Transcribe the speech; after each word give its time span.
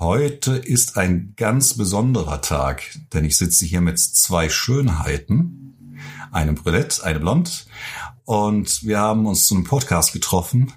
Heute 0.00 0.52
ist 0.52 0.96
ein 0.96 1.34
ganz 1.36 1.74
besonderer 1.74 2.40
Tag, 2.40 2.84
denn 3.12 3.26
ich 3.26 3.36
sitze 3.36 3.66
hier 3.66 3.82
mit 3.82 3.98
zwei 3.98 4.48
Schönheiten, 4.48 5.98
einem 6.32 6.54
Brülett, 6.54 7.02
eine 7.04 7.20
Blond, 7.20 7.66
und 8.24 8.82
wir 8.82 8.98
haben 8.98 9.26
uns 9.26 9.46
zu 9.46 9.54
einem 9.54 9.64
Podcast 9.64 10.14
getroffen, 10.14 10.72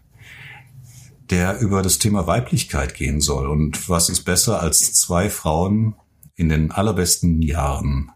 der 1.29 1.61
über 1.61 1.81
das 1.81 1.99
Thema 1.99 2.27
Weiblichkeit 2.27 2.95
gehen 2.95 3.21
soll. 3.21 3.47
Und 3.47 3.87
was 3.87 4.09
ist 4.09 4.23
besser 4.23 4.61
als 4.61 4.91
zwei 4.91 5.29
Frauen 5.29 5.95
in 6.35 6.49
den 6.49 6.71
allerbesten 6.71 7.41
Jahren, 7.41 8.11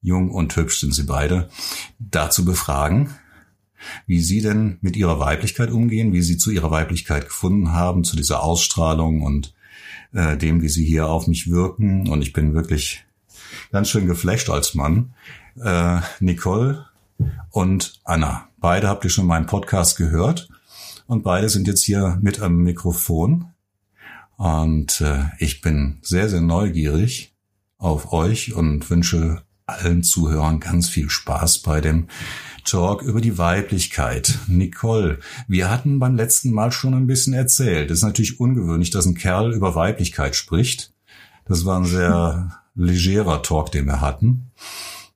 jung 0.00 0.28
und 0.28 0.56
hübsch 0.56 0.80
sind 0.80 0.92
sie 0.92 1.04
beide, 1.04 1.50
dazu 2.00 2.44
befragen, 2.44 3.14
wie 4.08 4.20
sie 4.20 4.40
denn 4.40 4.78
mit 4.80 4.96
ihrer 4.96 5.20
Weiblichkeit 5.20 5.70
umgehen, 5.70 6.12
wie 6.12 6.22
sie 6.22 6.36
zu 6.36 6.50
ihrer 6.50 6.72
Weiblichkeit 6.72 7.26
gefunden 7.26 7.70
haben, 7.70 8.02
zu 8.02 8.16
dieser 8.16 8.42
Ausstrahlung 8.42 9.22
und 9.22 9.54
äh, 10.12 10.36
dem, 10.36 10.62
wie 10.62 10.68
sie 10.68 10.84
hier 10.84 11.08
auf 11.08 11.26
mich 11.26 11.50
wirken. 11.50 12.08
Und 12.08 12.22
ich 12.22 12.32
bin 12.32 12.54
wirklich 12.54 13.04
ganz 13.70 13.88
schön 13.88 14.06
geflasht 14.06 14.50
als 14.50 14.74
Mann. 14.74 15.14
Äh, 15.62 16.00
Nicole 16.20 16.86
und 17.50 18.00
Anna. 18.04 18.48
Beide 18.58 18.88
habt 18.88 19.04
ihr 19.04 19.10
schon 19.10 19.26
meinen 19.26 19.46
Podcast 19.46 19.96
gehört. 19.96 20.48
Und 21.06 21.22
beide 21.22 21.48
sind 21.48 21.66
jetzt 21.66 21.82
hier 21.82 22.18
mit 22.22 22.40
am 22.40 22.56
Mikrofon. 22.58 23.46
Und 24.36 25.00
äh, 25.00 25.24
ich 25.38 25.60
bin 25.60 25.98
sehr, 26.02 26.28
sehr 26.28 26.40
neugierig 26.40 27.34
auf 27.78 28.12
euch 28.12 28.54
und 28.54 28.88
wünsche 28.90 29.42
allen 29.72 30.02
Zuhörern 30.02 30.60
ganz 30.60 30.88
viel 30.88 31.10
Spaß 31.10 31.58
bei 31.58 31.80
dem 31.80 32.08
Talk 32.64 33.02
über 33.02 33.20
die 33.20 33.38
Weiblichkeit. 33.38 34.38
Nicole, 34.46 35.18
wir 35.48 35.70
hatten 35.70 35.98
beim 35.98 36.16
letzten 36.16 36.52
Mal 36.52 36.72
schon 36.72 36.94
ein 36.94 37.06
bisschen 37.06 37.34
erzählt. 37.34 37.90
Es 37.90 37.98
ist 37.98 38.04
natürlich 38.04 38.40
ungewöhnlich, 38.40 38.90
dass 38.90 39.06
ein 39.06 39.14
Kerl 39.14 39.52
über 39.52 39.74
Weiblichkeit 39.74 40.36
spricht. 40.36 40.92
Das 41.44 41.64
war 41.64 41.78
ein 41.78 41.84
sehr 41.84 42.60
legerer 42.74 43.42
Talk, 43.42 43.72
den 43.72 43.86
wir 43.86 44.00
hatten. 44.00 44.52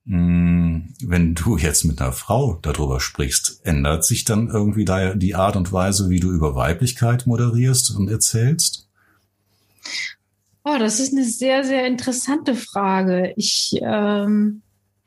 Hm, 0.07 0.95
wenn 1.05 1.35
du 1.35 1.57
jetzt 1.57 1.85
mit 1.85 2.01
einer 2.01 2.13
Frau 2.13 2.59
darüber 2.63 3.01
sprichst, 3.01 3.61
ändert 3.65 4.05
sich 4.05 4.25
dann 4.25 4.49
irgendwie 4.49 4.85
die 5.17 5.35
Art 5.35 5.57
und 5.57 5.73
Weise, 5.73 6.11
wie 6.11 6.21
du 6.21 6.31
über 6.31 6.55
Weiblichkeit 6.55 7.27
moderierst 7.27 7.95
und 7.97 8.09
erzählst? 8.09 8.89
Oh, 10.69 10.79
das 10.81 10.99
ist 10.99 11.13
eine 11.13 11.23
sehr, 11.23 11.63
sehr 11.63 11.87
interessante 11.87 12.57
Frage. 12.57 13.33
Ich, 13.37 13.79
ähm, 13.81 14.63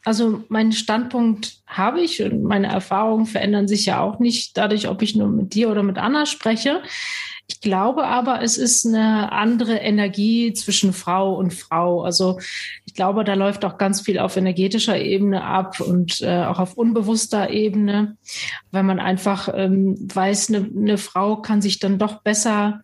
also 0.05 0.41
meinen 0.47 0.71
Standpunkt 0.71 1.57
habe 1.67 1.99
ich 1.99 2.23
und 2.23 2.43
meine 2.43 2.67
Erfahrungen 2.67 3.25
verändern 3.25 3.67
sich 3.67 3.85
ja 3.85 3.99
auch 3.99 4.19
nicht 4.19 4.55
dadurch, 4.55 4.87
ob 4.87 5.01
ich 5.01 5.17
nur 5.17 5.27
mit 5.27 5.53
dir 5.53 5.69
oder 5.69 5.83
mit 5.83 5.97
Anna 5.97 6.25
spreche. 6.25 6.81
Ich 7.47 7.59
glaube 7.59 8.05
aber, 8.05 8.41
es 8.41 8.57
ist 8.57 8.85
eine 8.85 9.33
andere 9.33 9.75
Energie 9.75 10.53
zwischen 10.53 10.93
Frau 10.93 11.35
und 11.35 11.53
Frau. 11.53 12.03
Also 12.03 12.39
ich 12.85 12.93
glaube, 12.93 13.25
da 13.25 13.33
läuft 13.33 13.65
auch 13.65 13.77
ganz 13.77 13.99
viel 13.99 14.17
auf 14.17 14.37
energetischer 14.37 14.97
Ebene 14.97 15.43
ab 15.43 15.81
und 15.81 16.21
äh, 16.21 16.45
auch 16.45 16.59
auf 16.59 16.75
unbewusster 16.75 17.49
Ebene, 17.49 18.15
weil 18.71 18.83
man 18.83 19.01
einfach 19.01 19.49
ähm, 19.53 19.97
weiß, 19.99 20.53
eine, 20.53 20.69
eine 20.73 20.97
Frau 20.97 21.41
kann 21.41 21.61
sich 21.61 21.79
dann 21.79 21.99
doch 21.99 22.21
besser 22.21 22.79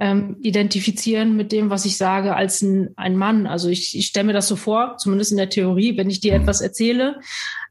ähm, 0.00 0.36
identifizieren 0.40 1.36
mit 1.36 1.52
dem, 1.52 1.68
was 1.70 1.84
ich 1.84 1.98
sage, 1.98 2.34
als 2.34 2.62
ein, 2.62 2.90
ein 2.96 3.16
Mann. 3.16 3.46
Also 3.46 3.68
ich, 3.68 3.96
ich 3.96 4.06
stelle 4.06 4.26
mir 4.26 4.32
das 4.32 4.48
so 4.48 4.56
vor, 4.56 4.96
zumindest 4.96 5.30
in 5.30 5.36
der 5.36 5.50
Theorie, 5.50 5.96
wenn 5.96 6.10
ich 6.10 6.20
dir 6.20 6.34
mhm. 6.34 6.42
etwas 6.42 6.62
erzähle, 6.62 7.20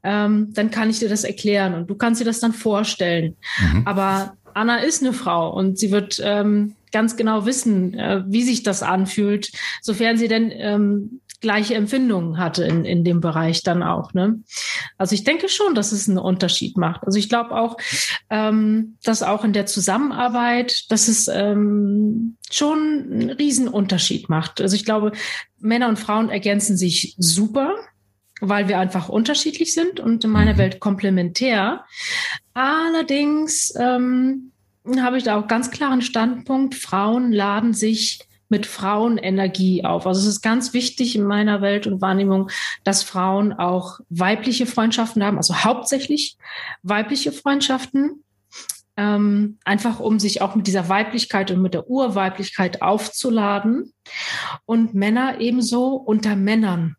ähm, 0.03 0.49
dann 0.53 0.69
kann 0.69 0.89
ich 0.89 0.99
dir 0.99 1.09
das 1.09 1.23
erklären 1.23 1.73
und 1.73 1.89
du 1.89 1.95
kannst 1.95 2.21
dir 2.21 2.25
das 2.25 2.39
dann 2.39 2.53
vorstellen. 2.53 3.36
Mhm. 3.59 3.81
Aber 3.86 4.38
Anna 4.53 4.77
ist 4.77 5.02
eine 5.02 5.13
Frau 5.13 5.52
und 5.52 5.80
sie 5.80 5.91
wird 5.91 6.21
ähm, 6.23 6.75
ganz 6.91 7.17
genau 7.17 7.45
wissen, 7.45 7.95
äh, 7.95 8.23
wie 8.27 8.43
sich 8.43 8.64
das 8.64 8.83
anfühlt, 8.83 9.52
sofern 9.81 10.17
sie 10.17 10.27
denn 10.27 10.52
ähm, 10.53 11.21
gleiche 11.41 11.75
Empfindungen 11.75 12.37
hatte 12.37 12.63
in, 12.63 12.85
in 12.85 13.03
dem 13.03 13.21
Bereich 13.21 13.63
dann 13.63 13.83
auch. 13.83 14.13
Ne? 14.13 14.41
Also 14.97 15.15
ich 15.15 15.23
denke 15.23 15.49
schon, 15.49 15.75
dass 15.75 15.91
es 15.91 16.07
einen 16.07 16.17
Unterschied 16.17 16.77
macht. 16.77 17.05
Also 17.05 17.17
ich 17.17 17.30
glaube 17.30 17.52
auch, 17.52 17.77
ähm, 18.30 18.97
dass 19.03 19.23
auch 19.23 19.43
in 19.43 19.53
der 19.53 19.65
Zusammenarbeit, 19.65 20.86
dass 20.89 21.08
es 21.08 21.27
ähm, 21.27 22.37
schon 22.52 23.08
einen 23.11 23.30
riesen 23.30 23.67
Unterschied 23.67 24.30
macht. 24.30 24.61
Also 24.61 24.75
ich 24.75 24.86
glaube, 24.86 25.14
Männer 25.59 25.89
und 25.89 25.99
Frauen 25.99 26.30
ergänzen 26.30 26.77
sich 26.77 27.15
super 27.17 27.75
weil 28.41 28.69
wir 28.69 28.80
einfach 28.80 29.09
unterschiedlich 29.09 29.73
sind 29.73 29.99
und 29.99 30.23
in 30.23 30.30
meiner 30.30 30.53
mhm. 30.53 30.58
Welt 30.59 30.80
komplementär. 30.80 31.83
Allerdings 32.53 33.73
ähm, 33.77 34.53
habe 34.97 35.17
ich 35.17 35.23
da 35.23 35.37
auch 35.37 35.47
ganz 35.47 35.71
klaren 35.71 36.02
Standpunkt. 36.02 36.75
Frauen 36.75 37.31
laden 37.31 37.73
sich 37.73 38.19
mit 38.49 38.65
Frauenenergie 38.65 39.86
auf. 39.86 40.05
Also 40.05 40.21
es 40.21 40.27
ist 40.27 40.42
ganz 40.42 40.73
wichtig 40.73 41.15
in 41.15 41.23
meiner 41.23 41.61
Welt 41.61 41.87
und 41.87 42.02
Wahrnehmung, 42.02 42.49
dass 42.83 43.04
Frauen 43.04 43.54
auch 43.54 43.99
weibliche 44.10 44.65
Freundschaften 44.65 45.23
haben, 45.23 45.37
also 45.37 45.64
hauptsächlich 45.64 46.37
weibliche 46.83 47.32
Freundschaften. 47.32 48.23
Ähm, 48.98 49.59
einfach 49.64 50.02
um 50.02 50.20
sich 50.20 50.42
auch 50.42 50.55
mit 50.55 50.67
dieser 50.67 50.89
Weiblichkeit 50.89 51.52
und 51.52 51.61
mit 51.61 51.73
der 51.73 51.89
Urweiblichkeit 51.89 52.82
aufzuladen 52.82 53.93
und 54.65 54.93
Männer 54.93 55.39
ebenso 55.39 55.93
unter 55.93 56.36
Männern 56.36 56.98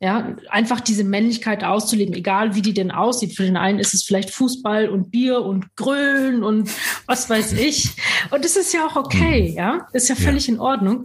ja, 0.00 0.36
einfach 0.48 0.80
diese 0.80 1.02
Männlichkeit 1.02 1.64
auszuleben, 1.64 2.14
egal 2.14 2.54
wie 2.54 2.62
die 2.62 2.72
denn 2.72 2.92
aussieht. 2.92 3.34
Für 3.34 3.42
den 3.42 3.56
einen 3.56 3.80
ist 3.80 3.94
es 3.94 4.04
vielleicht 4.04 4.30
Fußball 4.30 4.88
und 4.88 5.10
Bier 5.10 5.42
und 5.42 5.74
Grölen 5.74 6.44
und 6.44 6.70
was 7.06 7.28
weiß 7.28 7.54
ich. 7.54 7.90
Und 8.30 8.44
das 8.44 8.56
ist 8.56 8.72
ja 8.72 8.86
auch 8.86 8.94
okay, 8.94 9.50
mhm. 9.50 9.56
ja, 9.56 9.88
ist 9.92 10.08
ja 10.08 10.14
völlig 10.14 10.46
ja. 10.46 10.54
in 10.54 10.60
Ordnung. 10.60 11.04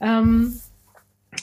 Ähm, 0.00 0.60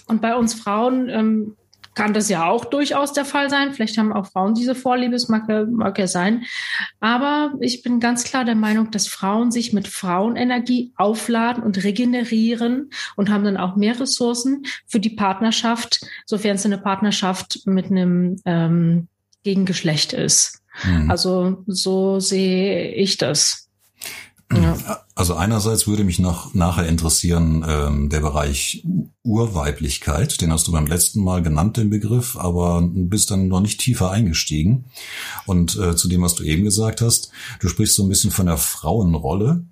und 0.07 0.21
bei 0.21 0.35
uns 0.35 0.53
Frauen 0.53 1.09
ähm, 1.09 1.55
kann 1.93 2.13
das 2.13 2.29
ja 2.29 2.47
auch 2.47 2.65
durchaus 2.65 3.13
der 3.13 3.25
Fall 3.25 3.49
sein. 3.49 3.73
Vielleicht 3.73 3.97
haben 3.97 4.13
auch 4.13 4.27
Frauen 4.27 4.53
diese 4.53 4.75
Vorliebe, 4.75 5.15
es 5.15 5.27
mag, 5.27 5.47
mag 5.69 5.99
ja 5.99 6.07
sein. 6.07 6.43
Aber 6.99 7.53
ich 7.59 7.81
bin 7.81 7.99
ganz 7.99 8.23
klar 8.23 8.45
der 8.45 8.55
Meinung, 8.55 8.91
dass 8.91 9.07
Frauen 9.07 9.51
sich 9.51 9.73
mit 9.73 9.87
Frauenenergie 9.87 10.93
aufladen 10.95 11.63
und 11.63 11.83
regenerieren 11.83 12.91
und 13.15 13.29
haben 13.29 13.43
dann 13.43 13.57
auch 13.57 13.75
mehr 13.75 13.99
Ressourcen 13.99 14.63
für 14.87 14.99
die 14.99 15.09
Partnerschaft, 15.09 16.01
sofern 16.25 16.55
es 16.55 16.65
eine 16.65 16.77
Partnerschaft 16.77 17.61
mit 17.65 17.87
einem 17.87 18.37
ähm, 18.45 19.07
Gegengeschlecht 19.43 20.13
ist. 20.13 20.61
Mhm. 20.85 21.11
Also 21.11 21.63
so 21.67 22.19
sehe 22.19 22.93
ich 22.93 23.17
das. 23.17 23.69
Ja. 24.53 24.77
Also 25.13 25.35
einerseits 25.35 25.87
würde 25.87 26.03
mich 26.03 26.19
noch 26.19 26.53
nachher 26.53 26.87
interessieren 26.87 27.65
ähm, 27.67 28.09
der 28.09 28.21
Bereich 28.21 28.85
Urweiblichkeit, 29.23 30.41
den 30.41 30.51
hast 30.51 30.67
du 30.67 30.71
beim 30.71 30.87
letzten 30.87 31.23
Mal 31.23 31.43
genannt, 31.43 31.77
den 31.77 31.91
Begriff, 31.91 32.35
aber 32.37 32.81
bist 32.91 33.29
dann 33.29 33.49
noch 33.49 33.59
nicht 33.59 33.79
tiefer 33.79 34.09
eingestiegen. 34.09 34.85
Und 35.45 35.77
äh, 35.77 35.95
zu 35.95 36.07
dem, 36.07 36.21
was 36.21 36.35
du 36.35 36.43
eben 36.43 36.63
gesagt 36.63 37.01
hast, 37.01 37.31
du 37.59 37.67
sprichst 37.67 37.95
so 37.95 38.03
ein 38.03 38.09
bisschen 38.09 38.31
von 38.31 38.47
der 38.47 38.57
Frauenrolle. 38.57 39.65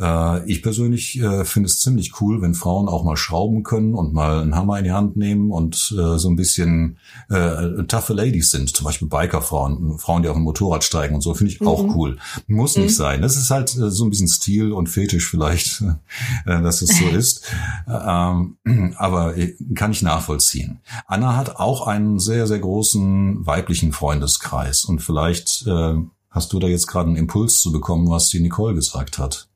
Äh, 0.00 0.50
ich 0.50 0.62
persönlich 0.62 1.20
äh, 1.20 1.44
finde 1.44 1.68
es 1.68 1.80
ziemlich 1.80 2.20
cool, 2.20 2.42
wenn 2.42 2.54
Frauen 2.54 2.88
auch 2.88 3.04
mal 3.04 3.16
schrauben 3.16 3.62
können 3.62 3.94
und 3.94 4.12
mal 4.12 4.40
einen 4.40 4.56
Hammer 4.56 4.78
in 4.78 4.84
die 4.84 4.92
Hand 4.92 5.16
nehmen 5.16 5.52
und 5.52 5.94
äh, 5.96 6.18
so 6.18 6.28
ein 6.28 6.36
bisschen 6.36 6.98
äh, 7.28 7.84
toughe 7.84 8.12
Ladies 8.12 8.50
sind, 8.50 8.74
zum 8.74 8.84
Beispiel 8.84 9.08
Bikerfrauen, 9.08 9.98
Frauen, 9.98 10.22
die 10.22 10.28
auf 10.28 10.36
dem 10.36 10.42
Motorrad 10.42 10.82
steigen 10.82 11.14
und 11.14 11.20
so, 11.20 11.34
finde 11.34 11.52
ich 11.52 11.60
mhm. 11.60 11.68
auch 11.68 11.94
cool. 11.94 12.18
Muss 12.48 12.76
mhm. 12.76 12.84
nicht 12.84 12.96
sein. 12.96 13.22
Das 13.22 13.36
ist 13.36 13.50
halt 13.50 13.76
äh, 13.76 13.90
so 13.90 14.04
ein 14.04 14.10
bisschen 14.10 14.28
Stil 14.28 14.72
und 14.72 14.85
Fetisch 14.86 15.28
vielleicht, 15.28 15.82
äh, 15.82 16.62
dass 16.62 16.82
es 16.82 16.96
so 16.98 17.06
ist. 17.16 17.44
Ähm, 17.86 18.56
aber 18.96 19.34
kann 19.74 19.92
ich 19.92 20.02
nachvollziehen. 20.02 20.80
Anna 21.06 21.36
hat 21.36 21.56
auch 21.56 21.86
einen 21.86 22.18
sehr, 22.18 22.46
sehr 22.46 22.58
großen 22.58 23.46
weiblichen 23.46 23.92
Freundeskreis 23.92 24.84
und 24.84 25.00
vielleicht 25.00 25.66
äh, 25.66 25.94
hast 26.30 26.52
du 26.52 26.58
da 26.58 26.66
jetzt 26.66 26.86
gerade 26.86 27.08
einen 27.08 27.16
Impuls 27.16 27.60
zu 27.60 27.72
bekommen, 27.72 28.08
was 28.10 28.28
die 28.28 28.40
Nicole 28.40 28.74
gesagt 28.74 29.18
hat. 29.18 29.48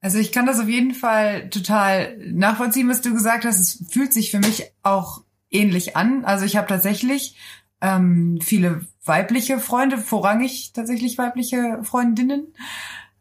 Also 0.00 0.18
ich 0.18 0.32
kann 0.32 0.44
das 0.44 0.60
auf 0.60 0.68
jeden 0.68 0.92
Fall 0.92 1.48
total 1.48 2.18
nachvollziehen, 2.30 2.90
was 2.90 3.00
du 3.00 3.14
gesagt 3.14 3.46
hast. 3.46 3.58
Es 3.58 3.84
fühlt 3.90 4.12
sich 4.12 4.30
für 4.30 4.38
mich 4.38 4.64
auch 4.82 5.22
ähnlich 5.50 5.96
an. 5.96 6.26
Also 6.26 6.44
ich 6.44 6.56
habe 6.56 6.66
tatsächlich 6.66 7.36
ähm, 7.80 8.38
viele 8.42 8.86
weibliche 9.04 9.58
Freunde, 9.58 9.96
vorrangig 9.96 10.72
tatsächlich 10.74 11.16
weibliche 11.16 11.78
Freundinnen, 11.84 12.54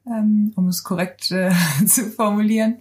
um 0.05 0.67
es 0.67 0.83
korrekt 0.83 1.31
äh, 1.31 1.51
zu 1.85 2.09
formulieren, 2.11 2.77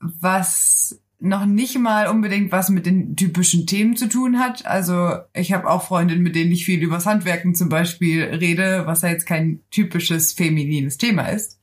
was 0.00 1.00
noch 1.18 1.46
nicht 1.46 1.78
mal 1.78 2.08
unbedingt 2.08 2.52
was 2.52 2.68
mit 2.68 2.84
den 2.86 3.16
typischen 3.16 3.66
Themen 3.66 3.96
zu 3.96 4.08
tun 4.08 4.38
hat. 4.38 4.66
Also 4.66 5.16
ich 5.32 5.52
habe 5.52 5.68
auch 5.68 5.82
Freundinnen, 5.82 6.22
mit 6.22 6.34
denen 6.34 6.52
ich 6.52 6.64
viel 6.64 6.82
übers 6.82 7.06
Handwerken 7.06 7.54
zum 7.54 7.68
Beispiel 7.68 8.22
rede, 8.22 8.82
was 8.86 9.02
ja 9.02 9.08
jetzt 9.08 9.26
kein 9.26 9.60
typisches 9.70 10.34
feminines 10.34 10.98
Thema 10.98 11.28
ist. 11.28 11.58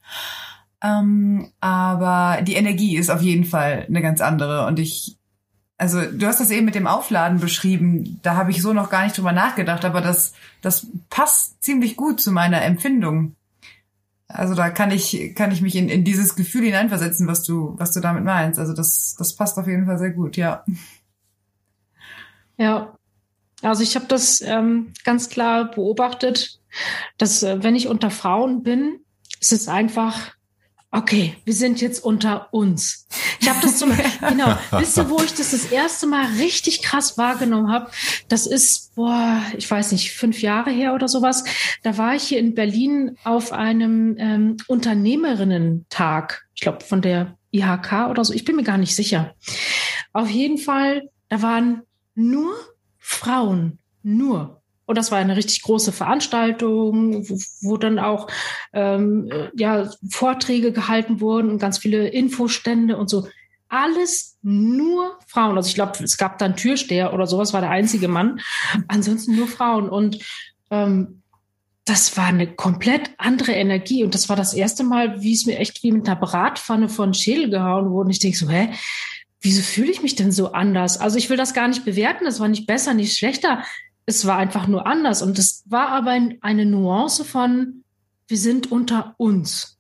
Ähm, 0.82 1.52
aber 1.62 2.42
die 2.42 2.56
Energie 2.56 2.98
ist 2.98 3.10
auf 3.10 3.22
jeden 3.22 3.46
Fall 3.46 3.86
eine 3.88 4.02
ganz 4.02 4.22
andere. 4.22 4.66
Und 4.66 4.80
ich, 4.80 5.18
also 5.78 6.02
du 6.02 6.26
hast 6.26 6.40
das 6.40 6.52
eben 6.52 6.66
mit 6.66 6.76
dem 6.76 6.88
Aufladen 6.88 7.40
beschrieben, 7.40 8.20
da 8.24 8.36
habe 8.36 8.52
ich 8.52 8.62
so 8.62 8.74
noch 8.74 8.90
gar 8.90 9.04
nicht 9.04 9.18
drüber 9.18 9.32
nachgedacht, 9.32 9.86
aber 9.86 10.02
das, 10.02 10.34
das 10.62 10.88
passt 11.10 11.64
ziemlich 11.64 11.96
gut 11.96 12.20
zu 12.20 12.32
meiner 12.32 12.64
Empfindung. 12.64 13.36
Also 14.28 14.56
da 14.56 14.70
kann 14.70 14.92
ich, 14.92 15.34
kann 15.36 15.52
ich 15.52 15.62
mich 15.62 15.76
in, 15.76 15.90
in 15.90 16.04
dieses 16.04 16.36
Gefühl 16.36 16.64
hineinversetzen, 16.64 17.28
was 17.28 17.44
du, 17.44 17.76
was 17.78 17.92
du 17.94 18.00
damit 18.00 18.24
meinst. 18.24 18.60
Also 18.60 18.74
das, 18.74 19.16
das 19.18 19.36
passt 19.36 19.58
auf 19.58 19.68
jeden 19.68 19.86
Fall 19.86 20.00
sehr 20.00 20.12
gut, 20.12 20.38
ja. 20.38 20.64
Ja, 22.58 22.96
also 23.62 23.84
ich 23.84 23.96
habe 23.96 24.06
das 24.08 24.42
ähm, 24.42 24.94
ganz 25.04 25.30
klar 25.30 25.72
beobachtet, 25.72 26.60
dass 27.18 27.44
äh, 27.44 27.64
wenn 27.64 27.76
ich 27.76 27.88
unter 27.88 28.12
Frauen 28.12 28.64
bin, 28.64 29.00
ist 29.40 29.54
es 29.54 29.68
einfach 29.68 30.34
okay, 30.94 31.36
wir 31.44 31.54
sind 31.54 31.82
jetzt 31.82 32.04
unter 32.04 32.54
uns. 32.54 33.08
Ich 33.42 33.50
habe 33.50 33.60
das 33.62 33.78
zum 33.78 33.92
genau, 34.30 34.56
wisst 34.72 34.98
ihr, 34.98 35.10
wo 35.10 35.22
ich 35.22 35.34
das 35.34 35.52
das 35.52 35.66
erste 35.66 36.06
Mal 36.06 36.26
richtig 36.38 36.84
krass 36.84 37.18
wahrgenommen 37.18 37.72
habe? 37.72 37.90
Das 38.30 38.46
ist, 38.46 38.94
boah, 38.96 39.42
ich 39.58 39.70
weiß 39.70 39.92
nicht, 39.92 40.12
fünf 40.12 40.42
Jahre 40.42 40.70
her 40.70 40.94
oder 40.94 41.08
sowas. 41.08 41.44
Da 41.82 41.98
war 41.98 42.16
ich 42.16 42.24
hier 42.24 42.40
in 42.40 42.54
Berlin 42.54 43.18
auf 43.24 43.52
einem 43.52 44.16
ähm, 44.20 44.58
Unternehmerinnen-Tag. 44.68 46.46
Ich 46.54 46.62
glaube, 46.62 46.84
von 46.84 47.02
der 47.02 47.38
IHK 47.52 48.10
oder 48.10 48.24
so. 48.24 48.34
Ich 48.34 48.46
bin 48.46 48.56
mir 48.56 48.64
gar 48.64 48.78
nicht 48.78 48.96
sicher. 48.96 49.36
Auf 50.14 50.30
jeden 50.30 50.60
Fall, 50.60 51.10
da 51.28 51.42
waren 51.42 51.82
nur 52.14 52.54
Frauen. 53.00 53.80
Nur. 54.04 54.63
Und 54.86 54.98
das 54.98 55.12
war 55.12 55.18
eine 55.18 55.38
richtig 55.38 55.62
große 55.62 55.92
Veranstaltung, 55.92 57.28
wo, 57.30 57.40
wo 57.62 57.78
dann 57.78 58.00
auch 58.00 58.28
ähm, 58.74 59.32
ja, 59.56 59.90
Vorträge 60.10 60.72
gehalten 60.72 61.22
wurden 61.22 61.50
und 61.50 61.60
ganz 61.60 61.78
viele 61.78 62.08
Infostände 62.10 62.98
und 62.98 63.10
so. 63.10 63.28
Alles 63.70 64.38
nur 64.42 65.18
Frauen. 65.26 65.58
Also 65.58 65.68
ich 65.68 65.76
glaube, 65.76 66.04
es 66.04 66.18
gab 66.18 66.38
dann 66.38 66.56
Türsteher 66.56 67.14
oder 67.14 67.26
sowas, 67.28 67.54
war 67.54 67.62
der 67.62 67.72
einzige 67.72 68.08
Mann. 68.08 68.40
Ansonsten 68.88 69.36
nur 69.36 69.48
Frauen. 69.48 69.90
Und 69.90 70.20
ähm, 70.70 71.24
das 71.86 72.16
war 72.18 72.26
eine 72.26 72.48
komplett 72.48 73.12
andere 73.18 73.54
Energie. 73.54 74.04
Und 74.04 74.14
das 74.14 74.30
war 74.30 74.36
das 74.36 74.54
erste 74.54 74.84
Mal, 74.84 75.22
wie 75.22 75.34
es 75.34 75.46
mir 75.46 75.58
echt 75.58 75.82
wie 75.82 75.92
mit 75.92 76.08
einer 76.08 76.20
Bratpfanne 76.20 76.90
von 76.90 77.14
Schädel 77.14 77.50
gehauen 77.50 77.90
wurde. 77.90 78.08
Und 78.08 78.12
ich 78.12 78.20
denke 78.20 78.38
so, 78.38 78.50
hä? 78.50 78.70
Wieso 79.42 79.62
fühle 79.62 79.92
ich 79.92 80.02
mich 80.02 80.16
denn 80.16 80.32
so 80.32 80.54
anders? 80.54 80.98
Also 80.98 81.18
ich 81.18 81.30
will 81.30 81.36
das 81.36 81.54
gar 81.54 81.68
nicht 81.68 81.84
bewerten. 81.84 82.26
Das 82.26 82.40
war 82.40 82.48
nicht 82.48 82.68
besser, 82.68 82.94
nicht 82.94 83.18
schlechter 83.18 83.64
es 84.06 84.26
war 84.26 84.38
einfach 84.38 84.68
nur 84.68 84.86
anders. 84.86 85.22
Und 85.22 85.40
es 85.40 85.64
war 85.68 85.90
aber 85.90 86.20
eine 86.42 86.66
Nuance 86.66 87.26
von, 87.26 87.84
wir 88.28 88.38
sind 88.38 88.72
unter 88.72 89.16
uns. 89.18 89.74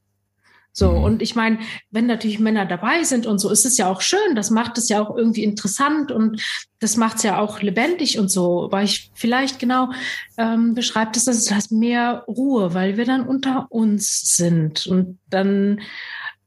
So, 0.75 0.91
mhm. 0.91 1.03
und 1.03 1.21
ich 1.21 1.35
meine, 1.35 1.59
wenn 1.91 2.07
natürlich 2.07 2.39
Männer 2.39 2.65
dabei 2.65 3.03
sind 3.03 3.27
und 3.27 3.37
so, 3.37 3.51
ist 3.51 3.65
es 3.65 3.77
ja 3.77 3.91
auch 3.91 4.01
schön, 4.01 4.35
das 4.35 4.49
macht 4.49 4.79
es 4.79 4.89
ja 4.89 5.01
auch 5.01 5.15
irgendwie 5.15 5.43
interessant 5.43 6.11
und 6.11 6.41
das 6.79 6.97
macht 6.97 7.17
es 7.17 7.23
ja 7.23 7.37
auch 7.37 7.61
lebendig 7.61 8.17
und 8.17 8.29
so, 8.29 8.69
weil 8.71 8.85
ich 8.85 9.11
vielleicht 9.13 9.59
genau 9.59 9.91
ähm, 10.35 10.73
beschreibt 10.73 11.15
es, 11.15 11.25
dass 11.25 11.37
es 11.37 11.51
heißt 11.51 11.71
mehr 11.71 12.23
Ruhe, 12.27 12.73
weil 12.73 12.97
wir 12.97 13.05
dann 13.05 13.27
unter 13.27 13.67
uns 13.69 14.35
sind 14.35 14.87
und 14.87 15.19
dann 15.29 15.79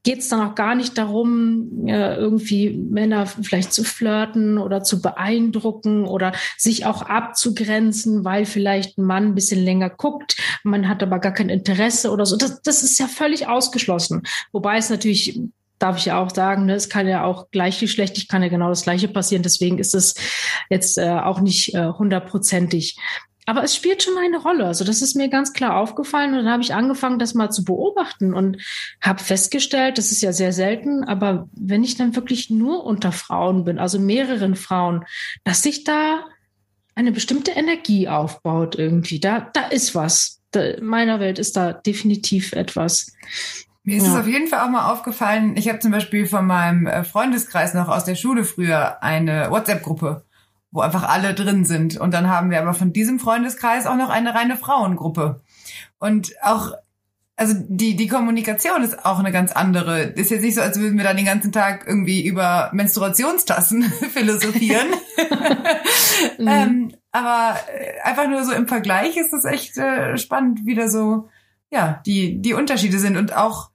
geht 0.07 0.19
es 0.19 0.29
dann 0.29 0.39
auch 0.39 0.55
gar 0.55 0.73
nicht 0.73 0.97
darum, 0.97 1.85
irgendwie 1.85 2.69
Männer 2.69 3.25
vielleicht 3.25 3.73
zu 3.73 3.83
flirten 3.83 4.57
oder 4.57 4.81
zu 4.81 5.01
beeindrucken 5.01 6.05
oder 6.05 6.31
sich 6.57 6.85
auch 6.85 7.01
abzugrenzen, 7.01 8.23
weil 8.23 8.45
vielleicht 8.45 8.97
ein 8.97 9.03
Mann 9.03 9.25
ein 9.25 9.35
bisschen 9.35 9.61
länger 9.61 9.89
guckt, 9.89 10.37
man 10.63 10.87
hat 10.87 11.03
aber 11.03 11.19
gar 11.19 11.33
kein 11.33 11.49
Interesse 11.49 12.09
oder 12.09 12.25
so. 12.25 12.37
Das, 12.37 12.61
das 12.61 12.83
ist 12.83 12.97
ja 12.99 13.07
völlig 13.07 13.49
ausgeschlossen. 13.49 14.23
Wobei 14.53 14.77
es 14.77 14.89
natürlich 14.89 15.41
darf 15.77 15.97
ich 15.97 16.05
ja 16.05 16.23
auch 16.23 16.33
sagen, 16.33 16.67
ne, 16.67 16.75
es 16.75 16.87
kann 16.87 17.09
ja 17.09 17.25
auch 17.25 17.51
gleichgeschlechtlich 17.51 18.29
kann 18.29 18.41
ja 18.41 18.47
genau 18.47 18.69
das 18.69 18.83
Gleiche 18.83 19.09
passieren. 19.09 19.43
Deswegen 19.43 19.77
ist 19.77 19.93
es 19.93 20.15
jetzt 20.69 20.97
äh, 20.97 21.09
auch 21.09 21.41
nicht 21.41 21.73
äh, 21.73 21.85
hundertprozentig. 21.85 22.97
Aber 23.47 23.63
es 23.63 23.73
spielt 23.73 24.03
schon 24.03 24.17
eine 24.17 24.39
Rolle. 24.39 24.65
Also 24.65 24.83
das 24.83 25.01
ist 25.01 25.15
mir 25.15 25.29
ganz 25.29 25.53
klar 25.53 25.77
aufgefallen 25.77 26.31
und 26.31 26.43
dann 26.43 26.51
habe 26.51 26.61
ich 26.61 26.73
angefangen, 26.73 27.17
das 27.17 27.33
mal 27.33 27.49
zu 27.49 27.63
beobachten 27.63 28.33
und 28.33 28.57
habe 29.01 29.23
festgestellt, 29.23 29.97
das 29.97 30.11
ist 30.11 30.21
ja 30.21 30.33
sehr 30.33 30.51
selten, 30.51 31.05
aber 31.05 31.47
wenn 31.53 31.81
ich 31.81 31.95
dann 31.95 32.13
wirklich 32.13 32.49
nur 32.49 32.83
unter 32.83 33.13
Frauen 33.13 33.63
bin, 33.63 33.79
also 33.79 33.99
mehreren 33.99 34.57
Frauen, 34.57 35.05
dass 35.45 35.63
sich 35.63 35.85
da 35.85 36.25
eine 36.93 37.13
bestimmte 37.13 37.51
Energie 37.51 38.09
aufbaut 38.09 38.75
irgendwie. 38.75 39.21
Da, 39.21 39.49
da 39.53 39.67
ist 39.67 39.95
was. 39.95 40.41
Da, 40.51 40.61
in 40.61 40.85
meiner 40.85 41.21
Welt 41.21 41.39
ist 41.39 41.55
da 41.55 41.71
definitiv 41.71 42.51
etwas. 42.51 43.13
Mir 43.83 43.97
ist 43.97 44.07
ja. 44.07 44.13
es 44.13 44.19
auf 44.19 44.27
jeden 44.27 44.47
Fall 44.47 44.65
auch 44.65 44.69
mal 44.69 44.91
aufgefallen, 44.91 45.55
ich 45.55 45.69
habe 45.69 45.79
zum 45.79 45.91
Beispiel 45.91 46.25
von 46.25 46.45
meinem 46.45 46.85
äh, 46.85 47.05
Freundeskreis 47.05 47.73
noch 47.73 47.87
aus 47.87 48.03
der 48.03 48.15
Schule 48.15 48.43
früher 48.43 49.01
eine 49.01 49.49
WhatsApp-Gruppe 49.51 50.25
wo 50.71 50.81
einfach 50.81 51.07
alle 51.07 51.33
drin 51.33 51.65
sind. 51.65 51.97
Und 51.97 52.13
dann 52.13 52.29
haben 52.29 52.49
wir 52.49 52.61
aber 52.61 52.73
von 52.73 52.93
diesem 52.93 53.19
Freundeskreis 53.19 53.85
auch 53.85 53.95
noch 53.95 54.09
eine 54.09 54.35
reine 54.35 54.57
Frauengruppe. 54.57 55.41
Und 55.99 56.33
auch, 56.41 56.73
also 57.35 57.55
die, 57.67 57.95
die 57.95 58.07
Kommunikation 58.07 58.83
ist 58.83 59.05
auch 59.05 59.19
eine 59.19 59.31
ganz 59.31 59.51
andere. 59.51 60.01
Ist 60.01 60.31
jetzt 60.31 60.43
nicht 60.43 60.55
so, 60.55 60.61
als 60.61 60.79
würden 60.79 60.97
wir 60.97 61.03
dann 61.03 61.17
den 61.17 61.25
ganzen 61.25 61.51
Tag 61.51 61.85
irgendwie 61.87 62.25
über 62.25 62.69
Menstruationstassen 62.73 63.83
philosophieren. 64.13 64.87
mhm. 66.37 66.47
ähm, 66.47 66.93
aber 67.11 67.57
äh, 67.73 68.01
einfach 68.03 68.27
nur 68.27 68.43
so 68.43 68.51
im 68.51 68.67
Vergleich 68.67 69.17
ist 69.17 69.33
es 69.33 69.45
echt 69.45 69.77
äh, 69.77 70.17
spannend, 70.17 70.61
wie 70.65 70.75
da 70.75 70.89
so, 70.89 71.29
ja, 71.71 72.01
die, 72.05 72.41
die 72.41 72.53
Unterschiede 72.53 72.99
sind 72.99 73.17
und 73.17 73.35
auch 73.35 73.71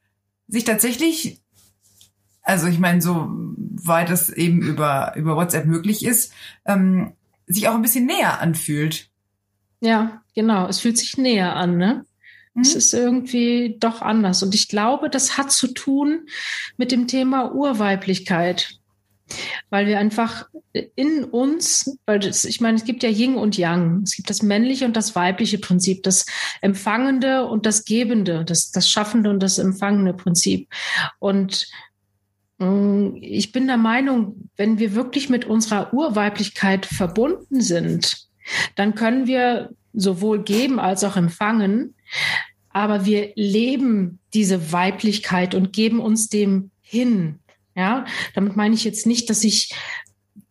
sich 0.48 0.64
tatsächlich 0.64 1.42
also 2.42 2.66
ich 2.66 2.78
meine, 2.78 3.00
so 3.00 3.30
weit 3.86 4.10
es 4.10 4.30
eben 4.30 4.62
über, 4.62 5.14
über 5.16 5.36
WhatsApp 5.36 5.66
möglich 5.66 6.04
ist, 6.04 6.32
ähm, 6.64 7.12
sich 7.46 7.68
auch 7.68 7.74
ein 7.74 7.82
bisschen 7.82 8.06
näher 8.06 8.40
anfühlt. 8.40 9.08
Ja, 9.80 10.22
genau. 10.34 10.68
Es 10.68 10.80
fühlt 10.80 10.96
sich 10.96 11.18
näher 11.18 11.56
an, 11.56 11.76
ne? 11.76 12.04
Mhm. 12.54 12.62
Es 12.62 12.74
ist 12.74 12.94
irgendwie 12.94 13.76
doch 13.80 14.02
anders. 14.02 14.42
Und 14.42 14.54
ich 14.54 14.68
glaube, 14.68 15.10
das 15.10 15.36
hat 15.38 15.50
zu 15.50 15.68
tun 15.68 16.26
mit 16.76 16.92
dem 16.92 17.06
Thema 17.06 17.52
Urweiblichkeit. 17.52 18.78
Weil 19.70 19.86
wir 19.86 19.98
einfach 19.98 20.48
in 20.94 21.24
uns, 21.24 21.96
weil 22.04 22.18
das, 22.18 22.44
ich 22.44 22.60
meine, 22.60 22.76
es 22.76 22.84
gibt 22.84 23.02
ja 23.02 23.08
Yin 23.08 23.36
und 23.36 23.56
Yang. 23.56 24.02
Es 24.04 24.14
gibt 24.14 24.28
das 24.28 24.42
männliche 24.42 24.84
und 24.84 24.94
das 24.94 25.14
weibliche 25.14 25.58
Prinzip, 25.58 26.02
das 26.02 26.26
Empfangende 26.60 27.46
und 27.46 27.64
das 27.64 27.84
Gebende, 27.84 28.44
das, 28.44 28.72
das 28.72 28.90
Schaffende 28.90 29.30
und 29.30 29.42
das 29.42 29.58
Empfangende 29.58 30.12
Prinzip. 30.12 30.68
Und 31.18 31.66
ich 33.20 33.52
bin 33.52 33.66
der 33.66 33.76
Meinung, 33.76 34.48
wenn 34.56 34.78
wir 34.78 34.94
wirklich 34.94 35.28
mit 35.28 35.44
unserer 35.44 35.92
Urweiblichkeit 35.92 36.86
verbunden 36.86 37.60
sind, 37.60 38.28
dann 38.74 38.94
können 38.94 39.26
wir 39.26 39.70
sowohl 39.92 40.42
geben 40.42 40.80
als 40.80 41.04
auch 41.04 41.16
empfangen, 41.16 41.94
aber 42.70 43.04
wir 43.04 43.32
leben 43.34 44.18
diese 44.34 44.72
Weiblichkeit 44.72 45.54
und 45.54 45.72
geben 45.72 46.00
uns 46.00 46.28
dem 46.28 46.70
hin. 46.80 47.38
Ja, 47.74 48.04
damit 48.34 48.56
meine 48.56 48.74
ich 48.74 48.84
jetzt 48.84 49.06
nicht, 49.06 49.30
dass 49.30 49.44
ich 49.44 49.74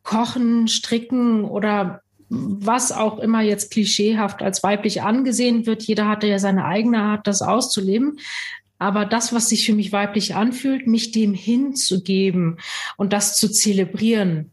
kochen, 0.03 0.67
stricken 0.67 1.45
oder 1.45 2.01
was 2.29 2.91
auch 2.91 3.19
immer 3.19 3.41
jetzt 3.41 3.71
klischeehaft 3.71 4.41
als 4.41 4.63
weiblich 4.63 5.01
angesehen 5.03 5.65
wird. 5.65 5.83
Jeder 5.83 6.07
hatte 6.07 6.27
ja 6.27 6.39
seine 6.39 6.65
eigene 6.65 6.99
Art, 6.99 7.27
das 7.27 7.41
auszuleben 7.41 8.17
aber 8.81 9.05
das, 9.05 9.31
was 9.31 9.47
sich 9.47 9.67
für 9.67 9.75
mich 9.75 9.91
weiblich 9.91 10.33
anfühlt, 10.33 10.87
mich 10.87 11.11
dem 11.11 11.35
hinzugeben 11.35 12.57
und 12.97 13.13
das 13.13 13.37
zu 13.37 13.47
zelebrieren. 13.47 14.51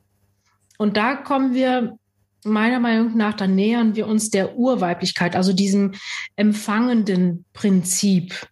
Und 0.77 0.99
da 0.99 1.15
kommen 1.15 1.55
wir 1.55 1.97
meiner 2.45 2.79
Meinung 2.79 3.17
nach, 3.17 3.33
dann 3.33 3.55
nähern 3.55 3.97
wir 3.97 4.07
uns 4.07 4.29
der 4.29 4.59
Urweiblichkeit, 4.59 5.35
also 5.35 5.55
diesem 5.55 5.95
empfangenden 6.37 7.47
Prinzip. 7.55 8.47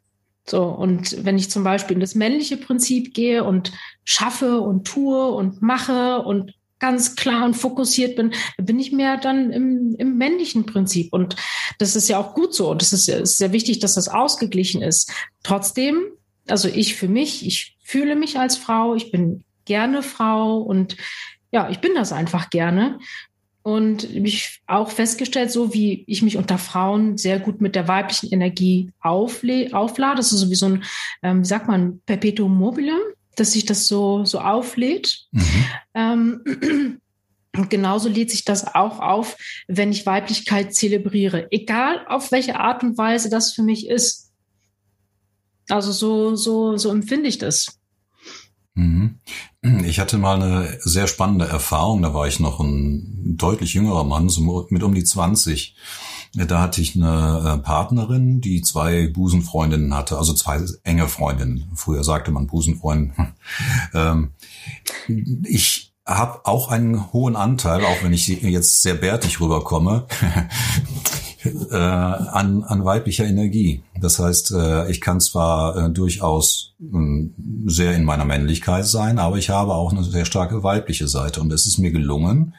So, 0.49 0.64
und 0.64 1.26
wenn 1.26 1.37
ich 1.37 1.50
zum 1.50 1.62
Beispiel 1.62 1.97
in 1.97 2.00
das 2.00 2.14
männliche 2.14 2.56
Prinzip 2.56 3.12
gehe 3.12 3.45
und 3.45 3.71
schaffe 4.02 4.62
und 4.62 4.87
tue 4.87 5.30
und 5.30 5.61
mache 5.61 6.23
und 6.23 6.54
ganz 6.78 7.16
klar 7.16 7.45
und 7.45 7.54
fokussiert 7.54 8.16
bin, 8.16 8.33
bin 8.59 8.78
ich 8.78 8.92
mehr 8.92 9.16
dann 9.16 9.50
im, 9.50 9.95
im 9.99 10.18
männlichen 10.18 10.66
Prinzip. 10.66 11.12
Und 11.12 11.37
das 11.78 11.97
ist 11.97 12.09
ja 12.09 12.18
auch 12.18 12.35
gut 12.35 12.54
so. 12.54 12.71
Und 12.71 12.83
das 12.83 12.92
ist, 12.92 13.09
ist 13.09 13.38
sehr 13.38 13.52
wichtig, 13.52 13.78
dass 13.78 13.95
das 13.95 14.09
ausgeglichen 14.09 14.83
ist. 14.83 15.12
Trotzdem, 15.42 16.02
also 16.49 16.68
ich 16.68 16.95
für 16.95 17.09
mich, 17.09 17.47
ich 17.47 17.76
fühle 17.83 18.16
mich 18.16 18.38
als 18.38 18.56
Frau, 18.56 18.95
ich 18.95 19.11
bin 19.11 19.45
gerne 19.64 20.02
Frau 20.02 20.59
und 20.59 20.97
ja, 21.50 21.71
ich 21.71 21.78
bin 21.78 21.95
das 21.95 22.12
einfach 22.12 22.50
gerne. 22.50 22.99
Und 23.62 24.14
mich 24.14 24.61
auch 24.68 24.90
festgestellt, 24.90 25.50
so 25.50 25.75
wie 25.75 26.04
ich 26.06 26.23
mich 26.23 26.37
unter 26.37 26.56
Frauen 26.56 27.16
sehr 27.18 27.40
gut 27.40 27.61
mit 27.61 27.75
der 27.75 27.88
weiblichen 27.88 28.33
Energie 28.33 28.92
auflade. 29.00 30.16
Das 30.16 30.33
ist 30.33 30.38
so 30.38 30.50
wie 30.50 30.54
so 30.54 30.66
ein, 30.66 30.85
ähm, 31.25 31.40
wie 31.40 31.47
sagt 31.47 31.66
man, 31.66 32.00
Perpetuum 32.06 32.56
mobile 32.56 32.97
dass 33.37 33.52
sich 33.52 33.64
das 33.64 33.87
so, 33.87 34.25
so 34.25 34.40
auflädt. 34.40 35.26
Mhm. 35.31 35.64
Ähm, 35.95 36.99
und 37.57 37.71
genauso 37.71 38.09
lädt 38.09 38.31
sich 38.31 38.45
das 38.45 38.75
auch 38.75 38.99
auf, 38.99 39.37
wenn 39.69 39.93
ich 39.93 40.07
Weiblichkeit 40.07 40.75
zelebriere. 40.75 41.47
Egal 41.50 42.05
auf 42.09 42.33
welche 42.33 42.59
Art 42.59 42.83
und 42.83 42.99
Weise 42.99 43.31
das 43.31 43.52
für 43.52 43.62
mich 43.62 43.88
ist. 43.88 44.33
Also 45.69 45.93
so, 45.93 46.37
so, 46.37 46.76
so 46.76 46.90
empfinde 46.90 47.28
ich 47.28 47.38
das. 47.38 47.78
Mhm. 48.75 49.21
Ich 49.85 49.99
hatte 49.99 50.19
mal 50.19 50.40
eine 50.40 50.78
sehr 50.81 51.07
spannende 51.07 51.47
Erfahrung. 51.47 52.02
Da 52.02 52.14
war 52.14 52.28
ich 52.28 52.40
noch 52.40 52.61
ein 52.61 53.37
deutlich 53.37 53.75
jüngerer 53.75 54.05
Mann, 54.05 54.28
so 54.28 54.66
mit 54.71 54.83
um 54.83 54.95
die 54.95 55.05
20. 55.05 55.76
Da 56.37 56.61
hatte 56.61 56.83
ich 56.83 56.95
eine 56.97 57.57
äh, 57.57 57.62
Partnerin, 57.62 58.40
die 58.43 58.61
zwei 58.61 59.07
Busenfreundinnen 59.09 59.95
hatte, 59.95 60.19
also 60.19 60.35
zwei 60.35 60.61
enge 60.85 61.09
Freundinnen. 61.09 61.71
Früher 61.75 62.05
sagte 62.05 62.31
man 62.31 62.47
Busenfreund. 62.47 63.12
Ähm, 63.95 64.33
ich 65.45 65.93
habe 66.05 66.40
auch 66.45 66.71
einen 66.71 67.12
hohen 67.12 67.37
Anteil, 67.37 67.85
auch 67.85 68.02
wenn 68.02 68.12
ich 68.12 68.26
jetzt 68.26 68.83
sehr 68.83 68.95
bärtig 68.95 69.40
rüberkomme, 69.40 70.07
äh, 71.71 71.76
an, 71.76 72.64
an 72.64 72.85
weiblicher 72.85 73.25
Energie. 73.25 73.83
Das 74.00 74.19
heißt, 74.19 74.50
äh, 74.52 74.90
ich 74.90 75.00
kann 75.00 75.21
zwar 75.21 75.88
durchaus 75.90 76.75
äh, 76.81 77.28
sehr 77.66 77.95
in 77.95 78.05
meiner 78.05 78.25
Männlichkeit 78.25 78.87
sein, 78.87 79.19
aber 79.19 79.37
ich 79.37 79.50
habe 79.50 79.75
auch 79.75 79.93
eine 79.93 80.05
sehr 80.05 80.25
starke 80.25 80.62
weibliche 80.62 81.09
Seite. 81.09 81.40
Und 81.40 81.52
es 81.52 81.66
ist 81.66 81.78
mir 81.78 81.93
gelungen, 81.93 82.55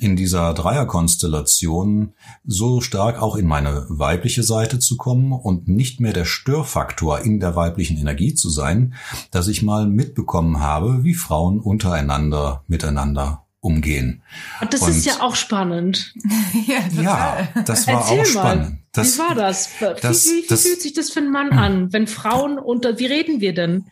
in 0.00 0.16
dieser 0.16 0.54
Dreierkonstellation 0.54 2.14
so 2.44 2.80
stark 2.80 3.20
auch 3.20 3.36
in 3.36 3.46
meine 3.46 3.86
weibliche 3.88 4.42
Seite 4.42 4.78
zu 4.78 4.96
kommen 4.96 5.32
und 5.32 5.68
nicht 5.68 6.00
mehr 6.00 6.12
der 6.12 6.24
Störfaktor 6.24 7.20
in 7.20 7.40
der 7.40 7.56
weiblichen 7.56 7.98
Energie 7.98 8.34
zu 8.34 8.48
sein, 8.48 8.94
dass 9.30 9.48
ich 9.48 9.62
mal 9.62 9.86
mitbekommen 9.86 10.60
habe, 10.60 11.04
wie 11.04 11.14
Frauen 11.14 11.60
untereinander 11.60 12.64
miteinander 12.66 13.44
umgehen. 13.60 14.22
Und 14.60 14.74
das 14.74 14.82
und 14.82 14.90
ist 14.90 15.06
ja 15.06 15.20
auch 15.20 15.36
spannend. 15.36 16.14
ja, 16.66 17.02
ja, 17.02 17.48
das 17.64 17.86
war 17.86 17.94
Erzähl 17.94 18.20
auch 18.20 18.26
spannend. 18.26 18.78
Das, 18.92 19.14
wie 19.14 19.18
war 19.20 19.34
das? 19.34 19.70
das 20.02 20.26
wie, 20.26 20.30
wie, 20.30 20.42
wie 20.42 20.46
das, 20.48 20.62
fühlt 20.62 20.82
sich 20.82 20.92
das 20.92 21.10
für 21.10 21.20
einen 21.20 21.30
Mann 21.30 21.52
an, 21.52 21.92
wenn 21.94 22.06
Frauen 22.06 22.58
unter, 22.58 22.98
wie 22.98 23.06
reden 23.06 23.40
wir 23.40 23.54
denn? 23.54 23.86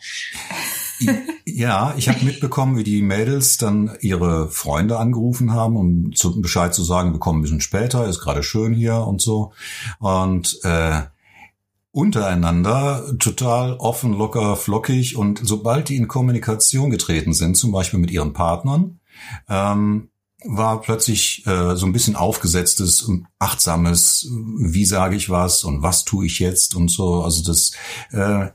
Ja, 1.45 1.95
ich 1.97 2.09
habe 2.09 2.25
mitbekommen, 2.25 2.77
wie 2.77 2.85
die 2.85 3.03
Mädels 3.03 3.57
dann 3.57 3.97
ihre 4.01 4.49
Freunde 4.49 4.99
angerufen 4.99 5.53
haben, 5.53 5.77
um 5.77 6.13
zu, 6.15 6.41
Bescheid 6.41 6.75
zu 6.75 6.83
sagen, 6.83 7.13
wir 7.13 7.19
kommen 7.19 7.41
ein 7.41 7.43
bisschen 7.43 7.61
später, 7.61 8.07
ist 8.07 8.21
gerade 8.21 8.43
schön 8.43 8.73
hier 8.73 8.97
und 8.97 9.21
so. 9.21 9.53
Und 9.99 10.59
äh, 10.63 11.03
untereinander 11.93 13.15
total 13.19 13.75
offen, 13.75 14.13
locker, 14.13 14.57
flockig. 14.57 15.17
Und 15.17 15.41
sobald 15.43 15.89
die 15.89 15.97
in 15.97 16.09
Kommunikation 16.09 16.91
getreten 16.91 17.33
sind, 17.33 17.57
zum 17.57 17.73
Beispiel 17.73 17.99
mit 17.99 18.11
ihren 18.11 18.33
Partnern, 18.33 19.01
ähm, 19.49 20.09
war 20.45 20.81
plötzlich 20.81 21.47
äh, 21.47 21.77
so 21.77 21.85
ein 21.85 21.93
bisschen 21.93 22.17
aufgesetztes 22.17 23.03
und 23.03 23.27
achtsames, 23.39 24.29
wie 24.31 24.87
sage 24.87 25.17
ich 25.17 25.29
was 25.29 25.65
und 25.65 25.83
was 25.83 26.05
tue 26.05 26.27
ich 26.27 26.39
jetzt 26.39 26.75
und 26.75 26.91
so. 26.91 27.23
Also 27.23 27.43
das 27.43 27.73
äh, 28.13 28.49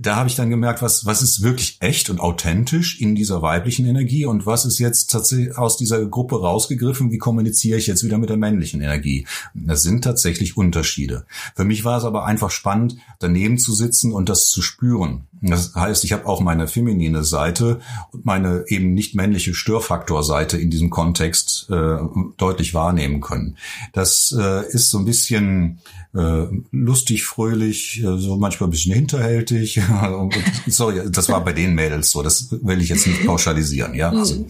da 0.00 0.16
habe 0.16 0.28
ich 0.28 0.36
dann 0.36 0.50
gemerkt, 0.50 0.82
was, 0.82 1.06
was 1.06 1.22
ist 1.22 1.42
wirklich 1.42 1.78
echt 1.80 2.10
und 2.10 2.20
authentisch 2.20 3.00
in 3.00 3.14
dieser 3.14 3.42
weiblichen 3.42 3.86
Energie 3.86 4.26
und 4.26 4.46
was 4.46 4.64
ist 4.64 4.78
jetzt 4.78 5.10
tatsächlich 5.10 5.56
aus 5.56 5.76
dieser 5.76 6.04
Gruppe 6.06 6.40
rausgegriffen, 6.40 7.10
wie 7.10 7.18
kommuniziere 7.18 7.78
ich 7.78 7.86
jetzt 7.86 8.04
wieder 8.04 8.18
mit 8.18 8.30
der 8.30 8.36
männlichen 8.36 8.80
Energie. 8.80 9.26
Das 9.54 9.82
sind 9.82 10.02
tatsächlich 10.02 10.56
Unterschiede. 10.56 11.26
Für 11.54 11.64
mich 11.64 11.84
war 11.84 11.98
es 11.98 12.04
aber 12.04 12.24
einfach 12.24 12.50
spannend, 12.50 12.96
daneben 13.18 13.58
zu 13.58 13.72
sitzen 13.72 14.12
und 14.12 14.28
das 14.28 14.48
zu 14.48 14.62
spüren. 14.62 15.26
Das 15.42 15.74
heißt, 15.74 16.04
ich 16.04 16.12
habe 16.12 16.26
auch 16.26 16.40
meine 16.40 16.68
feminine 16.68 17.24
Seite 17.24 17.80
und 18.12 18.26
meine 18.26 18.64
eben 18.68 18.92
nicht 18.92 19.14
männliche 19.14 19.54
Störfaktorseite 19.54 20.58
in 20.58 20.70
diesem 20.70 20.90
Kontext 20.90 21.68
äh, 21.70 21.96
deutlich 22.36 22.74
wahrnehmen 22.74 23.20
können. 23.20 23.56
Das 23.92 24.34
äh, 24.38 24.68
ist 24.68 24.90
so 24.90 24.98
ein 24.98 25.06
bisschen 25.06 25.80
äh, 26.14 26.46
lustig, 26.72 27.24
fröhlich, 27.24 28.02
äh, 28.02 28.18
so 28.18 28.36
manchmal 28.36 28.68
ein 28.68 28.72
bisschen 28.72 28.94
hinterhältig. 28.94 29.80
Sorry, 30.66 31.10
das 31.10 31.28
war 31.28 31.44
bei 31.44 31.52
den 31.52 31.74
Mädels 31.74 32.10
so. 32.10 32.22
Das 32.22 32.50
will 32.50 32.80
ich 32.80 32.88
jetzt 32.88 33.06
nicht 33.06 33.26
pauschalisieren, 33.26 33.94
ja. 33.94 34.10
Also, 34.10 34.36
mhm. 34.36 34.46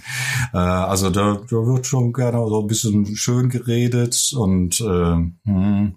äh, 0.54 0.58
also 0.58 1.10
da, 1.10 1.40
da 1.48 1.56
wird 1.66 1.86
schon 1.86 2.12
gerne 2.12 2.38
so 2.38 2.60
ein 2.60 2.66
bisschen 2.66 3.14
schön 3.16 3.50
geredet 3.50 4.32
und 4.34 4.80
äh, 4.80 5.16
hm. 5.44 5.94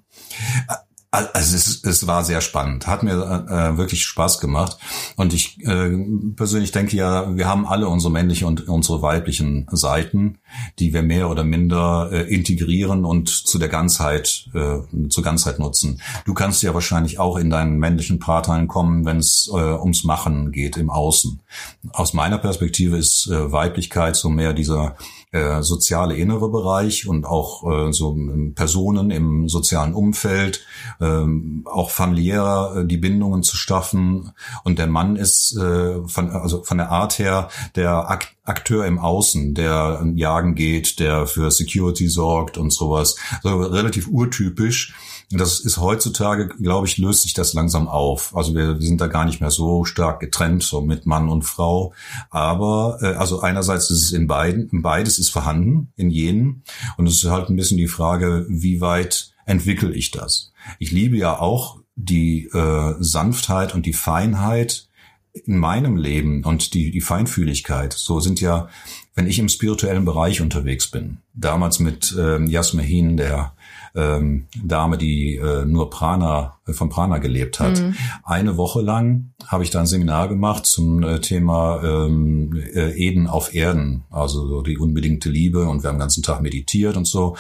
Also 1.14 1.56
es, 1.56 1.84
es 1.84 2.08
war 2.08 2.24
sehr 2.24 2.42
spannend, 2.42 2.88
hat 2.88 3.04
mir 3.04 3.14
äh, 3.14 3.78
wirklich 3.78 4.04
Spaß 4.04 4.40
gemacht 4.40 4.80
und 5.16 5.32
ich 5.32 5.64
äh, 5.64 5.92
persönlich 6.36 6.72
denke 6.72 6.98
ja, 6.98 7.38
wir 7.38 7.48
haben 7.48 7.68
alle 7.68 7.88
unsere 7.88 8.12
männlichen 8.12 8.48
und 8.48 8.68
unsere 8.68 9.04
weiblichen 9.04 9.68
Seiten, 9.70 10.40
die 10.80 10.92
wir 10.92 11.04
mehr 11.04 11.30
oder 11.30 11.44
minder 11.44 12.10
äh, 12.12 12.34
integrieren 12.34 13.06
und 13.06 13.30
zu 13.30 13.60
der 13.60 13.70
Ganzheit 13.70 14.50
äh, 14.56 15.08
zur 15.10 15.24
Ganzheit 15.24 15.60
nutzen. 15.60 16.02
Du 16.26 16.34
kannst 16.34 16.64
ja 16.64 16.74
wahrscheinlich 16.74 17.20
auch 17.20 17.38
in 17.38 17.52
deinen 17.52 17.78
männlichen 17.78 18.18
Partnern 18.18 18.68
kommen, 18.68 19.06
wenn 19.06 19.18
es 19.18 19.48
äh, 19.54 19.56
ums 19.56 20.04
Machen 20.04 20.52
geht 20.52 20.78
im 20.78 20.90
Außen. 20.90 21.44
Aus 21.92 22.16
meiner 22.16 22.40
Perspektive 22.40 22.98
ist 22.98 23.28
äh, 23.28 23.52
Weiblichkeit 23.52 24.16
so 24.16 24.30
mehr 24.30 24.54
dieser 24.54 24.96
äh, 25.34 25.62
soziale 25.64 26.16
innere 26.16 26.50
Bereich 26.50 27.08
und 27.08 27.26
auch 27.26 27.64
äh, 27.64 27.92
so 27.92 28.16
Personen 28.56 29.12
im 29.12 29.50
sozialen 29.50 29.94
Umfeld, 29.94 30.64
äh, 31.00 31.24
auch 31.66 31.90
familiär 31.90 32.76
äh, 32.78 32.86
die 32.86 32.98
Bindungen 32.98 33.44
zu 33.44 33.58
schaffen. 33.58 34.32
Und 34.64 34.80
der 34.80 34.88
Mann 34.88 35.16
ist 35.16 35.58
äh, 35.58 36.08
von, 36.08 36.30
also 36.30 36.64
von 36.64 36.78
der 36.78 36.92
Art 36.92 37.20
her 37.20 37.50
der 37.76 38.10
Akt 38.10 38.30
Akteur 38.46 38.86
im 38.86 39.00
Außen, 39.00 39.54
der 39.54 40.06
jagen 40.16 40.54
geht, 40.56 41.00
der 41.00 41.28
für 41.28 41.50
Security 41.50 42.10
sorgt 42.10 42.58
und 42.58 42.74
sowas. 42.74 43.16
Also 43.42 43.62
relativ 43.62 44.10
urtypisch. 44.10 44.94
Das 45.36 45.60
ist 45.60 45.78
heutzutage, 45.78 46.48
glaube 46.48 46.88
ich, 46.88 46.98
löst 46.98 47.24
sich 47.24 47.34
das 47.34 47.54
langsam 47.54 47.88
auf. 47.88 48.36
Also 48.36 48.54
wir, 48.54 48.80
wir 48.80 48.86
sind 48.86 49.02
da 49.02 49.08
gar 49.08 49.26
nicht 49.26 49.42
mehr 49.42 49.50
so 49.50 49.84
stark 49.84 50.20
getrennt, 50.20 50.64
so 50.64 50.82
mit 50.82 51.06
Mann 51.06 51.28
und 51.28 51.44
Frau. 51.44 51.94
Aber 52.30 53.00
äh, 53.02 53.14
also 53.16 53.42
einerseits 53.42 53.90
ist 53.90 54.04
es 54.04 54.12
in 54.12 54.28
beiden, 54.28 54.82
beides 54.82 55.18
ist 55.18 55.30
vorhanden 55.30 55.92
in 55.96 56.12
jenen. 56.12 56.64
Und 56.98 57.08
es 57.08 57.16
ist 57.16 57.30
halt 57.30 57.50
ein 57.50 57.56
bisschen 57.56 57.78
die 57.78 57.88
Frage, 57.88 58.46
wie 58.48 58.80
weit 58.80 59.34
entwickle 59.46 59.92
ich 59.94 60.12
das? 60.12 60.52
Ich 60.78 60.92
liebe 60.92 61.18
ja 61.18 61.40
auch 61.40 61.80
die 61.96 62.46
äh, 62.54 62.96
Sanftheit 63.00 63.74
und 63.74 63.86
die 63.86 63.94
Feinheit 63.94 64.88
in 65.34 65.58
meinem 65.58 65.98
Leben 65.98 66.44
und 66.44 66.74
die, 66.74 66.92
die 66.92 67.02
Feinfühligkeit. 67.02 67.94
So 67.94 68.20
sind 68.20 68.40
ja, 68.40 68.70
wenn 69.16 69.28
ich 69.28 69.40
im 69.40 69.50
spirituellen 69.50 70.06
Bereich 70.06 70.42
unterwegs 70.42 70.92
bin, 70.92 71.20
damals 71.34 71.80
mit 71.80 72.16
ähm, 72.18 72.48
Jasmehin, 72.48 73.18
der 73.18 73.54
ähm, 73.96 74.48
Dame, 74.64 74.98
die 74.98 75.36
äh, 75.36 75.66
nur 75.66 75.90
Prana, 75.90 76.58
äh, 76.68 76.74
von 76.74 76.90
Prana 76.90 77.20
gelebt 77.20 77.60
hat. 77.60 77.80
Mhm. 77.80 77.96
Eine 78.24 78.58
Woche 78.58 78.82
lang 78.82 79.34
habe 79.46 79.64
ich 79.64 79.70
da 79.70 79.82
ein 79.82 79.86
Seminar 79.86 80.28
gemacht 80.30 80.66
zum 80.66 81.04
äh, 81.04 81.20
Thema 81.20 81.82
ähm, 81.84 82.60
äh, 82.74 82.92
Eden 82.92 83.28
auf 83.28 83.54
Erden, 83.54 84.04
also 84.10 84.48
so 84.48 84.62
die 84.62 84.78
unbedingte 84.78 85.30
Liebe 85.30 85.68
und 85.68 85.84
wir 85.84 85.90
haben 85.90 85.96
den 85.96 86.02
ganzen 86.02 86.24
Tag 86.24 86.42
meditiert 86.42 86.98
und 86.98 87.06
so. 87.06 87.36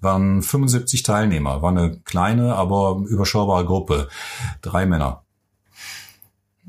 Waren 0.00 0.42
75 0.42 1.02
Teilnehmer, 1.02 1.62
war 1.62 1.70
eine 1.70 1.98
kleine, 2.04 2.54
aber 2.54 3.02
überschaubare 3.06 3.64
Gruppe. 3.64 4.08
Drei 4.62 4.86
Männer. 4.86 5.22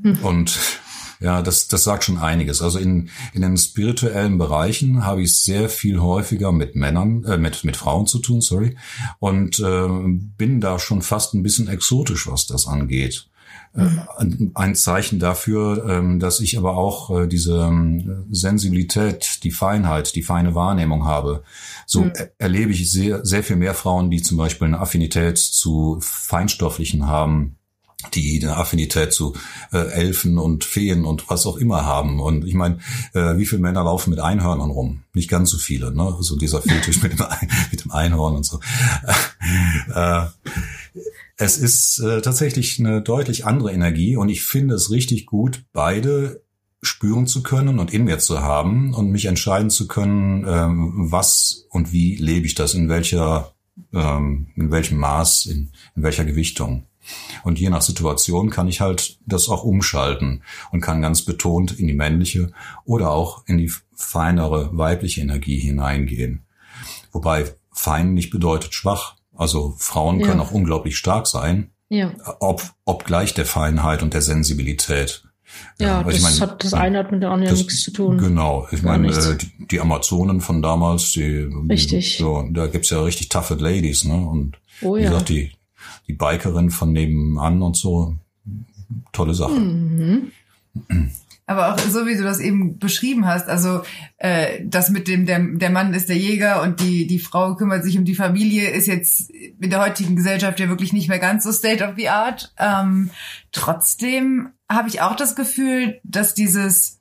Mhm. 0.02 0.18
Und 0.22 0.79
ja, 1.20 1.42
das, 1.42 1.68
das 1.68 1.84
sagt 1.84 2.04
schon 2.04 2.18
einiges. 2.18 2.62
Also 2.62 2.78
in, 2.78 3.10
in 3.34 3.42
den 3.42 3.56
spirituellen 3.56 4.38
Bereichen 4.38 5.04
habe 5.04 5.22
ich 5.22 5.42
sehr 5.42 5.68
viel 5.68 6.00
häufiger 6.00 6.50
mit 6.50 6.74
Männern, 6.74 7.24
äh, 7.24 7.36
mit, 7.36 7.62
mit 7.64 7.76
Frauen 7.76 8.06
zu 8.06 8.18
tun, 8.18 8.40
sorry, 8.40 8.76
und 9.18 9.60
äh, 9.60 9.88
bin 10.36 10.60
da 10.60 10.78
schon 10.78 11.02
fast 11.02 11.34
ein 11.34 11.42
bisschen 11.42 11.68
exotisch, 11.68 12.26
was 12.26 12.46
das 12.46 12.66
angeht. 12.66 13.28
Äh, 13.76 14.24
mhm. 14.24 14.50
Ein 14.54 14.74
Zeichen 14.74 15.18
dafür, 15.18 15.86
ähm, 15.88 16.18
dass 16.18 16.40
ich 16.40 16.58
aber 16.58 16.76
auch 16.76 17.10
äh, 17.16 17.26
diese 17.28 17.56
ähm, 17.58 18.24
Sensibilität, 18.30 19.44
die 19.44 19.52
Feinheit, 19.52 20.14
die 20.16 20.22
feine 20.22 20.54
Wahrnehmung 20.54 21.04
habe. 21.04 21.44
So 21.86 22.04
mhm. 22.04 22.12
erlebe 22.38 22.72
ich 22.72 22.90
sehr, 22.90 23.24
sehr 23.24 23.44
viel 23.44 23.56
mehr 23.56 23.74
Frauen, 23.74 24.10
die 24.10 24.22
zum 24.22 24.38
Beispiel 24.38 24.66
eine 24.66 24.80
Affinität 24.80 25.38
zu 25.38 25.98
Feinstofflichen 26.00 27.06
haben, 27.06 27.56
die 28.14 28.40
eine 28.42 28.56
Affinität 28.56 29.12
zu 29.12 29.34
äh, 29.72 29.78
Elfen 29.78 30.38
und 30.38 30.64
Feen 30.64 31.04
und 31.04 31.28
was 31.28 31.46
auch 31.46 31.56
immer 31.56 31.84
haben. 31.84 32.20
Und 32.20 32.44
ich 32.44 32.54
meine, 32.54 32.78
äh, 33.14 33.36
wie 33.36 33.46
viele 33.46 33.62
Männer 33.62 33.84
laufen 33.84 34.10
mit 34.10 34.20
Einhörnern 34.20 34.70
rum? 34.70 35.02
Nicht 35.12 35.28
ganz 35.28 35.50
so 35.50 35.58
viele, 35.58 35.92
ne? 35.92 36.16
So 36.20 36.36
dieser 36.36 36.62
Fetisch 36.62 37.02
mit 37.02 37.12
dem, 37.12 37.26
mit 37.70 37.84
dem 37.84 37.90
Einhorn 37.90 38.36
und 38.36 38.46
so. 38.46 38.60
äh, 39.94 40.26
es 41.36 41.58
ist 41.58 41.98
äh, 42.00 42.20
tatsächlich 42.20 42.78
eine 42.78 43.02
deutlich 43.02 43.46
andere 43.46 43.72
Energie 43.72 44.16
und 44.16 44.28
ich 44.28 44.42
finde 44.42 44.74
es 44.74 44.90
richtig 44.90 45.26
gut, 45.26 45.64
beide 45.72 46.42
spüren 46.82 47.26
zu 47.26 47.42
können 47.42 47.78
und 47.78 47.92
in 47.92 48.04
mir 48.04 48.18
zu 48.18 48.40
haben 48.40 48.94
und 48.94 49.10
mich 49.10 49.26
entscheiden 49.26 49.70
zu 49.70 49.86
können, 49.86 50.44
ähm, 50.48 51.10
was 51.10 51.66
und 51.70 51.92
wie 51.92 52.16
lebe 52.16 52.46
ich 52.46 52.54
das, 52.54 52.74
in 52.74 52.88
welcher, 52.88 53.52
ähm, 53.92 54.48
in 54.56 54.70
welchem 54.70 54.98
Maß, 54.98 55.46
in, 55.46 55.72
in 55.94 56.02
welcher 56.02 56.24
Gewichtung. 56.24 56.86
Und 57.42 57.58
je 57.58 57.70
nach 57.70 57.82
Situation 57.82 58.50
kann 58.50 58.68
ich 58.68 58.80
halt 58.80 59.18
das 59.26 59.48
auch 59.48 59.64
umschalten 59.64 60.42
und 60.72 60.80
kann 60.80 61.02
ganz 61.02 61.22
betont 61.22 61.78
in 61.78 61.86
die 61.86 61.94
männliche 61.94 62.52
oder 62.84 63.10
auch 63.10 63.46
in 63.46 63.58
die 63.58 63.72
feinere 63.94 64.76
weibliche 64.76 65.20
Energie 65.20 65.58
hineingehen. 65.58 66.44
Wobei 67.12 67.54
fein 67.72 68.14
nicht 68.14 68.30
bedeutet 68.30 68.74
schwach. 68.74 69.16
Also 69.34 69.74
Frauen 69.78 70.20
ja. 70.20 70.26
können 70.26 70.40
auch 70.40 70.50
unglaublich 70.50 70.98
stark 70.98 71.26
sein, 71.26 71.70
ja. 71.88 72.12
ob, 72.40 72.62
obgleich 72.84 73.32
der 73.34 73.46
Feinheit 73.46 74.02
und 74.02 74.12
der 74.12 74.22
Sensibilität. 74.22 75.24
Ja, 75.78 76.02
das, 76.04 76.14
ich 76.14 76.22
mein, 76.22 76.40
hat, 76.40 76.62
das 76.62 76.74
eine 76.74 76.98
hat 76.98 77.10
mit 77.10 77.22
der 77.22 77.30
anderen 77.30 77.50
das, 77.50 77.58
nichts 77.58 77.82
zu 77.82 77.90
tun. 77.90 78.18
Genau, 78.18 78.68
ich 78.70 78.82
meine, 78.82 79.08
äh, 79.08 79.36
die, 79.36 79.66
die, 79.66 79.80
Amazonen 79.80 80.40
von 80.40 80.62
damals, 80.62 81.12
die, 81.12 81.48
richtig. 81.68 82.18
So, 82.18 82.46
da 82.50 82.66
gibt's 82.66 82.90
ja 82.90 83.02
richtig 83.02 83.30
toughe 83.30 83.54
Ladies, 83.54 84.04
ne? 84.04 84.14
Und 84.14 84.58
oh, 84.82 84.96
wie 84.96 85.02
ja. 85.02 85.10
gesagt, 85.10 85.30
die, 85.30 85.52
die 86.10 86.16
Bikerin 86.16 86.70
von 86.70 86.92
nebenan 86.92 87.62
und 87.62 87.76
so, 87.76 88.16
tolle 89.12 89.34
Sache. 89.34 89.52
Mhm. 89.52 90.32
Aber 91.46 91.72
auch 91.72 91.78
so 91.78 92.06
wie 92.06 92.16
du 92.16 92.22
das 92.22 92.38
eben 92.38 92.78
beschrieben 92.78 93.26
hast, 93.26 93.48
also 93.48 93.82
äh, 94.18 94.64
das 94.64 94.90
mit 94.90 95.08
dem 95.08 95.26
der, 95.26 95.40
der 95.40 95.70
Mann 95.70 95.94
ist 95.94 96.08
der 96.08 96.16
Jäger 96.16 96.62
und 96.62 96.80
die 96.80 97.06
die 97.06 97.18
Frau 97.18 97.56
kümmert 97.56 97.82
sich 97.82 97.98
um 97.98 98.04
die 98.04 98.14
Familie, 98.14 98.70
ist 98.70 98.86
jetzt 98.86 99.30
in 99.30 99.70
der 99.70 99.80
heutigen 99.80 100.14
Gesellschaft 100.14 100.60
ja 100.60 100.68
wirklich 100.68 100.92
nicht 100.92 101.08
mehr 101.08 101.18
ganz 101.18 101.42
so 101.42 101.50
state 101.50 101.84
of 101.84 101.94
the 101.96 102.08
art. 102.08 102.54
Ähm, 102.56 103.10
trotzdem 103.50 104.50
habe 104.68 104.88
ich 104.88 105.00
auch 105.00 105.16
das 105.16 105.34
Gefühl, 105.34 106.00
dass 106.04 106.34
dieses 106.34 107.00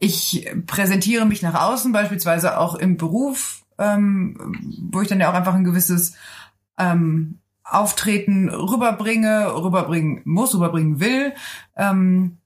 ich 0.00 0.48
präsentiere 0.66 1.26
mich 1.26 1.42
nach 1.42 1.54
außen, 1.54 1.92
beispielsweise 1.92 2.58
auch 2.58 2.74
im 2.76 2.96
Beruf, 2.96 3.64
ähm, 3.78 4.56
wo 4.90 5.00
ich 5.00 5.08
dann 5.08 5.20
ja 5.20 5.30
auch 5.30 5.34
einfach 5.34 5.54
ein 5.54 5.64
gewisses 5.64 6.14
ähm, 6.76 7.38
Auftreten 7.68 8.48
rüberbringe, 8.48 9.54
rüberbringen 9.54 10.22
muss, 10.24 10.54
rüberbringen 10.54 11.00
will. 11.00 11.34
Ähm, 11.76 12.38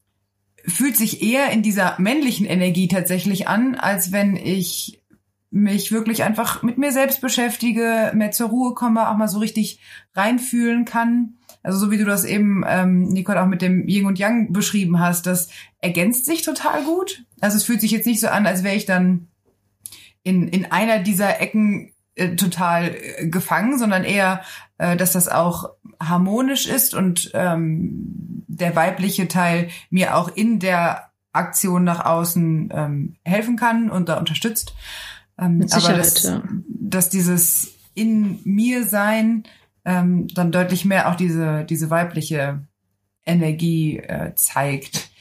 fühlt 0.67 0.97
sich 0.97 1.23
eher 1.23 1.51
in 1.51 1.63
dieser 1.63 1.97
männlichen 1.99 2.47
Energie 2.47 2.89
tatsächlich 2.89 3.49
an, 3.49 3.75
als 3.75 4.13
wenn 4.13 4.37
ich 4.37 5.03
mich 5.51 5.93
wirklich 5.93 6.23
einfach 6.23 6.63
mit 6.63 6.79
mir 6.79 6.93
selbst 6.93 7.21
beschäftige, 7.21 8.11
mehr 8.15 8.31
zur 8.31 8.49
Ruhe 8.49 8.75
komme, 8.75 9.09
auch 9.09 9.17
mal 9.17 9.29
so 9.29 9.39
richtig 9.39 9.81
reinfühlen 10.15 10.87
kann. 10.87 11.35
Also 11.63 11.79
so 11.79 11.91
wie 11.91 11.99
du 11.99 12.05
das 12.05 12.25
eben, 12.25 12.65
ähm, 12.67 13.09
Nicole, 13.09 13.41
auch 13.41 13.47
mit 13.47 13.61
dem 13.61 13.87
Yin 13.87 14.07
und 14.07 14.19
Yang 14.19 14.53
beschrieben 14.53 14.99
hast, 14.99 15.27
das 15.27 15.49
ergänzt 15.81 16.25
sich 16.25 16.43
total 16.43 16.85
gut. 16.85 17.25
Also 17.41 17.59
es 17.59 17.65
fühlt 17.65 17.81
sich 17.81 17.91
jetzt 17.91 18.07
nicht 18.07 18.21
so 18.21 18.29
an, 18.29 18.47
als 18.47 18.65
wäre 18.65 18.75
ich 18.75 18.87
dann 18.87 19.29
in, 20.23 20.49
in 20.49 20.73
einer 20.73 21.01
dieser 21.01 21.41
Ecken 21.41 21.92
äh, 22.15 22.37
total 22.37 22.95
äh, 22.95 23.29
gefangen, 23.29 23.79
sondern 23.79 24.05
eher, 24.05 24.43
äh, 24.79 24.97
dass 24.97 25.13
das 25.13 25.29
auch 25.29 25.71
harmonisch 26.01 26.67
ist 26.67 26.95
und 26.95 27.31
ähm, 27.35 28.45
der 28.49 28.77
weibliche 28.77 29.29
Teil 29.29 29.69
mir 29.91 30.17
auch 30.17 30.29
in 30.29 30.59
der 30.59 31.11
Aktion 31.33 31.85
nach 31.85 32.05
außen 32.05 32.71
ähm, 32.73 33.17
helfen 33.25 33.57
kann 33.57 33.91
und 33.91 34.09
da 34.09 34.19
unterstützt. 34.19 34.75
Ähm, 35.39 35.67
aber 35.71 35.95
dass, 35.95 36.23
ja. 36.25 36.43
dass 36.67 37.09
dieses 37.09 37.75
in 37.95 38.41
mir 38.45 38.85
sein 38.85 39.45
ähm, 39.85 40.29
dann 40.29 40.53
deutlich 40.53 40.85
mehr 40.85 41.11
auch 41.11 41.15
diese 41.15 41.65
diese 41.65 41.89
weibliche 41.91 42.67
Energie 43.25 43.99
äh, 43.99 44.35
zeigt. 44.35 45.12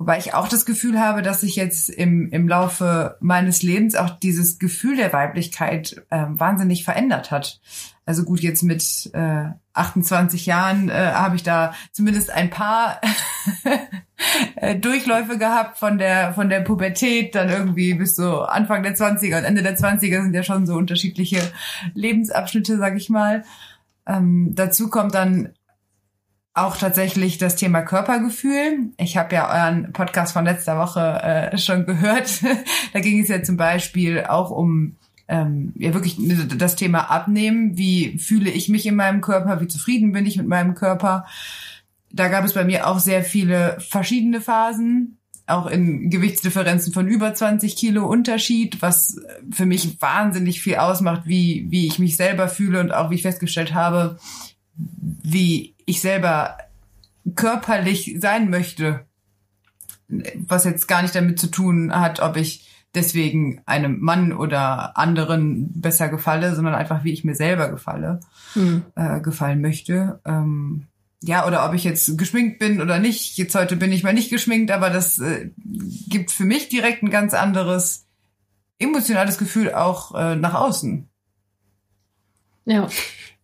Wobei 0.00 0.16
ich 0.16 0.32
auch 0.32 0.48
das 0.48 0.64
Gefühl 0.64 0.98
habe, 0.98 1.20
dass 1.20 1.42
sich 1.42 1.56
jetzt 1.56 1.90
im, 1.90 2.30
im 2.30 2.48
Laufe 2.48 3.18
meines 3.20 3.62
Lebens 3.62 3.94
auch 3.96 4.08
dieses 4.08 4.58
Gefühl 4.58 4.96
der 4.96 5.12
Weiblichkeit 5.12 6.02
äh, 6.08 6.24
wahnsinnig 6.26 6.84
verändert 6.84 7.30
hat. 7.30 7.60
Also 8.06 8.24
gut, 8.24 8.40
jetzt 8.40 8.62
mit 8.62 9.10
äh, 9.12 9.50
28 9.74 10.46
Jahren 10.46 10.88
äh, 10.88 10.94
habe 10.94 11.36
ich 11.36 11.42
da 11.42 11.74
zumindest 11.92 12.30
ein 12.30 12.48
paar 12.48 12.98
äh, 14.56 14.74
Durchläufe 14.74 15.36
gehabt 15.36 15.76
von 15.76 15.98
der 15.98 16.32
von 16.32 16.48
der 16.48 16.60
Pubertät 16.60 17.34
dann 17.34 17.50
irgendwie 17.50 17.92
bis 17.92 18.16
so 18.16 18.40
Anfang 18.40 18.82
der 18.82 18.96
20er 18.96 19.36
und 19.36 19.44
Ende 19.44 19.62
der 19.62 19.76
20er 19.76 20.22
sind 20.22 20.32
ja 20.32 20.42
schon 20.42 20.64
so 20.64 20.76
unterschiedliche 20.76 21.42
Lebensabschnitte, 21.92 22.78
sag 22.78 22.96
ich 22.96 23.10
mal. 23.10 23.44
Ähm, 24.06 24.54
dazu 24.54 24.88
kommt 24.88 25.14
dann 25.14 25.50
auch 26.60 26.76
tatsächlich 26.76 27.38
das 27.38 27.56
Thema 27.56 27.82
Körpergefühl. 27.82 28.90
Ich 28.96 29.16
habe 29.16 29.34
ja 29.34 29.48
euren 29.50 29.92
Podcast 29.92 30.32
von 30.32 30.44
letzter 30.44 30.78
Woche 30.78 31.00
äh, 31.00 31.58
schon 31.58 31.86
gehört. 31.86 32.42
da 32.92 33.00
ging 33.00 33.20
es 33.20 33.28
ja 33.28 33.42
zum 33.42 33.56
Beispiel 33.56 34.24
auch 34.24 34.50
um 34.50 34.96
ähm, 35.28 35.72
ja 35.76 35.94
wirklich 35.94 36.16
das 36.56 36.76
Thema 36.76 37.10
Abnehmen. 37.10 37.78
Wie 37.78 38.18
fühle 38.18 38.50
ich 38.50 38.68
mich 38.68 38.86
in 38.86 38.96
meinem 38.96 39.20
Körper? 39.20 39.60
Wie 39.60 39.68
zufrieden 39.68 40.12
bin 40.12 40.26
ich 40.26 40.36
mit 40.36 40.48
meinem 40.48 40.74
Körper? 40.74 41.26
Da 42.12 42.28
gab 42.28 42.44
es 42.44 42.54
bei 42.54 42.64
mir 42.64 42.88
auch 42.88 42.98
sehr 42.98 43.22
viele 43.22 43.78
verschiedene 43.78 44.40
Phasen, 44.40 45.18
auch 45.46 45.66
in 45.66 46.10
Gewichtsdifferenzen 46.10 46.92
von 46.92 47.06
über 47.06 47.32
20 47.32 47.76
Kilo 47.76 48.06
Unterschied, 48.06 48.82
was 48.82 49.20
für 49.52 49.66
mich 49.66 50.00
wahnsinnig 50.02 50.60
viel 50.60 50.76
ausmacht, 50.76 51.22
wie, 51.24 51.66
wie 51.70 51.86
ich 51.86 51.98
mich 52.00 52.16
selber 52.16 52.48
fühle 52.48 52.80
und 52.80 52.92
auch 52.92 53.10
wie 53.10 53.14
ich 53.14 53.22
festgestellt 53.22 53.74
habe, 53.74 54.18
wie 54.74 55.74
ich 55.90 56.00
selber 56.00 56.56
körperlich 57.34 58.16
sein 58.20 58.50
möchte, 58.50 59.06
was 60.08 60.64
jetzt 60.64 60.88
gar 60.88 61.02
nicht 61.02 61.14
damit 61.14 61.38
zu 61.38 61.48
tun 61.48 61.92
hat, 61.94 62.20
ob 62.20 62.36
ich 62.36 62.66
deswegen 62.94 63.62
einem 63.66 64.00
Mann 64.00 64.32
oder 64.32 64.96
anderen 64.98 65.80
besser 65.80 66.08
gefalle, 66.08 66.54
sondern 66.54 66.74
einfach 66.74 67.04
wie 67.04 67.12
ich 67.12 67.24
mir 67.24 67.34
selber 67.36 67.68
gefalle, 67.68 68.20
Hm. 68.54 68.82
äh, 68.96 69.20
gefallen 69.20 69.60
möchte. 69.60 70.20
Ähm, 70.24 70.86
ja, 71.22 71.46
oder 71.46 71.68
ob 71.68 71.74
ich 71.74 71.84
jetzt 71.84 72.18
geschminkt 72.18 72.58
bin 72.58 72.80
oder 72.80 72.98
nicht. 72.98 73.36
Jetzt 73.36 73.54
heute 73.54 73.76
bin 73.76 73.92
ich 73.92 74.02
mal 74.02 74.14
nicht 74.14 74.30
geschminkt, 74.30 74.70
aber 74.70 74.90
das 74.90 75.18
äh, 75.18 75.50
gibt 76.08 76.30
für 76.32 76.44
mich 76.44 76.68
direkt 76.68 77.02
ein 77.02 77.10
ganz 77.10 77.34
anderes 77.34 78.06
emotionales 78.78 79.38
Gefühl 79.38 79.72
auch 79.72 80.14
äh, 80.14 80.34
nach 80.34 80.54
außen. 80.54 81.08
Ja. 82.64 82.88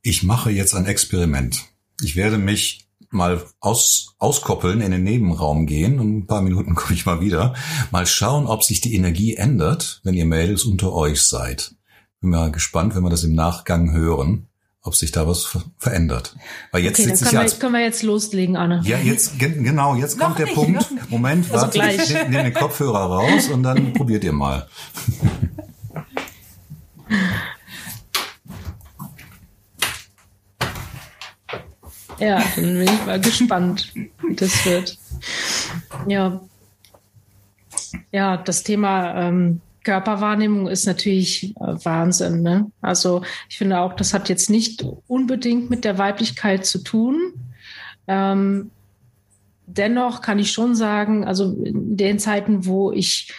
Ich 0.03 0.23
mache 0.23 0.51
jetzt 0.51 0.75
ein 0.75 0.87
Experiment. 0.87 1.65
Ich 2.03 2.17
werde 2.17 2.39
mich 2.39 2.87
mal 3.11 3.43
aus, 3.61 4.15
auskoppeln, 4.19 4.81
in 4.81 4.91
den 4.91 5.05
Nebenraum 5.05 5.67
gehen 5.67 5.99
und 6.01 6.19
ein 6.19 6.27
paar 6.27 6.43
Minuten 6.43 6.75
komme 6.77 6.95
ich 6.95 7.07
mal 7.07 7.21
wieder. 7.21 7.55
Mal 7.91 8.07
schauen, 8.07 8.47
ob 8.47 8.63
sich 8.65 8.81
die 8.81 8.95
Energie 8.95 9.35
ändert, 9.37 10.01
wenn 10.05 10.15
ihr 10.15 10.27
Mädels 10.27 10.65
unter 10.65 10.93
euch 10.93 11.23
seid. 11.23 11.75
Bin 12.21 12.31
mal 12.31 12.51
gespannt, 12.51 12.95
wenn 12.95 13.03
wir 13.03 13.11
das 13.11 13.25
im 13.25 13.35
Nachgang 13.35 13.93
hören, 13.93 14.49
ob 14.83 14.95
sich 14.95 15.11
da 15.13 15.27
was 15.27 15.45
ver 15.45 15.63
verändert. 15.79 16.37
Weil 16.73 16.83
jetzt 16.85 16.99
Okay, 17.01 17.09
dann 17.09 17.17
sitze 17.17 17.25
ich 17.25 17.31
können 17.31 17.35
ja 17.35 17.41
wir, 17.41 17.45
als 17.53 17.59
können 17.61 17.73
wir 17.75 17.83
jetzt 17.83 18.03
loslegen, 18.03 18.57
Anne. 18.57 18.81
ja, 18.85 18.99
jetzt, 18.99 19.39
gen- 19.39 19.65
genau, 19.65 19.95
jetzt 19.97 20.19
Noch 20.19 20.27
kommt 20.27 20.39
der 20.39 20.47
nicht, 20.47 20.55
Punkt. 20.55 20.87
Moment, 21.11 21.51
Also 21.51 21.67
warte, 21.67 21.79
ich 21.79 21.83
gleich. 21.97 22.09
nehme 22.15 22.29
nehm 22.31 22.45
den 22.45 22.55
Kopfhörer 22.55 22.99
raus 23.07 23.49
und 23.49 23.63
dann 23.63 23.93
probiert 23.95 24.23
ihr 24.25 24.33
mal. 24.33 24.69
Ja, 32.19 32.43
dann 32.57 32.65
bin 32.65 32.83
ich 32.83 33.07
mal 33.07 33.21
gespannt, 33.21 33.93
wie 33.95 34.35
das 34.35 34.65
wird. 34.65 34.99
Ja. 36.07 36.41
Ja, 38.11 38.37
das 38.37 38.63
Thema 38.63 39.29
ähm, 39.29 39.61
Körperwahrnehmung 39.85 40.67
ist 40.67 40.87
natürlich 40.87 41.55
äh, 41.57 41.85
Wahnsinn. 41.85 42.43
Ne? 42.43 42.71
Also 42.81 43.23
ich 43.49 43.59
finde 43.59 43.79
auch, 43.79 43.95
das 43.95 44.15
hat 44.15 44.29
jetzt 44.29 44.51
nicht 44.51 44.85
unbedingt 45.07 45.71
mit 45.71 45.85
der 45.85 45.99
Weiblichkeit 45.99 46.67
zu 46.67 46.83
tun. 46.83 47.35
Ähm, 48.09 48.71
dennoch 49.67 50.23
kann 50.23 50.39
ich 50.39 50.53
schon 50.53 50.75
sagen, 50.75 51.25
also 51.25 51.53
in 51.63 51.97
den 51.97 52.19
Zeiten, 52.19 52.67
wo 52.67 52.93
ich 52.93 53.33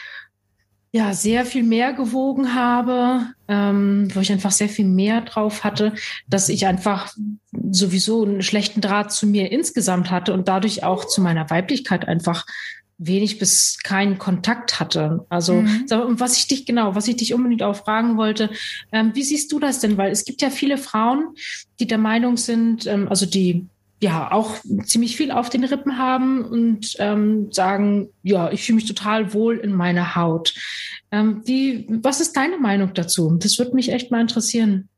ja 0.92 1.14
sehr 1.14 1.46
viel 1.46 1.64
mehr 1.64 1.94
gewogen 1.94 2.56
habe, 2.56 3.28
ähm, 3.48 4.08
wo 4.14 4.20
ich 4.20 4.32
einfach 4.32 4.52
sehr 4.52 4.70
viel 4.70 4.86
mehr 4.86 5.22
drauf 5.22 5.64
hatte, 5.64 5.94
dass 6.28 6.50
ich 6.50 6.66
einfach 6.66 7.14
sowieso 7.72 8.24
einen 8.26 8.42
schlechten 8.42 8.82
Draht 8.82 9.12
zu 9.12 9.28
mir 9.28 9.52
insgesamt 9.52 10.10
hatte 10.12 10.34
und 10.34 10.48
dadurch 10.48 10.84
auch 10.84 11.06
zu 11.06 11.22
meiner 11.22 11.50
Weiblichkeit 11.50 12.08
einfach 12.08 12.46
wenig 13.00 13.38
bis 13.38 13.78
keinen 13.84 14.18
Kontakt 14.18 14.80
hatte. 14.80 15.26
Also 15.30 15.62
Mhm. 15.62 15.86
was 16.20 16.38
ich 16.38 16.48
dich 16.48 16.66
genau, 16.66 16.96
was 16.96 17.08
ich 17.08 17.18
dich 17.18 17.34
unbedingt 17.34 17.62
auch 17.62 17.76
fragen 17.76 18.18
wollte, 18.18 18.50
ähm, 18.92 19.12
wie 19.14 19.24
siehst 19.24 19.52
du 19.52 19.60
das 19.60 19.80
denn? 19.80 19.98
Weil 19.98 20.12
es 20.12 20.26
gibt 20.26 20.42
ja 20.42 20.50
viele 20.50 20.78
Frauen, 20.78 21.36
die 21.80 21.86
der 21.86 22.00
Meinung 22.00 22.38
sind, 22.38 22.88
ähm, 22.88 23.08
also 23.08 23.28
die 23.28 23.68
ja 24.00 24.32
auch 24.32 24.56
ziemlich 24.84 25.18
viel 25.18 25.32
auf 25.32 25.50
den 25.50 25.64
Rippen 25.64 25.98
haben 25.98 26.46
und 26.46 26.96
ähm, 27.00 27.52
sagen, 27.52 28.10
ja, 28.22 28.52
ich 28.52 28.64
fühle 28.64 28.76
mich 28.78 28.86
total 28.86 29.34
wohl 29.34 29.58
in 29.58 29.74
meiner 29.74 30.16
Haut. 30.16 30.54
Ähm, 31.12 31.42
wie, 31.46 31.88
was 32.04 32.22
ist 32.22 32.38
deine 32.38 32.58
Meinung 32.58 32.94
dazu? 32.94 33.38
Das 33.40 33.58
würde 33.58 33.74
mich 33.74 33.92
echt 33.92 34.12
mal 34.12 34.22
interessieren. 34.22 34.90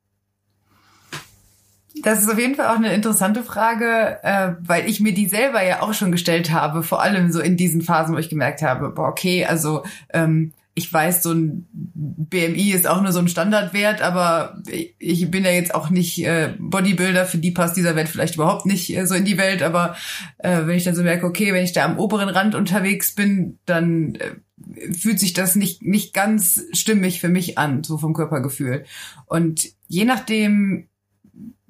Das 2.02 2.22
ist 2.22 2.30
auf 2.30 2.40
jeden 2.40 2.56
Fall 2.56 2.68
auch 2.68 2.78
eine 2.78 2.94
interessante 2.94 3.44
Frage, 3.44 4.20
äh, 4.24 4.54
weil 4.62 4.88
ich 4.88 5.00
mir 5.00 5.14
die 5.14 5.28
selber 5.28 5.64
ja 5.64 5.82
auch 5.82 5.94
schon 5.94 6.12
gestellt 6.12 6.52
habe, 6.52 6.84
vor 6.84 7.02
allem 7.02 7.32
so 7.32 7.42
in 7.42 7.58
diesen 7.58 7.82
Phasen, 7.82 8.16
wo 8.16 8.20
ich 8.20 8.30
gemerkt 8.30 8.62
habe, 8.62 8.90
boah, 8.90 9.10
okay, 9.10 9.46
also 9.46 9.84
ähm, 10.14 10.54
ich 10.76 10.92
weiß, 10.92 11.24
so 11.24 11.34
ein 11.34 11.68
BMI 11.74 12.72
ist 12.72 12.88
auch 12.88 13.02
nur 13.02 13.12
so 13.12 13.20
ein 13.20 13.28
Standardwert, 13.28 14.02
aber 14.02 14.62
ich 14.98 15.30
bin 15.30 15.44
ja 15.44 15.52
jetzt 15.52 15.76
auch 15.76 15.90
nicht 15.90 16.24
äh, 16.26 16.54
Bodybuilder, 16.58 17.26
für 17.26 17.38
die 17.38 17.52
passt 17.52 17.76
dieser 17.76 17.96
Wert 17.96 18.08
vielleicht 18.08 18.36
überhaupt 18.36 18.66
nicht 18.66 18.96
äh, 18.96 19.06
so 19.06 19.16
in 19.16 19.26
die 19.26 19.38
Welt, 19.38 19.62
aber 19.62 19.96
äh, 20.38 20.66
wenn 20.66 20.78
ich 20.78 20.84
dann 20.84 20.96
so 20.96 21.04
merke, 21.04 21.26
okay, 21.26 21.54
wenn 21.54 21.64
ich 21.64 21.74
da 21.74 21.84
am 21.84 22.00
oberen 22.00 22.30
Rand 22.30 22.56
unterwegs 22.56 23.14
bin, 23.16 23.60
dann 23.66 24.16
äh, 24.16 24.94
fühlt 24.94 25.20
sich 25.20 25.34
das 25.34 25.56
nicht, 25.56 25.82
nicht 25.82 26.14
ganz 26.14 26.64
stimmig 26.74 27.20
für 27.20 27.30
mich 27.30 27.58
an, 27.58 27.84
so 27.84 27.98
vom 27.98 28.14
Körpergefühl. 28.14 28.86
Und 29.26 29.70
je 29.88 30.06
nachdem, 30.06 30.88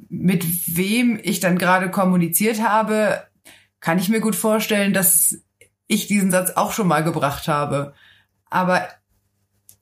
mit 0.09 0.45
wem 0.75 1.19
ich 1.21 1.39
dann 1.39 1.57
gerade 1.57 1.89
kommuniziert 1.89 2.61
habe, 2.61 3.23
kann 3.79 3.99
ich 3.99 4.09
mir 4.09 4.19
gut 4.19 4.35
vorstellen, 4.35 4.93
dass 4.93 5.37
ich 5.87 6.07
diesen 6.07 6.31
Satz 6.31 6.51
auch 6.51 6.73
schon 6.73 6.87
mal 6.87 7.03
gebracht 7.03 7.47
habe. 7.47 7.93
Aber 8.49 8.87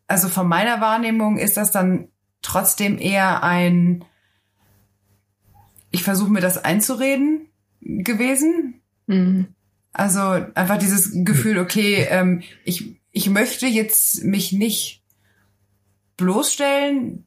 also 0.08 0.30
von 0.30 0.47
meiner 0.47 0.82
Wahrnehmung 0.82 1.38
ist 1.38 1.58
das 1.58 1.71
dann 1.71 2.10
trotzdem 2.41 2.97
eher 2.97 3.43
ein, 3.43 4.06
ich 5.91 6.03
versuche 6.03 6.32
mir 6.32 6.41
das 6.41 6.63
einzureden 6.63 7.47
gewesen. 7.82 8.82
Mhm. 9.08 9.47
Also 9.91 10.19
einfach 10.53 10.77
dieses 10.77 11.12
Gefühl, 11.25 11.58
okay, 11.58 12.08
ähm, 12.10 12.43
ich, 12.63 12.95
ich 13.12 13.30
möchte 13.30 13.67
jetzt 13.67 14.23
mich 14.23 14.51
nicht 14.51 15.03
bloßstellen, 16.17 17.25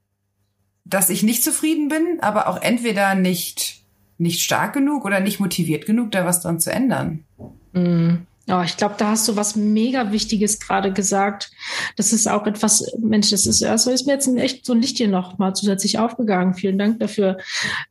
dass 0.85 1.11
ich 1.11 1.22
nicht 1.22 1.44
zufrieden 1.44 1.88
bin, 1.88 2.18
aber 2.20 2.48
auch 2.48 2.61
entweder 2.61 3.14
nicht, 3.14 3.85
nicht 4.18 4.40
stark 4.40 4.72
genug 4.72 5.05
oder 5.05 5.20
nicht 5.20 5.40
motiviert 5.40 5.87
genug, 5.87 6.12
da 6.12 6.24
was 6.24 6.42
dran 6.42 6.61
zu 6.61 6.72
ändern. 6.72 7.24
Mhm. 7.72 8.26
Ja, 8.51 8.65
ich 8.65 8.77
glaube, 8.77 8.97
da 8.99 9.11
hast 9.11 9.29
du 9.29 9.37
was 9.37 9.55
mega 9.55 10.11
Wichtiges 10.11 10.59
gerade 10.59 10.93
gesagt. 10.93 11.53
Das 11.95 12.13
ist 12.13 12.27
auch 12.27 12.49
etwas, 12.49 12.85
Mensch, 12.99 13.31
das 13.31 13.47
ist, 13.47 13.63
also 13.63 13.93
ist 13.93 14.09
mir 14.09 14.15
jetzt 14.15 14.27
echt 14.27 14.67
so 14.67 14.73
ein 14.73 14.83
Licht 14.83 14.97
hier 14.97 15.07
noch 15.07 15.39
mal 15.39 15.55
zusätzlich 15.55 16.01
aufgegangen. 16.01 16.55
Vielen 16.55 16.77
Dank 16.77 16.99
dafür. 16.99 17.39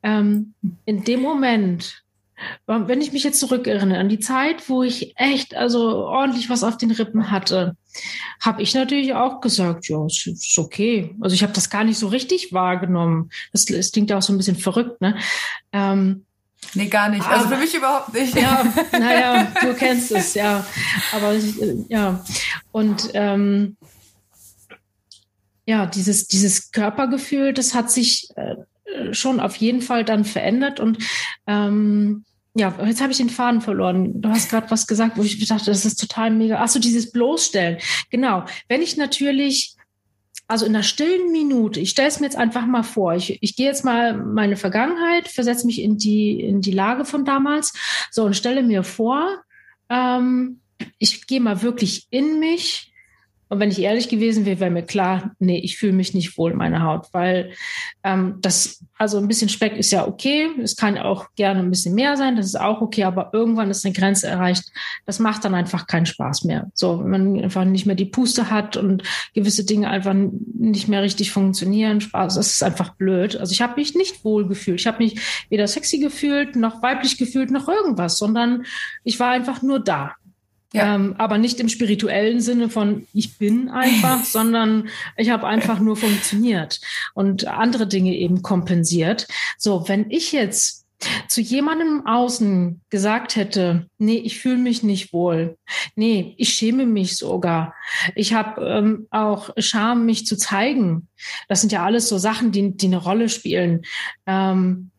Ähm, 0.03 0.55
in 0.83 1.05
dem 1.05 1.21
Moment, 1.21 2.03
wenn 2.67 2.99
ich 2.99 3.13
mich 3.13 3.23
jetzt 3.23 3.39
zurückerinnere 3.39 3.99
an 3.99 4.09
die 4.09 4.19
Zeit, 4.19 4.67
wo 4.67 4.83
ich 4.83 5.13
echt 5.15 5.55
also 5.55 6.05
ordentlich 6.05 6.49
was 6.49 6.65
auf 6.65 6.75
den 6.75 6.91
Rippen 6.91 7.31
hatte, 7.31 7.77
habe 8.41 8.61
ich 8.61 8.75
natürlich 8.75 9.13
auch 9.13 9.39
gesagt, 9.39 9.87
ja, 9.87 10.05
ist 10.05 10.57
okay. 10.57 11.15
Also 11.21 11.35
ich 11.35 11.43
habe 11.43 11.53
das 11.53 11.69
gar 11.69 11.85
nicht 11.85 11.97
so 11.97 12.09
richtig 12.09 12.51
wahrgenommen. 12.51 13.29
Das, 13.53 13.63
das 13.63 13.93
klingt 13.93 14.09
ja 14.09 14.17
auch 14.17 14.21
so 14.21 14.33
ein 14.33 14.37
bisschen 14.37 14.57
verrückt, 14.57 14.99
ne? 14.99 15.17
Ähm, 15.71 16.25
Nee, 16.73 16.87
gar 16.87 17.09
nicht. 17.09 17.27
Also 17.27 17.47
für 17.47 17.57
mich 17.57 17.73
überhaupt 17.73 18.13
nicht. 18.13 18.35
Ja, 18.35 18.63
naja, 18.91 19.51
du 19.61 19.73
kennst 19.73 20.11
es, 20.11 20.33
ja. 20.33 20.65
Aber 21.13 21.33
ja. 21.87 22.23
Und 22.71 23.09
ähm, 23.13 23.75
ja, 25.65 25.85
dieses, 25.85 26.27
dieses 26.27 26.71
Körpergefühl, 26.71 27.53
das 27.53 27.73
hat 27.73 27.91
sich 27.91 28.29
äh, 28.35 28.55
schon 29.13 29.39
auf 29.39 29.55
jeden 29.55 29.81
Fall 29.81 30.03
dann 30.03 30.25
verändert. 30.25 30.79
Und 30.79 30.97
ähm, 31.47 32.25
ja, 32.55 32.75
jetzt 32.85 33.01
habe 33.01 33.11
ich 33.11 33.17
den 33.17 33.29
Faden 33.29 33.61
verloren. 33.61 34.21
Du 34.21 34.29
hast 34.29 34.49
gerade 34.49 34.69
was 34.71 34.87
gesagt, 34.87 35.17
wo 35.17 35.23
ich 35.23 35.47
dachte, 35.47 35.65
das 35.65 35.85
ist 35.85 35.99
total 35.99 36.31
mega. 36.31 36.59
Ach 36.59 36.67
so, 36.67 36.79
dieses 36.79 37.11
Bloßstellen. 37.11 37.77
Genau. 38.09 38.45
Wenn 38.67 38.81
ich 38.81 38.97
natürlich 38.97 39.75
also 40.49 40.65
in 40.65 40.75
einer 40.75 40.83
stillen 40.83 41.31
Minute, 41.31 41.79
ich 41.79 41.91
stelle 41.91 42.07
es 42.07 42.19
mir 42.19 42.25
jetzt 42.25 42.35
einfach 42.35 42.65
mal 42.65 42.81
vor, 42.81 43.13
ich, 43.13 43.37
ich 43.41 43.55
gehe 43.55 43.67
jetzt 43.67 43.85
mal 43.85 44.15
meine 44.17 44.57
Vergangenheit, 44.57 45.27
versetze 45.27 45.67
mich 45.67 45.79
in 45.79 45.99
die, 45.99 46.41
in 46.41 46.59
die 46.59 46.71
Lage 46.71 47.05
von 47.05 47.23
damals, 47.23 47.71
so 48.09 48.23
und 48.23 48.35
stelle 48.35 48.63
mir 48.63 48.83
vor, 48.83 49.43
ähm, 49.89 50.61
ich 50.97 51.27
gehe 51.27 51.39
mal 51.39 51.61
wirklich 51.61 52.07
in 52.09 52.39
mich 52.39 52.88
und 53.49 53.59
wenn 53.59 53.71
ich 53.71 53.79
ehrlich 53.81 54.09
gewesen 54.09 54.45
wäre, 54.45 54.59
wäre 54.59 54.69
mir 54.69 54.83
klar, 54.83 55.31
nee, 55.39 55.57
ich 55.57 55.77
fühle 55.77 55.93
mich 55.93 56.13
nicht 56.13 56.37
wohl 56.37 56.51
in 56.51 56.57
meiner 56.57 56.83
Haut, 56.83 57.07
weil 57.13 57.51
ähm, 58.03 58.35
das, 58.41 58.85
also 58.97 59.17
ein 59.17 59.27
bisschen 59.27 59.49
Speck 59.49 59.75
ist 59.75 59.91
ja 59.91 60.07
okay, 60.07 60.49
es 60.61 60.75
kann 60.75 60.99
auch 60.99 61.25
gerne 61.35 61.59
ein 61.59 61.71
bisschen 61.71 61.95
mehr 61.95 62.15
sein, 62.15 62.35
das 62.35 62.45
ist 62.45 62.59
auch 62.59 62.81
okay, 62.81 63.05
aber 63.05 63.31
irgendwann 63.33 63.71
ist 63.71 63.83
eine 63.83 63.93
Grenze 63.93 64.27
erreicht, 64.27 64.71
das 65.07 65.17
macht 65.17 65.43
dann 65.43 65.55
einfach 65.55 65.87
keinen 65.87 66.05
Spaß 66.05 66.43
mehr. 66.43 66.69
So, 66.75 66.99
wenn 66.99 67.09
man 67.09 67.43
einfach 67.43 67.65
nicht 67.65 67.87
mehr 67.87 67.95
die 67.95 68.05
Puste 68.05 68.51
hat 68.51 68.77
und 68.77 69.01
gewisse 69.33 69.65
Dinge 69.65 69.89
einfach 69.89 70.13
nicht 70.13 70.87
mehr 70.87 71.01
richtig 71.01 71.31
funktionieren, 71.31 72.01
Spaß, 72.01 72.35
das 72.35 72.53
ist 72.53 72.63
einfach 72.63 72.95
blöd. 72.95 73.35
Also 73.35 73.51
ich 73.51 73.63
habe 73.63 73.79
mich 73.79 73.95
nicht 73.95 74.23
wohl 74.23 74.47
gefühlt, 74.47 74.79
ich 74.79 74.87
habe 74.87 74.99
mich 74.99 75.19
weder 75.49 75.67
sexy 75.67 75.97
gefühlt, 75.97 76.55
noch 76.55 76.83
weiblich 76.83 77.17
gefühlt, 77.17 77.49
noch 77.49 77.67
irgendwas, 77.67 78.19
sondern 78.19 78.65
ich 79.03 79.19
war 79.19 79.31
einfach 79.31 79.63
nur 79.63 79.79
da. 79.79 80.13
Ja. 80.71 80.95
Ähm, 80.95 81.15
aber 81.17 81.39
nicht 81.39 81.59
im 81.59 81.69
spirituellen 81.69 82.41
Sinne 82.41 82.69
von 82.69 83.07
ich 83.13 83.37
bin 83.37 83.69
einfach, 83.69 84.23
sondern 84.23 84.89
ich 85.17 85.31
habe 85.31 85.47
einfach 85.47 85.79
nur 85.79 85.95
funktioniert 85.95 86.79
und 87.15 87.47
andere 87.47 87.87
Dinge 87.87 88.15
eben 88.15 88.43
kompensiert. 88.43 89.27
So, 89.57 89.87
wenn 89.87 90.11
ich 90.11 90.31
jetzt 90.31 90.85
zu 91.27 91.41
jemandem 91.41 92.05
außen 92.05 92.81
gesagt 92.89 93.35
hätte, 93.35 93.87
nee, 93.97 94.17
ich 94.17 94.39
fühle 94.39 94.57
mich 94.57 94.83
nicht 94.83 95.13
wohl, 95.13 95.57
nee, 95.95 96.33
ich 96.37 96.53
schäme 96.53 96.85
mich 96.85 97.15
sogar, 97.15 97.73
ich 98.15 98.33
habe 98.33 98.61
ähm, 98.65 99.07
auch 99.09 99.49
Scham, 99.57 100.05
mich 100.05 100.25
zu 100.25 100.35
zeigen. 100.37 101.07
Das 101.47 101.61
sind 101.61 101.71
ja 101.71 101.85
alles 101.85 102.09
so 102.09 102.17
Sachen, 102.17 102.51
die, 102.51 102.75
die 102.75 102.87
eine 102.87 102.97
Rolle 102.97 103.29
spielen. 103.29 103.83
Ähm, 104.25 104.91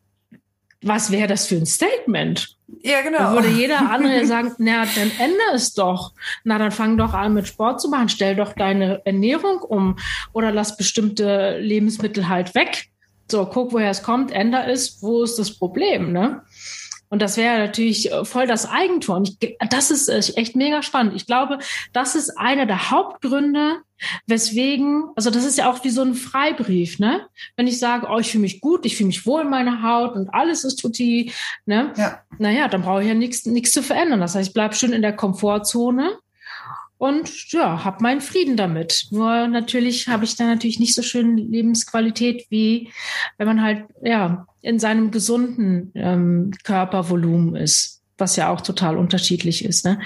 was 0.81 1.11
wäre 1.11 1.27
das 1.27 1.45
für 1.45 1.55
ein 1.55 1.67
Statement? 1.67 2.57
Ja, 2.81 3.01
genau. 3.01 3.19
Da 3.19 3.33
würde 3.33 3.49
jeder 3.49 3.91
andere 3.91 4.25
sagen, 4.25 4.53
na, 4.57 4.85
dann 4.85 5.11
ändere 5.19 5.55
es 5.55 5.73
doch. 5.73 6.13
Na, 6.43 6.57
dann 6.57 6.71
fang 6.71 6.97
doch 6.97 7.13
an 7.13 7.33
mit 7.33 7.47
Sport 7.47 7.81
zu 7.81 7.89
machen. 7.89 8.09
Stell 8.09 8.35
doch 8.35 8.53
deine 8.53 9.05
Ernährung 9.05 9.59
um 9.59 9.97
oder 10.33 10.51
lass 10.51 10.77
bestimmte 10.77 11.57
Lebensmittel 11.59 12.27
halt 12.27 12.55
weg. 12.55 12.87
So, 13.29 13.45
guck, 13.45 13.71
woher 13.71 13.91
es 13.91 14.03
kommt, 14.03 14.31
änder 14.31 14.67
es. 14.67 15.01
Wo 15.01 15.23
ist 15.23 15.39
das 15.39 15.57
Problem, 15.57 16.11
ne? 16.11 16.41
Und 17.11 17.21
das 17.21 17.35
wäre 17.35 17.59
natürlich 17.59 18.11
äh, 18.11 18.23
voll 18.23 18.47
das 18.47 18.67
Eigentor. 18.67 19.17
Und 19.17 19.37
ich, 19.39 19.57
das 19.69 19.91
ist 19.91 20.07
äh, 20.07 20.19
echt 20.39 20.55
mega 20.55 20.81
spannend. 20.81 21.13
Ich 21.15 21.27
glaube, 21.27 21.59
das 21.91 22.15
ist 22.15 22.31
einer 22.37 22.65
der 22.65 22.89
Hauptgründe, 22.89 23.81
weswegen, 24.25 25.09
also 25.15 25.29
das 25.29 25.45
ist 25.45 25.57
ja 25.57 25.69
auch 25.69 25.83
wie 25.83 25.89
so 25.89 26.01
ein 26.01 26.15
Freibrief, 26.15 26.99
ne? 26.99 27.27
Wenn 27.55 27.67
ich 27.67 27.79
sage, 27.79 28.07
oh, 28.09 28.17
ich 28.17 28.31
fühle 28.31 28.43
mich 28.43 28.61
gut, 28.61 28.85
ich 28.85 28.95
fühle 28.95 29.07
mich 29.07 29.25
wohl 29.25 29.41
in 29.41 29.49
meiner 29.49 29.83
Haut 29.83 30.15
und 30.15 30.33
alles 30.33 30.63
ist 30.63 30.77
tutti, 30.77 31.31
ne? 31.65 31.93
Ja. 31.97 32.21
Naja, 32.39 32.67
dann 32.67 32.81
brauche 32.81 33.01
ich 33.01 33.09
ja 33.09 33.13
nichts 33.13 33.45
nichts 33.45 33.73
zu 33.73 33.83
verändern. 33.83 34.21
Das 34.21 34.33
heißt, 34.33 34.47
ich 34.47 34.53
bleibe 34.53 34.73
schön 34.73 34.93
in 34.93 35.01
der 35.01 35.15
Komfortzone 35.15 36.17
und 37.01 37.51
ja, 37.51 37.83
habe 37.83 38.03
meinen 38.03 38.21
Frieden 38.21 38.55
damit. 38.55 39.07
Nur 39.09 39.47
natürlich 39.47 40.07
habe 40.07 40.23
ich 40.23 40.35
da 40.35 40.43
natürlich 40.43 40.79
nicht 40.79 40.93
so 40.93 41.01
schön 41.01 41.35
Lebensqualität, 41.35 42.45
wie 42.51 42.91
wenn 43.39 43.47
man 43.47 43.63
halt 43.63 43.85
ja 44.03 44.45
in 44.61 44.77
seinem 44.77 45.09
gesunden 45.09 45.91
ähm, 45.95 46.51
Körpervolumen 46.63 47.55
ist, 47.55 48.03
was 48.19 48.35
ja 48.35 48.49
auch 48.49 48.61
total 48.61 48.99
unterschiedlich 48.99 49.65
ist. 49.65 49.83
Ne? 49.83 49.99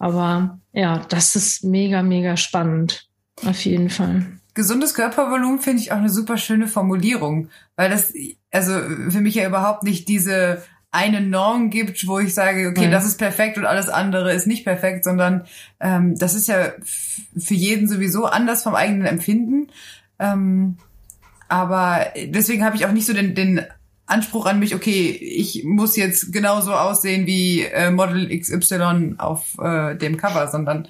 Aber 0.00 0.58
ja, 0.72 0.98
das 1.08 1.36
ist 1.36 1.62
mega, 1.62 2.02
mega 2.02 2.36
spannend. 2.36 3.08
Auf 3.46 3.64
jeden 3.64 3.88
Fall. 3.88 4.26
Gesundes 4.54 4.94
Körpervolumen 4.94 5.60
finde 5.60 5.80
ich 5.80 5.92
auch 5.92 5.98
eine 5.98 6.10
super 6.10 6.36
schöne 6.36 6.66
Formulierung, 6.66 7.48
weil 7.76 7.90
das 7.90 8.12
also 8.50 8.72
für 9.10 9.20
mich 9.20 9.36
ja 9.36 9.46
überhaupt 9.46 9.84
nicht 9.84 10.08
diese 10.08 10.64
eine 10.92 11.20
Norm 11.20 11.70
gibt, 11.70 12.06
wo 12.06 12.18
ich 12.18 12.34
sage, 12.34 12.68
okay, 12.68 12.88
mhm. 12.88 12.90
das 12.90 13.06
ist 13.06 13.16
perfekt 13.18 13.58
und 13.58 13.64
alles 13.64 13.88
andere 13.88 14.32
ist 14.32 14.46
nicht 14.46 14.64
perfekt, 14.64 15.04
sondern 15.04 15.44
ähm, 15.78 16.18
das 16.18 16.34
ist 16.34 16.48
ja 16.48 16.72
für 17.38 17.54
jeden 17.54 17.88
sowieso 17.88 18.26
anders 18.26 18.62
vom 18.62 18.74
eigenen 18.74 19.06
Empfinden. 19.06 19.68
Ähm, 20.18 20.78
aber 21.48 22.06
deswegen 22.16 22.64
habe 22.64 22.76
ich 22.76 22.86
auch 22.86 22.92
nicht 22.92 23.06
so 23.06 23.12
den, 23.12 23.34
den 23.34 23.62
Anspruch 24.06 24.46
an 24.46 24.58
mich, 24.58 24.74
okay, 24.74 25.10
ich 25.10 25.62
muss 25.64 25.96
jetzt 25.96 26.32
genauso 26.32 26.74
aussehen 26.74 27.26
wie 27.26 27.62
äh, 27.62 27.90
Model 27.90 28.28
XY 28.36 29.14
auf 29.18 29.56
äh, 29.60 29.94
dem 29.96 30.16
Cover, 30.16 30.48
sondern 30.48 30.88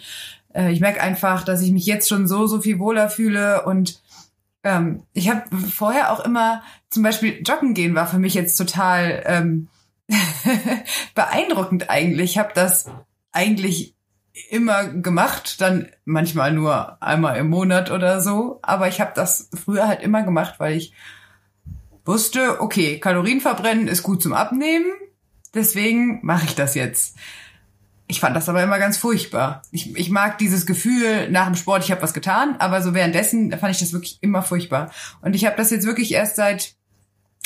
äh, 0.55 0.73
ich 0.73 0.81
merke 0.81 1.03
einfach, 1.03 1.45
dass 1.45 1.61
ich 1.61 1.73
mich 1.73 1.85
jetzt 1.85 2.09
schon 2.09 2.27
so, 2.27 2.47
so 2.47 2.61
viel 2.61 2.79
wohler 2.79 3.11
fühle 3.11 3.65
und 3.65 4.01
ähm, 4.65 5.03
ich 5.13 5.29
habe 5.29 5.45
vorher 5.57 6.13
auch 6.13 6.21
immer, 6.21 6.63
zum 6.89 7.03
Beispiel 7.03 7.43
Joggen 7.45 7.75
gehen 7.75 7.95
war 7.95 8.07
für 8.07 8.19
mich 8.19 8.35
jetzt 8.35 8.57
total 8.57 9.23
ähm, 9.27 9.69
beeindruckend 11.15 11.91
eigentlich. 11.91 12.33
Ich 12.33 12.39
habe 12.39 12.53
das 12.55 12.87
eigentlich 13.33 13.95
immer 14.49 14.85
gemacht, 14.85 15.61
dann 15.61 15.89
manchmal 16.05 16.53
nur 16.53 17.03
einmal 17.03 17.37
im 17.37 17.49
Monat 17.49 17.91
oder 17.91 18.21
so, 18.21 18.59
aber 18.63 18.89
ich 18.89 19.01
habe 19.01 19.13
das 19.15 19.51
früher 19.65 19.89
halt 19.89 20.03
immer 20.03 20.23
gemacht, 20.23 20.55
weil 20.59 20.77
ich 20.77 20.93
wusste, 22.05 22.61
okay, 22.61 22.99
Kalorien 22.99 23.41
verbrennen 23.41 23.89
ist 23.89 24.03
gut 24.03 24.23
zum 24.23 24.33
Abnehmen, 24.33 24.87
deswegen 25.55 26.21
mache 26.25 26.47
ich 26.47 26.55
das 26.55 26.75
jetzt. 26.75 27.17
Ich 28.07 28.19
fand 28.19 28.35
das 28.35 28.49
aber 28.49 28.63
immer 28.63 28.81
ganz 28.81 28.99
furchtbar. 28.99 29.63
Ich, 29.71 29.95
ich 29.97 30.11
mag 30.11 30.39
dieses 30.39 30.67
Gefühl 30.67 31.31
nach 31.31 31.47
dem 31.47 31.55
Sport, 31.55 31.85
ich 31.85 31.93
habe 31.93 32.03
was 32.03 32.15
getan, 32.15 32.57
aber 32.59 32.83
so 32.83 32.93
währenddessen 32.93 33.57
fand 33.57 33.73
ich 33.73 33.81
das 33.81 33.93
wirklich 33.93 34.19
immer 34.21 34.43
furchtbar. 34.43 34.91
Und 35.23 35.37
ich 35.37 35.47
habe 35.47 35.57
das 35.57 35.71
jetzt 35.71 35.87
wirklich 35.87 36.13
erst 36.13 36.35
seit 36.35 36.75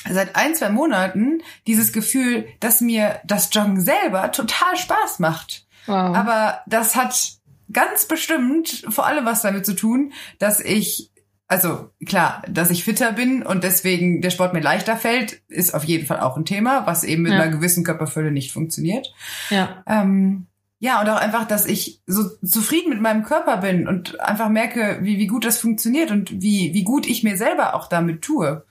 seit 0.09 0.37
ein, 0.37 0.55
zwei 0.55 0.71
Monaten 0.71 1.43
dieses 1.67 1.93
Gefühl, 1.93 2.47
dass 2.61 2.81
mir 2.81 3.21
das 3.25 3.49
Joggen 3.53 3.81
selber 3.81 4.33
total 4.33 4.77
Spaß 4.77 5.19
macht. 5.19 5.67
Wow. 5.87 6.17
Aber 6.17 6.61
das 6.67 6.97
hat 6.97 7.38
ganz 7.73 8.07
bestimmt 8.07 8.85
vor 8.88 9.07
allem 9.07 9.25
was 9.25 9.43
damit 9.43 9.67
zu 9.67 9.75
tun, 9.75 10.12
dass 10.38 10.61
ich, 10.61 11.11
also 11.49 11.90
klar, 12.07 12.43
dass 12.49 12.71
ich 12.71 12.85
fitter 12.85 13.12
bin 13.12 13.43
und 13.43 13.64
deswegen 13.64 14.21
der 14.21 14.31
Sport 14.31 14.55
mir 14.55 14.61
leichter 14.61 14.97
fällt, 14.97 15.43
ist 15.49 15.75
auf 15.75 15.85
jeden 15.85 16.07
Fall 16.07 16.21
auch 16.21 16.37
ein 16.37 16.45
Thema, 16.45 16.87
was 16.87 17.05
eben 17.05 17.23
mit 17.23 17.33
ja. 17.33 17.40
einer 17.40 17.51
gewissen 17.51 17.85
Körperfülle 17.85 18.31
nicht 18.31 18.53
funktioniert. 18.53 19.12
Ja. 19.51 19.83
Ähm, 19.87 20.47
ja, 20.85 21.01
und 21.01 21.09
auch 21.09 21.17
einfach, 21.17 21.47
dass 21.47 21.64
ich 21.64 22.03
so 22.07 22.29
zufrieden 22.45 22.90
mit 22.90 23.01
meinem 23.01 23.23
Körper 23.23 23.57
bin 23.59 23.88
und 23.88 24.21
einfach 24.21 24.51
merke, 24.51 24.99
wie, 25.01 25.19
wie 25.19 25.27
gut 25.27 25.47
das 25.47 25.59
funktioniert 25.59 26.11
und 26.11 26.43
wie, 26.43 26.75
wie 26.75 26.85
gut 26.85 27.07
ich 27.07 27.23
mir 27.23 27.38
selber 27.38 27.75
auch 27.75 27.88
damit 27.88 28.21
tue. 28.21 28.67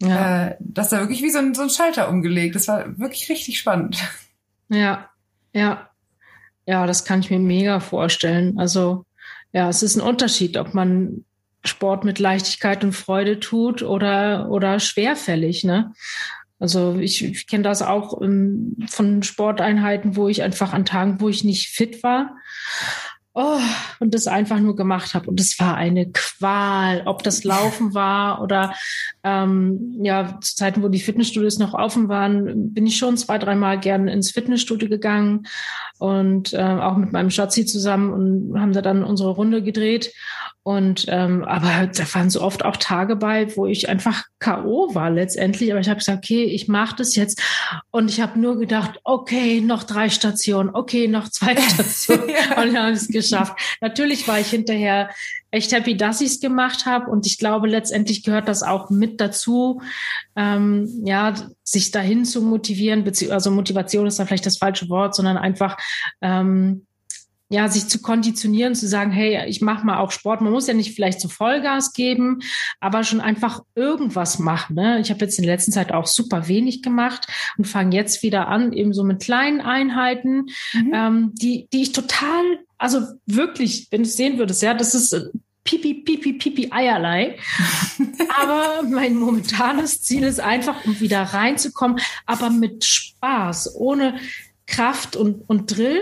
Ja. 0.00 0.48
Äh, 0.48 0.56
das 0.60 0.92
war 0.92 1.00
wirklich 1.00 1.22
wie 1.22 1.30
so 1.30 1.38
ein, 1.38 1.54
so 1.54 1.62
ein 1.62 1.70
Schalter 1.70 2.08
umgelegt. 2.08 2.54
Das 2.54 2.68
war 2.68 2.98
wirklich 2.98 3.28
richtig 3.28 3.58
spannend. 3.58 3.98
Ja, 4.68 5.08
ja. 5.54 5.88
ja, 6.66 6.86
das 6.86 7.04
kann 7.04 7.20
ich 7.20 7.30
mir 7.30 7.38
mega 7.38 7.80
vorstellen. 7.80 8.58
Also 8.58 9.06
ja, 9.52 9.68
es 9.68 9.82
ist 9.82 9.96
ein 9.96 10.02
Unterschied, 10.02 10.56
ob 10.56 10.74
man 10.74 11.24
Sport 11.64 12.04
mit 12.04 12.18
Leichtigkeit 12.18 12.84
und 12.84 12.92
Freude 12.92 13.40
tut 13.40 13.82
oder, 13.82 14.50
oder 14.50 14.78
schwerfällig, 14.78 15.64
ne? 15.64 15.92
Also 16.60 16.96
ich, 16.96 17.24
ich 17.24 17.46
kenne 17.46 17.62
das 17.62 17.82
auch 17.82 18.12
um, 18.12 18.24
ähm, 18.24 18.86
von 18.88 19.22
Sporteinheiten, 19.22 20.16
wo 20.16 20.28
ich 20.28 20.42
einfach 20.42 20.72
an 20.72 20.84
Tagen, 20.84 21.20
wo 21.20 21.28
ich 21.28 21.44
nicht 21.44 21.68
fit 21.68 22.02
war, 22.02 22.36
oh, 23.34 23.60
und 24.00 24.14
das 24.14 24.26
einfach 24.26 24.58
nur 24.58 24.76
gemacht 24.76 25.14
habe. 25.14 25.28
Und 25.28 25.40
es 25.40 25.58
war 25.60 25.76
eine 25.76 26.10
Qual, 26.10 27.02
ob 27.06 27.22
das 27.22 27.44
Laufen 27.44 27.94
war 27.94 28.42
oder 28.42 28.74
ähm, 29.22 29.98
ja, 30.02 30.38
zu 30.40 30.56
Zeiten, 30.56 30.82
wo 30.82 30.88
die 30.88 31.00
Fitnessstudios 31.00 31.58
noch 31.58 31.74
offen 31.74 32.08
waren, 32.08 32.72
bin 32.74 32.86
ich 32.86 32.96
schon 32.96 33.16
zwei, 33.16 33.38
dreimal 33.38 33.78
gern 33.78 34.08
ins 34.08 34.30
Fitnessstudio 34.30 34.88
gegangen 34.88 35.46
und 35.98 36.52
äh, 36.52 36.62
auch 36.62 36.96
mit 36.96 37.12
meinem 37.12 37.30
Schatzi 37.30 37.66
zusammen 37.66 38.12
und 38.12 38.60
haben 38.60 38.72
da 38.72 38.82
dann 38.82 39.04
unsere 39.04 39.30
Runde 39.30 39.62
gedreht. 39.62 40.12
Und 40.68 41.06
ähm, 41.08 41.44
aber 41.44 41.86
da 41.86 42.14
waren 42.14 42.28
so 42.28 42.42
oft 42.42 42.62
auch 42.62 42.76
Tage 42.76 43.16
bei, 43.16 43.56
wo 43.56 43.64
ich 43.64 43.88
einfach 43.88 44.24
K.O. 44.38 44.94
war 44.94 45.08
letztendlich. 45.08 45.70
Aber 45.70 45.80
ich 45.80 45.88
habe 45.88 45.96
gesagt, 45.96 46.18
okay, 46.18 46.44
ich 46.44 46.68
mache 46.68 46.96
das 46.96 47.16
jetzt. 47.16 47.40
Und 47.90 48.10
ich 48.10 48.20
habe 48.20 48.38
nur 48.38 48.58
gedacht, 48.58 49.00
okay, 49.02 49.62
noch 49.62 49.84
drei 49.84 50.10
Stationen, 50.10 50.68
okay, 50.74 51.08
noch 51.08 51.30
zwei 51.30 51.56
Stationen. 51.70 52.28
ja. 52.28 52.62
Und 52.62 52.76
habe 52.76 52.90
es 52.90 53.08
geschafft. 53.08 53.58
Natürlich 53.80 54.28
war 54.28 54.40
ich 54.40 54.48
hinterher 54.48 55.08
echt 55.50 55.72
happy, 55.72 55.96
dass 55.96 56.20
ich 56.20 56.32
es 56.32 56.40
gemacht 56.40 56.84
habe. 56.84 57.10
Und 57.10 57.26
ich 57.26 57.38
glaube, 57.38 57.66
letztendlich 57.66 58.22
gehört 58.22 58.46
das 58.46 58.62
auch 58.62 58.90
mit 58.90 59.22
dazu, 59.22 59.80
ähm, 60.36 61.00
ja, 61.02 61.32
sich 61.64 61.92
dahin 61.92 62.26
zu 62.26 62.42
motivieren, 62.42 63.10
also 63.30 63.50
Motivation 63.50 64.06
ist 64.06 64.18
da 64.18 64.26
vielleicht 64.26 64.44
das 64.44 64.58
falsche 64.58 64.90
Wort, 64.90 65.14
sondern 65.14 65.38
einfach 65.38 65.78
ähm, 66.20 66.86
ja, 67.50 67.68
sich 67.68 67.88
zu 67.88 68.00
konditionieren, 68.00 68.74
zu 68.74 68.86
sagen, 68.86 69.10
hey, 69.10 69.48
ich 69.48 69.62
mache 69.62 69.86
mal 69.86 69.98
auch 69.98 70.10
Sport. 70.10 70.42
Man 70.42 70.52
muss 70.52 70.66
ja 70.66 70.74
nicht 70.74 70.94
vielleicht 70.94 71.20
so 71.20 71.28
Vollgas 71.28 71.92
geben, 71.94 72.40
aber 72.78 73.04
schon 73.04 73.20
einfach 73.20 73.62
irgendwas 73.74 74.38
machen. 74.38 74.76
Ne? 74.76 75.00
Ich 75.00 75.10
habe 75.10 75.20
jetzt 75.24 75.38
in 75.38 75.44
der 75.44 75.54
letzten 75.54 75.72
Zeit 75.72 75.92
auch 75.92 76.06
super 76.06 76.48
wenig 76.48 76.82
gemacht 76.82 77.26
und 77.56 77.66
fange 77.66 77.96
jetzt 77.96 78.22
wieder 78.22 78.48
an, 78.48 78.72
eben 78.72 78.92
so 78.92 79.02
mit 79.02 79.22
kleinen 79.22 79.60
Einheiten, 79.62 80.46
mhm. 80.74 80.92
ähm, 80.92 81.32
die, 81.34 81.68
die 81.72 81.82
ich 81.82 81.92
total, 81.92 82.44
also 82.76 83.00
wirklich, 83.24 83.88
wenn 83.90 84.02
du 84.02 84.08
es 84.08 84.16
sehen 84.16 84.38
würdest, 84.38 84.62
ja, 84.62 84.74
das 84.74 84.94
ist 84.94 85.14
äh, 85.14 85.24
pipi, 85.64 85.94
pipi, 85.94 86.34
pipi, 86.34 86.68
Eierlei. 86.70 87.38
aber 88.40 88.82
mein 88.82 89.16
momentanes 89.16 90.02
Ziel 90.02 90.24
ist 90.24 90.40
einfach, 90.40 90.84
um 90.84 91.00
wieder 91.00 91.22
reinzukommen, 91.22 91.98
aber 92.26 92.50
mit 92.50 92.84
Spaß, 92.84 93.74
ohne 93.74 94.18
Kraft 94.66 95.16
und, 95.16 95.48
und 95.48 95.74
Drill 95.74 95.98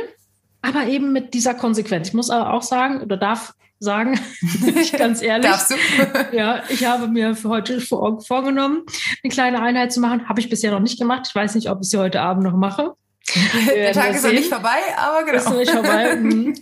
aber 0.66 0.86
eben 0.86 1.12
mit 1.12 1.34
dieser 1.34 1.54
Konsequenz. 1.54 2.08
Ich 2.08 2.14
muss 2.14 2.30
aber 2.30 2.52
auch 2.52 2.62
sagen 2.62 3.00
oder 3.02 3.16
darf 3.16 3.54
sagen, 3.78 4.18
ich 4.66 4.92
ganz 4.92 5.22
ehrlich. 5.22 5.50
Darfst 5.50 5.70
du? 5.70 6.36
ja, 6.36 6.62
ich 6.68 6.84
habe 6.84 7.08
mir 7.08 7.34
für 7.34 7.48
heute 7.48 7.80
vor, 7.80 8.20
vorgenommen, 8.22 8.82
eine 9.22 9.32
kleine 9.32 9.60
Einheit 9.62 9.92
zu 9.92 10.00
machen. 10.00 10.28
Habe 10.28 10.40
ich 10.40 10.48
bisher 10.48 10.70
noch 10.70 10.80
nicht 10.80 10.98
gemacht. 10.98 11.26
Ich 11.28 11.34
weiß 11.34 11.54
nicht, 11.54 11.70
ob 11.70 11.80
ich 11.82 11.90
sie 11.90 11.98
heute 11.98 12.20
Abend 12.20 12.44
noch 12.44 12.56
mache. 12.56 12.94
Der 13.66 13.92
Tag 13.92 14.14
ist 14.14 14.24
noch 14.24 14.32
nicht 14.32 14.48
vorbei, 14.48 14.78
aber 14.96 15.24
genau. 15.24 15.38
Ist 15.38 15.50
noch 15.50 15.56
nicht 15.56 15.70
vorbei. 15.70 16.16
Mhm. 16.16 16.54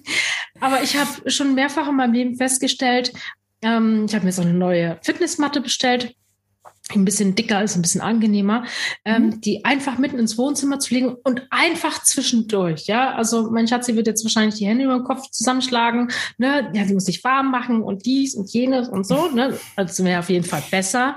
aber 0.61 0.83
ich 0.83 0.97
habe 0.97 1.31
schon 1.31 1.55
mehrfach 1.55 1.89
in 1.89 1.97
meinem 1.97 2.13
Leben 2.15 2.37
festgestellt, 2.37 3.13
ähm, 3.63 4.07
ich 4.09 4.15
habe 4.15 4.25
mir 4.25 4.33
so 4.33 4.43
eine 4.43 4.55
neue 4.55 4.99
Fitnessmatte 5.03 5.61
bestellt 5.61 6.15
ein 6.93 7.05
bisschen 7.05 7.35
dicker 7.35 7.63
ist, 7.63 7.77
ein 7.77 7.83
bisschen 7.83 8.03
angenehmer, 8.03 8.65
ähm, 9.05 9.27
mhm. 9.27 9.41
die 9.41 9.65
einfach 9.65 9.97
mitten 9.99 10.19
ins 10.19 10.37
Wohnzimmer 10.37 10.79
zu 10.79 10.93
legen 10.93 11.17
und 11.25 11.47
einfach 11.51 12.03
zwischendurch, 12.03 12.87
ja. 12.87 13.15
Also 13.15 13.51
mein 13.51 13.67
Schatz, 13.67 13.87
sie 13.87 13.97
wird 13.97 14.07
jetzt 14.07 14.23
wahrscheinlich 14.23 14.57
die 14.57 14.67
Hände 14.67 14.85
über 14.85 14.99
den 14.99 15.05
Kopf 15.05 15.31
zusammenschlagen, 15.31 16.11
ne, 16.37 16.71
ja, 16.75 16.85
sie 16.85 16.95
muss 16.95 17.07
sich 17.07 17.25
warm 17.25 17.51
machen 17.51 17.83
und 17.83 18.05
dies 18.05 18.35
und 18.35 18.53
jenes 18.53 18.89
und 18.89 19.07
so, 19.07 19.29
ne. 19.29 19.59
Also 19.77 20.05
wäre 20.05 20.21
auf 20.21 20.29
jeden 20.29 20.45
Fall 20.45 20.63
besser. 20.71 21.17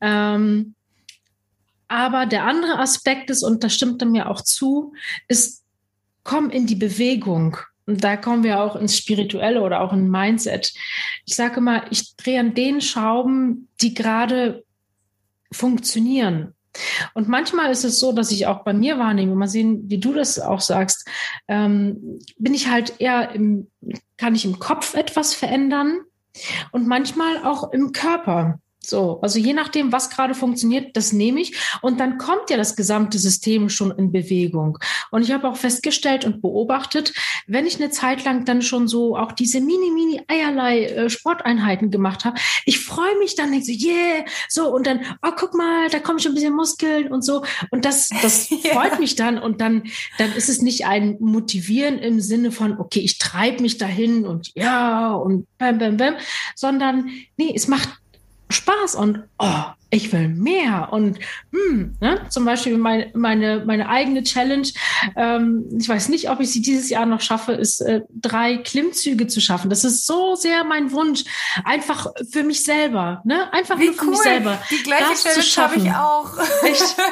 Ähm, 0.00 0.74
aber 1.88 2.24
der 2.26 2.44
andere 2.44 2.78
Aspekt 2.78 3.30
ist, 3.30 3.42
und 3.42 3.62
das 3.62 3.74
stimmt 3.74 4.00
dann 4.00 4.10
mir 4.10 4.30
auch 4.30 4.40
zu, 4.40 4.94
ist, 5.28 5.62
komm 6.22 6.50
in 6.50 6.66
die 6.66 6.74
Bewegung. 6.74 7.58
Und 7.86 8.02
da 8.02 8.16
kommen 8.16 8.42
wir 8.42 8.60
auch 8.60 8.76
ins 8.76 8.96
Spirituelle 8.96 9.60
oder 9.60 9.82
auch 9.82 9.92
in 9.92 10.10
Mindset. 10.10 10.72
Ich 11.26 11.36
sage 11.36 11.58
immer, 11.58 11.92
ich 11.92 12.16
drehe 12.16 12.40
an 12.40 12.54
den 12.54 12.80
Schrauben, 12.80 13.68
die 13.82 13.92
gerade 13.92 14.63
funktionieren. 15.54 16.54
Und 17.14 17.28
manchmal 17.28 17.70
ist 17.70 17.84
es 17.84 18.00
so, 18.00 18.12
dass 18.12 18.32
ich 18.32 18.46
auch 18.46 18.64
bei 18.64 18.72
mir 18.72 18.98
wahrnehme, 18.98 19.34
mal 19.34 19.48
sehen, 19.48 19.84
wie 19.88 19.98
du 19.98 20.12
das 20.12 20.40
auch 20.40 20.60
sagst, 20.60 21.08
ähm, 21.48 22.18
bin 22.36 22.54
ich 22.54 22.68
halt 22.68 23.00
eher 23.00 23.30
im, 23.32 23.70
kann 24.16 24.34
ich 24.34 24.44
im 24.44 24.58
Kopf 24.58 24.94
etwas 24.94 25.34
verändern 25.34 26.00
und 26.72 26.86
manchmal 26.86 27.44
auch 27.44 27.72
im 27.72 27.92
Körper. 27.92 28.58
So, 28.88 29.20
also 29.20 29.38
je 29.38 29.52
nachdem, 29.52 29.92
was 29.92 30.10
gerade 30.10 30.34
funktioniert, 30.34 30.96
das 30.96 31.12
nehme 31.12 31.40
ich. 31.40 31.56
Und 31.82 32.00
dann 32.00 32.18
kommt 32.18 32.50
ja 32.50 32.56
das 32.56 32.76
gesamte 32.76 33.18
System 33.18 33.68
schon 33.68 33.90
in 33.92 34.12
Bewegung. 34.12 34.78
Und 35.10 35.22
ich 35.22 35.32
habe 35.32 35.48
auch 35.48 35.56
festgestellt 35.56 36.24
und 36.24 36.42
beobachtet, 36.42 37.12
wenn 37.46 37.66
ich 37.66 37.76
eine 37.80 37.90
Zeit 37.90 38.24
lang 38.24 38.44
dann 38.44 38.62
schon 38.62 38.88
so 38.88 39.16
auch 39.16 39.32
diese 39.32 39.60
mini, 39.60 39.90
mini 39.90 40.22
Eierlei 40.28 40.84
äh, 40.84 41.10
Sporteinheiten 41.10 41.90
gemacht 41.90 42.24
habe, 42.24 42.38
ich 42.64 42.80
freue 42.80 43.18
mich 43.18 43.34
dann, 43.34 43.50
denke 43.50 43.66
so, 43.66 43.72
yeah, 43.72 44.24
so, 44.48 44.74
und 44.74 44.86
dann, 44.86 45.00
oh, 45.22 45.32
guck 45.36 45.54
mal, 45.54 45.88
da 45.90 45.98
kommen 45.98 46.18
schon 46.18 46.32
ein 46.32 46.34
bisschen 46.34 46.54
Muskeln 46.54 47.12
und 47.12 47.24
so. 47.24 47.44
Und 47.70 47.84
das, 47.84 48.08
das 48.22 48.50
ja. 48.62 48.70
freut 48.72 48.98
mich 48.98 49.16
dann. 49.16 49.38
Und 49.38 49.60
dann, 49.60 49.84
dann 50.18 50.32
ist 50.32 50.48
es 50.48 50.62
nicht 50.62 50.86
ein 50.86 51.16
Motivieren 51.20 51.98
im 51.98 52.20
Sinne 52.20 52.52
von, 52.52 52.78
okay, 52.78 53.00
ich 53.00 53.18
treibe 53.18 53.62
mich 53.62 53.78
dahin 53.78 54.26
und 54.26 54.50
ja, 54.54 55.12
und 55.12 55.46
bam, 55.58 55.78
bam, 55.78 55.96
bam, 55.96 56.14
sondern 56.54 57.10
nee, 57.36 57.52
es 57.54 57.68
macht 57.68 57.88
Spaß 58.50 58.94
und 58.96 59.28
oh, 59.38 59.62
ich 59.94 60.12
will 60.12 60.28
mehr. 60.28 60.88
Und 60.92 61.18
hm, 61.52 61.96
ne? 62.00 62.20
zum 62.28 62.44
Beispiel 62.44 62.76
meine, 62.76 63.10
meine, 63.14 63.64
meine 63.64 63.88
eigene 63.88 64.22
Challenge, 64.22 64.66
ähm, 65.16 65.64
ich 65.78 65.88
weiß 65.88 66.08
nicht, 66.08 66.30
ob 66.30 66.40
ich 66.40 66.50
sie 66.50 66.62
dieses 66.62 66.90
Jahr 66.90 67.06
noch 67.06 67.20
schaffe, 67.20 67.52
ist 67.52 67.80
äh, 67.80 68.02
drei 68.10 68.58
Klimmzüge 68.58 69.26
zu 69.26 69.40
schaffen. 69.40 69.70
Das 69.70 69.84
ist 69.84 70.06
so 70.06 70.34
sehr 70.34 70.64
mein 70.64 70.92
Wunsch. 70.92 71.24
Einfach 71.64 72.08
für 72.30 72.42
mich 72.42 72.64
selber. 72.64 73.22
Ne? 73.24 73.52
Einfach 73.52 73.78
Wie 73.78 73.86
nur 73.86 73.94
für 73.94 74.04
cool. 74.04 74.10
mich 74.10 74.20
selber. 74.20 74.58
Die 74.70 74.82
gleiche 74.82 75.04
das 75.10 75.46
Challenge 75.46 75.68
habe 75.68 75.76
ich 75.80 75.90
auch. 75.92 76.64
Echt? 76.64 76.96
ja. 76.98 77.04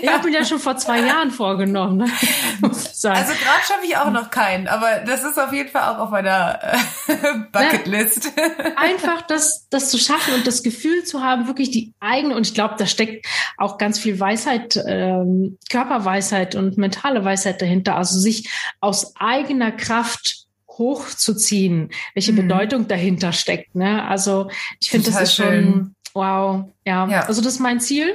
Ich 0.06 0.08
habe 0.12 0.28
mir 0.28 0.38
ja 0.38 0.44
schon 0.44 0.58
vor 0.58 0.76
zwei 0.76 1.00
Jahren 1.00 1.30
vorgenommen. 1.30 1.98
Ne? 1.98 2.04
also 2.62 3.08
gerade 3.08 3.62
schaffe 3.66 3.84
ich 3.84 3.96
auch 3.96 4.10
noch 4.10 4.30
keinen, 4.30 4.68
aber 4.68 5.00
das 5.06 5.24
ist 5.24 5.38
auf 5.38 5.52
jeden 5.52 5.70
Fall 5.70 5.94
auch 5.94 5.98
auf 5.98 6.10
meiner 6.10 6.58
äh, 6.62 6.76
Bucketlist. 7.52 8.36
Ne? 8.36 8.76
Einfach 8.76 9.22
das, 9.22 9.66
das 9.70 9.90
zu 9.90 9.98
schaffen 9.98 10.34
und 10.34 10.46
das 10.46 10.62
Gefühl 10.62 11.04
zu 11.04 11.22
haben, 11.22 11.46
wirklich 11.46 11.70
die 11.70 11.92
eigene 12.00 12.25
eigene, 12.26 12.36
und 12.36 12.46
ich 12.46 12.54
glaube, 12.54 12.74
da 12.78 12.86
steckt 12.86 13.26
auch 13.56 13.78
ganz 13.78 13.98
viel 13.98 14.18
Weisheit, 14.18 14.82
ähm, 14.86 15.58
Körperweisheit 15.70 16.54
und 16.54 16.76
mentale 16.76 17.24
Weisheit 17.24 17.62
dahinter. 17.62 17.96
Also 17.96 18.18
sich 18.18 18.50
aus 18.80 19.14
eigener 19.16 19.72
Kraft 19.72 20.46
hochzuziehen, 20.68 21.90
welche 22.14 22.32
mhm. 22.32 22.36
Bedeutung 22.36 22.88
dahinter 22.88 23.32
steckt. 23.32 23.74
Ne? 23.74 24.06
Also 24.06 24.50
ich 24.80 24.90
finde, 24.90 25.10
das 25.10 25.22
ist 25.22 25.34
schon 25.34 25.94
wow. 26.12 26.64
Ja. 26.86 27.08
ja, 27.08 27.20
also 27.22 27.42
das 27.42 27.54
ist 27.54 27.60
mein 27.60 27.80
Ziel. 27.80 28.14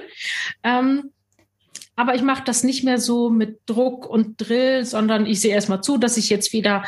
Ähm, 0.63 1.11
aber 1.95 2.15
ich 2.15 2.21
mache 2.23 2.43
das 2.45 2.63
nicht 2.63 2.83
mehr 2.83 2.97
so 2.97 3.29
mit 3.29 3.59
Druck 3.67 4.07
und 4.07 4.35
Drill, 4.37 4.85
sondern 4.85 5.25
ich 5.25 5.41
sehe 5.41 5.53
erstmal 5.53 5.81
zu, 5.81 5.97
dass 5.97 6.17
ich 6.17 6.29
jetzt 6.29 6.53
wieder 6.53 6.83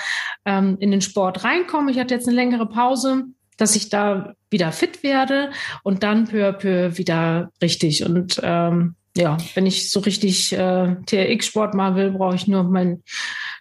ähm, 0.46 0.78
in 0.80 0.92
den 0.92 1.02
Sport 1.02 1.44
reinkomme. 1.44 1.92
Ich 1.92 2.00
hatte 2.00 2.16
jetzt 2.16 2.28
eine 2.28 2.36
längere 2.36 2.68
Pause 2.68 3.26
dass 3.58 3.76
ich 3.76 3.90
da 3.90 4.34
wieder 4.50 4.72
fit 4.72 5.04
werde 5.04 5.52
und 5.84 6.04
dann 6.04 6.26
peu 6.26 6.48
à 6.48 6.52
peu 6.54 6.98
wieder 6.98 7.52
richtig. 7.62 8.06
Und 8.06 8.40
ähm, 8.44 8.96
ja, 9.16 9.38
wenn 9.54 9.66
ich 9.66 9.92
so 9.92 10.00
richtig 10.00 10.54
äh, 10.54 10.96
TRX-Sport 11.06 11.74
machen 11.74 11.96
will, 11.96 12.12
brauche 12.12 12.36
ich 12.36 12.48
nur 12.48 12.64
meinen 12.64 13.04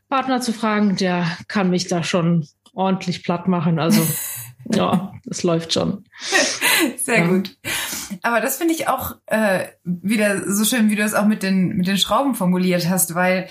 Partner 0.08 0.40
zu 0.40 0.52
fragen. 0.52 0.96
Der 0.96 1.26
kann 1.48 1.70
mich 1.70 1.88
da 1.88 2.02
schon 2.02 2.46
ordentlich 2.74 3.22
platt 3.22 3.48
machen. 3.48 3.78
Also 3.78 4.06
ja, 4.72 5.12
es 5.28 5.42
läuft 5.42 5.72
schon. 5.72 6.04
Sehr 6.96 7.18
ja. 7.18 7.26
gut. 7.26 7.56
Aber 8.22 8.40
das 8.40 8.56
finde 8.56 8.74
ich 8.74 8.88
auch 8.88 9.16
äh, 9.26 9.66
wieder 9.84 10.50
so 10.50 10.64
schön, 10.64 10.90
wie 10.90 10.96
du 10.96 11.02
es 11.02 11.14
auch 11.14 11.26
mit 11.26 11.42
den, 11.42 11.76
mit 11.76 11.86
den 11.86 11.98
Schrauben 11.98 12.34
formuliert 12.34 12.88
hast, 12.88 13.14
weil 13.14 13.48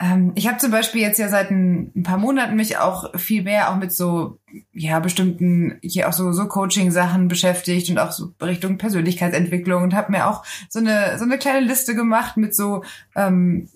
ähm, 0.00 0.32
ich 0.34 0.48
habe 0.48 0.58
zum 0.58 0.70
Beispiel 0.70 1.00
jetzt 1.00 1.18
ja 1.18 1.28
seit 1.28 1.50
ein, 1.50 1.92
ein, 1.94 2.02
paar 2.02 2.18
Monaten 2.18 2.56
mich 2.56 2.78
auch 2.78 3.18
viel 3.18 3.42
mehr 3.42 3.70
auch 3.70 3.76
mit 3.76 3.92
so, 3.92 4.38
ja, 4.72 4.98
bestimmten, 4.98 5.78
hier 5.82 6.08
auch 6.08 6.12
so, 6.12 6.32
so 6.32 6.46
Coaching-Sachen 6.46 7.28
beschäftigt 7.28 7.90
und 7.90 7.98
auch 7.98 8.10
so 8.10 8.32
Richtung 8.42 8.78
Persönlichkeitsentwicklung 8.78 9.82
und 9.82 9.94
habe 9.94 10.12
mir 10.12 10.26
auch 10.26 10.44
so 10.68 10.80
eine, 10.80 11.18
so 11.18 11.24
eine 11.24 11.38
kleine 11.38 11.64
Liste 11.64 11.94
gemacht 11.94 12.36
mit 12.36 12.54
so 12.54 12.82
ähm, 13.14 13.68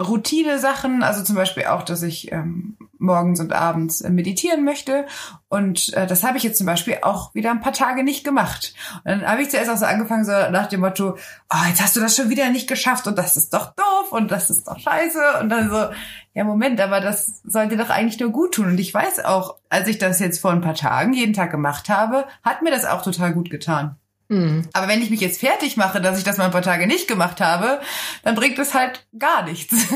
Routine-Sachen, 0.00 1.02
also 1.02 1.24
zum 1.24 1.34
Beispiel 1.34 1.64
auch, 1.64 1.82
dass 1.82 2.02
ich 2.02 2.30
ähm, 2.30 2.76
morgens 2.98 3.40
und 3.40 3.52
abends 3.52 4.00
äh, 4.00 4.10
meditieren 4.10 4.64
möchte. 4.64 5.06
Und 5.48 5.92
äh, 5.94 6.06
das 6.06 6.24
habe 6.24 6.36
ich 6.36 6.42
jetzt 6.42 6.58
zum 6.58 6.66
Beispiel 6.66 6.98
auch 7.02 7.34
wieder 7.34 7.50
ein 7.50 7.60
paar 7.60 7.72
Tage 7.72 8.04
nicht 8.04 8.24
gemacht. 8.24 8.74
Und 9.04 9.06
dann 9.06 9.26
habe 9.26 9.42
ich 9.42 9.50
zuerst 9.50 9.70
auch 9.70 9.76
so 9.76 9.86
angefangen, 9.86 10.24
so 10.24 10.32
nach 10.50 10.66
dem 10.66 10.80
Motto, 10.80 11.16
oh, 11.50 11.68
jetzt 11.68 11.82
hast 11.82 11.96
du 11.96 12.00
das 12.00 12.16
schon 12.16 12.30
wieder 12.30 12.50
nicht 12.50 12.68
geschafft 12.68 13.06
und 13.06 13.16
das 13.16 13.36
ist 13.36 13.54
doch 13.54 13.74
doof 13.74 14.12
und 14.12 14.30
das 14.30 14.50
ist 14.50 14.68
doch 14.68 14.78
scheiße. 14.78 15.40
Und 15.40 15.48
dann 15.48 15.70
so, 15.70 15.86
ja, 16.34 16.44
Moment, 16.44 16.80
aber 16.80 17.00
das 17.00 17.40
sollte 17.44 17.76
doch 17.76 17.90
eigentlich 17.90 18.20
nur 18.20 18.30
gut 18.30 18.54
tun. 18.54 18.66
Und 18.66 18.78
ich 18.78 18.92
weiß 18.92 19.24
auch, 19.24 19.56
als 19.68 19.88
ich 19.88 19.98
das 19.98 20.20
jetzt 20.20 20.40
vor 20.40 20.50
ein 20.50 20.60
paar 20.60 20.74
Tagen 20.74 21.12
jeden 21.12 21.34
Tag 21.34 21.50
gemacht 21.50 21.88
habe, 21.88 22.26
hat 22.42 22.62
mir 22.62 22.70
das 22.70 22.84
auch 22.84 23.02
total 23.02 23.32
gut 23.32 23.50
getan. 23.50 23.96
Mhm. 24.28 24.68
Aber 24.74 24.88
wenn 24.88 25.02
ich 25.02 25.10
mich 25.10 25.20
jetzt 25.20 25.40
fertig 25.40 25.76
mache, 25.76 26.00
dass 26.00 26.18
ich 26.18 26.24
das 26.24 26.36
mal 26.36 26.44
ein 26.44 26.50
paar 26.50 26.62
Tage 26.62 26.86
nicht 26.86 27.08
gemacht 27.08 27.40
habe, 27.40 27.80
dann 28.22 28.34
bringt 28.34 28.58
es 28.58 28.74
halt 28.74 29.06
gar 29.18 29.44
nichts. 29.44 29.74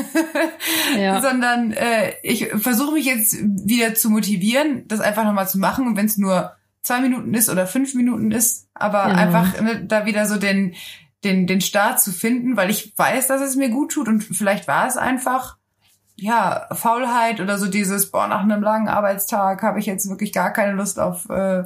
Ja. 0.97 1.21
Sondern 1.21 1.71
äh, 1.71 2.13
ich 2.23 2.49
versuche 2.49 2.93
mich 2.93 3.05
jetzt 3.05 3.35
wieder 3.41 3.95
zu 3.95 4.09
motivieren, 4.09 4.87
das 4.87 4.99
einfach 4.99 5.23
nochmal 5.23 5.47
zu 5.47 5.57
machen. 5.57 5.87
Und 5.87 5.97
wenn 5.97 6.05
es 6.05 6.17
nur 6.17 6.53
zwei 6.81 6.99
Minuten 7.01 7.33
ist 7.33 7.49
oder 7.49 7.65
fünf 7.67 7.95
Minuten 7.95 8.31
ist, 8.31 8.67
aber 8.73 9.07
ja. 9.07 9.15
einfach 9.15 9.59
ne, 9.59 9.83
da 9.85 10.05
wieder 10.05 10.25
so 10.27 10.37
den, 10.37 10.75
den, 11.23 11.47
den 11.47 11.61
Start 11.61 12.01
zu 12.01 12.11
finden, 12.11 12.57
weil 12.57 12.69
ich 12.69 12.93
weiß, 12.97 13.27
dass 13.27 13.41
es 13.41 13.55
mir 13.55 13.69
gut 13.69 13.93
tut 13.93 14.07
und 14.07 14.21
vielleicht 14.21 14.67
war 14.67 14.87
es 14.87 14.97
einfach 14.97 15.57
ja, 16.15 16.67
Faulheit 16.71 17.39
oder 17.39 17.57
so 17.57 17.67
dieses, 17.67 18.11
boah, 18.11 18.27
nach 18.27 18.41
einem 18.41 18.61
langen 18.61 18.87
Arbeitstag 18.87 19.63
habe 19.63 19.79
ich 19.79 19.85
jetzt 19.85 20.07
wirklich 20.07 20.31
gar 20.31 20.53
keine 20.53 20.73
Lust 20.73 20.99
auf, 20.99 21.29
äh, 21.29 21.63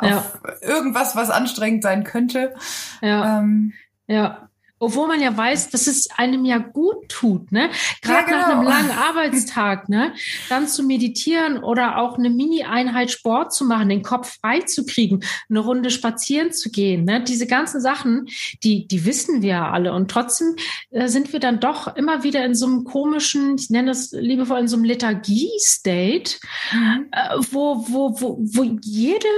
auf 0.00 0.10
ja. 0.10 0.52
irgendwas, 0.60 1.16
was 1.16 1.30
anstrengend 1.30 1.82
sein 1.82 2.04
könnte. 2.04 2.54
Ja. 3.02 3.38
Ähm, 3.38 3.72
ja. 4.06 4.50
Obwohl 4.82 5.08
man 5.08 5.20
ja 5.20 5.36
weiß, 5.36 5.68
dass 5.68 5.86
es 5.86 6.08
einem 6.16 6.46
ja 6.46 6.56
gut 6.56 7.10
tut, 7.10 7.52
ne? 7.52 7.68
Gerade 8.00 8.30
ja, 8.30 8.38
genau. 8.38 8.38
nach 8.38 8.48
einem 8.48 8.62
langen 8.62 8.90
Arbeitstag, 8.90 9.90
ne? 9.90 10.14
Dann 10.48 10.68
zu 10.68 10.82
meditieren 10.82 11.62
oder 11.62 11.98
auch 11.98 12.16
eine 12.16 12.30
Mini-Einheit 12.30 13.10
Sport 13.10 13.52
zu 13.52 13.66
machen, 13.66 13.90
den 13.90 14.02
Kopf 14.02 14.38
frei 14.40 14.60
zu 14.60 14.86
kriegen, 14.86 15.20
eine 15.50 15.58
Runde 15.58 15.90
spazieren 15.90 16.52
zu 16.52 16.70
gehen, 16.70 17.04
ne? 17.04 17.22
Diese 17.22 17.46
ganzen 17.46 17.82
Sachen, 17.82 18.28
die, 18.64 18.88
die 18.88 19.04
wissen 19.04 19.42
wir 19.42 19.50
ja 19.50 19.70
alle. 19.70 19.92
Und 19.92 20.10
trotzdem 20.10 20.56
äh, 20.88 21.08
sind 21.08 21.34
wir 21.34 21.40
dann 21.40 21.60
doch 21.60 21.94
immer 21.94 22.22
wieder 22.22 22.42
in 22.46 22.54
so 22.54 22.64
einem 22.64 22.84
komischen, 22.84 23.56
ich 23.58 23.68
nenne 23.68 23.88
das 23.88 24.12
liebevoll 24.12 24.60
in 24.60 24.68
so 24.68 24.76
einem 24.76 24.86
Lethargie-State, 24.86 26.38
mhm. 26.72 27.08
äh, 27.12 27.36
wo, 27.50 27.84
wo, 27.86 28.18
wo, 28.18 28.38
wo 28.40 28.62
jede 28.80 29.28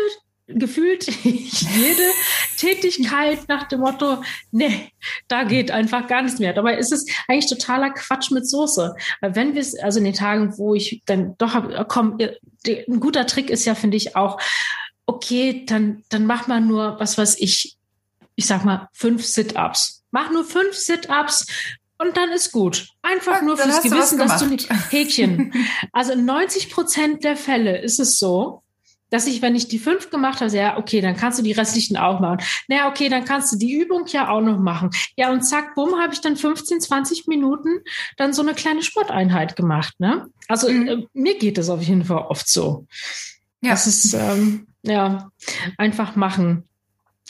gefühlt 0.46 1.06
jede 1.24 2.10
Tätigkeit 2.56 3.48
nach 3.48 3.68
dem 3.68 3.80
Motto, 3.80 4.22
nee, 4.50 4.90
da 5.28 5.44
geht 5.44 5.70
einfach 5.70 6.06
gar 6.06 6.22
nichts 6.22 6.38
mehr. 6.38 6.52
Dabei 6.52 6.76
ist 6.76 6.92
es 6.92 7.06
eigentlich 7.28 7.48
totaler 7.48 7.90
Quatsch 7.90 8.30
mit 8.30 8.48
Soße. 8.48 8.94
Weil 9.20 9.34
wenn 9.34 9.54
wir 9.54 9.60
es, 9.60 9.78
also 9.78 9.98
in 9.98 10.04
den 10.04 10.14
Tagen, 10.14 10.56
wo 10.58 10.74
ich 10.74 11.02
dann 11.06 11.36
doch 11.38 11.54
habe, 11.54 11.84
komm, 11.88 12.18
ein 12.66 13.00
guter 13.00 13.26
Trick 13.26 13.50
ist 13.50 13.64
ja, 13.64 13.74
finde 13.74 13.96
ich 13.96 14.16
auch, 14.16 14.40
okay, 15.06 15.64
dann, 15.66 16.04
dann 16.08 16.26
mach 16.26 16.46
mal 16.46 16.60
nur, 16.60 16.98
was 16.98 17.18
weiß 17.18 17.38
ich, 17.38 17.76
ich 18.34 18.46
sag 18.46 18.64
mal, 18.64 18.88
fünf 18.92 19.24
Sit-Ups. 19.24 20.04
Mach 20.10 20.30
nur 20.30 20.44
fünf 20.44 20.74
Sit-Ups, 20.74 21.46
und 22.02 22.16
dann 22.16 22.32
ist 22.32 22.50
gut. 22.50 22.88
Einfach 23.02 23.36
ja, 23.36 23.42
nur 23.42 23.56
fürs 23.56 23.80
Gewissen, 23.82 24.18
dass 24.18 24.40
du 24.40 24.46
nicht 24.46 24.68
Häkchen. 24.90 25.52
Also 25.92 26.12
in 26.12 26.24
90 26.24 26.70
Prozent 26.70 27.22
der 27.22 27.36
Fälle 27.36 27.80
ist 27.80 28.00
es 28.00 28.18
so, 28.18 28.61
dass 29.12 29.26
ich, 29.26 29.42
wenn 29.42 29.54
ich 29.54 29.68
die 29.68 29.78
fünf 29.78 30.08
gemacht 30.08 30.40
habe, 30.40 30.56
ja, 30.56 30.78
okay, 30.78 31.02
dann 31.02 31.14
kannst 31.14 31.38
du 31.38 31.42
die 31.42 31.52
restlichen 31.52 31.98
auch 31.98 32.18
machen. 32.18 32.38
Naja, 32.66 32.88
okay, 32.88 33.10
dann 33.10 33.26
kannst 33.26 33.52
du 33.52 33.58
die 33.58 33.74
Übung 33.74 34.06
ja 34.06 34.30
auch 34.30 34.40
noch 34.40 34.58
machen. 34.58 34.88
Ja, 35.16 35.30
und 35.30 35.42
zack, 35.42 35.74
bumm, 35.74 36.00
habe 36.00 36.14
ich 36.14 36.22
dann 36.22 36.34
15, 36.34 36.80
20 36.80 37.26
Minuten 37.26 37.82
dann 38.16 38.32
so 38.32 38.40
eine 38.40 38.54
kleine 38.54 38.82
Sporteinheit 38.82 39.54
gemacht. 39.54 40.00
Ne? 40.00 40.28
Also 40.48 40.70
mhm. 40.70 40.88
äh, 40.88 41.06
mir 41.12 41.38
geht 41.38 41.58
es 41.58 41.68
auf 41.68 41.82
jeden 41.82 42.06
Fall 42.06 42.22
oft 42.22 42.48
so. 42.48 42.86
Ja. 43.60 43.72
Das 43.72 43.86
ist, 43.86 44.14
ähm, 44.14 44.66
ja, 44.82 45.30
einfach 45.76 46.16
machen. 46.16 46.64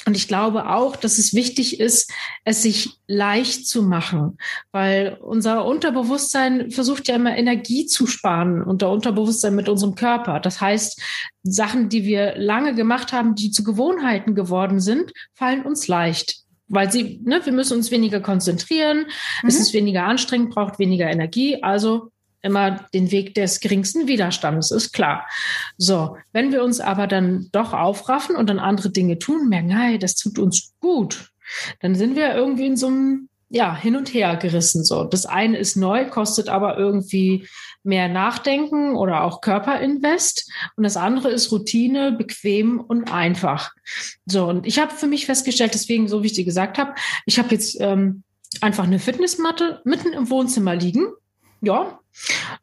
Und 0.06 0.16
ich 0.16 0.28
glaube 0.28 0.68
auch, 0.68 0.96
dass 0.96 1.18
es 1.18 1.32
wichtig 1.32 1.78
ist, 1.80 2.10
es 2.44 2.62
sich 2.62 2.98
leicht 3.06 3.66
zu 3.66 3.82
machen, 3.82 4.38
weil 4.72 5.18
unser 5.20 5.64
Unterbewusstsein 5.64 6.70
versucht 6.70 7.08
ja 7.08 7.14
immer 7.14 7.36
Energie 7.36 7.86
zu 7.86 8.06
sparen, 8.06 8.62
unter 8.62 8.90
Unterbewusstsein 8.90 9.54
mit 9.54 9.68
unserem 9.68 9.94
Körper. 9.94 10.40
Das 10.40 10.60
heißt, 10.60 11.00
Sachen, 11.44 11.88
die 11.88 12.04
wir 12.04 12.34
lange 12.36 12.74
gemacht 12.74 13.12
haben, 13.12 13.34
die 13.34 13.50
zu 13.50 13.62
Gewohnheiten 13.62 14.34
geworden 14.34 14.80
sind, 14.80 15.12
fallen 15.34 15.62
uns 15.64 15.88
leicht 15.88 16.42
weil 16.68 16.90
sie, 16.90 17.20
ne, 17.22 17.44
wir 17.44 17.52
müssen 17.52 17.76
uns 17.76 17.90
weniger 17.90 18.20
konzentrieren, 18.20 19.00
mhm. 19.42 19.48
es 19.48 19.60
ist 19.60 19.74
weniger 19.74 20.04
anstrengend, 20.04 20.54
braucht 20.54 20.78
weniger 20.78 21.06
Energie, 21.06 21.62
also 21.62 22.12
immer 22.42 22.87
den 22.92 23.11
Weg 23.11 23.35
des 23.35 23.61
geringsten 23.61 24.09
Widerstandes, 24.09 24.70
ist 24.70 24.92
klar. 24.92 25.26
So, 25.78 26.16
wenn 26.33 26.52
wir 26.52 26.62
uns 26.62 26.81
aber 26.81 27.07
dann 27.07 27.48
doch 27.52 27.72
aufraffen 27.72 28.37
und 28.37 28.50
dann 28.50 28.59
andere 28.59 28.90
Dinge 28.90 29.18
tun, 29.18 29.48
merken, 29.48 29.70
hey, 29.70 29.98
das 29.98 30.16
tut 30.16 30.38
uns 30.38 30.72
gut, 30.81 31.31
dann 31.81 31.94
sind 31.94 32.16
wir 32.16 32.35
irgendwie 32.35 32.66
in 32.66 32.76
so 32.76 32.88
einem, 32.88 33.28
ja, 33.48 33.76
hin 33.76 33.96
und 33.96 34.12
her 34.12 34.37
gerissen. 34.37 34.85
So, 34.85 35.05
das 35.05 35.26
eine 35.26 35.59
ist 35.59 35.76
neu, 35.76 36.09
kostet 36.09 36.48
aber 36.48 36.78
irgendwie 36.78 37.46
mehr 37.85 38.09
Nachdenken 38.09 38.96
oder 38.96 39.24
auch 39.24 39.40
Körperinvest. 39.40 40.50
Und 40.76 40.85
das 40.85 40.96
andere 40.96 41.31
ist 41.31 41.52
Routine, 41.52 42.12
bequem 42.12 42.81
und 42.81 43.12
einfach. 43.12 43.72
So, 44.26 44.46
und 44.46 44.66
ich 44.66 44.78
habe 44.78 44.94
für 44.94 45.07
mich 45.07 45.26
festgestellt, 45.26 45.74
deswegen, 45.74 46.09
so 46.09 46.22
wie 46.22 46.26
ich 46.26 46.33
dir 46.33 46.44
gesagt 46.44 46.78
habe, 46.78 46.94
ich 47.26 47.38
habe 47.38 47.50
jetzt 47.50 47.76
ähm, 47.81 48.22
einfach 48.61 48.85
eine 48.85 48.98
Fitnessmatte 48.98 49.81
mitten 49.85 50.12
im 50.12 50.31
Wohnzimmer 50.31 50.74
liegen. 50.74 51.09
Ja, 51.61 52.00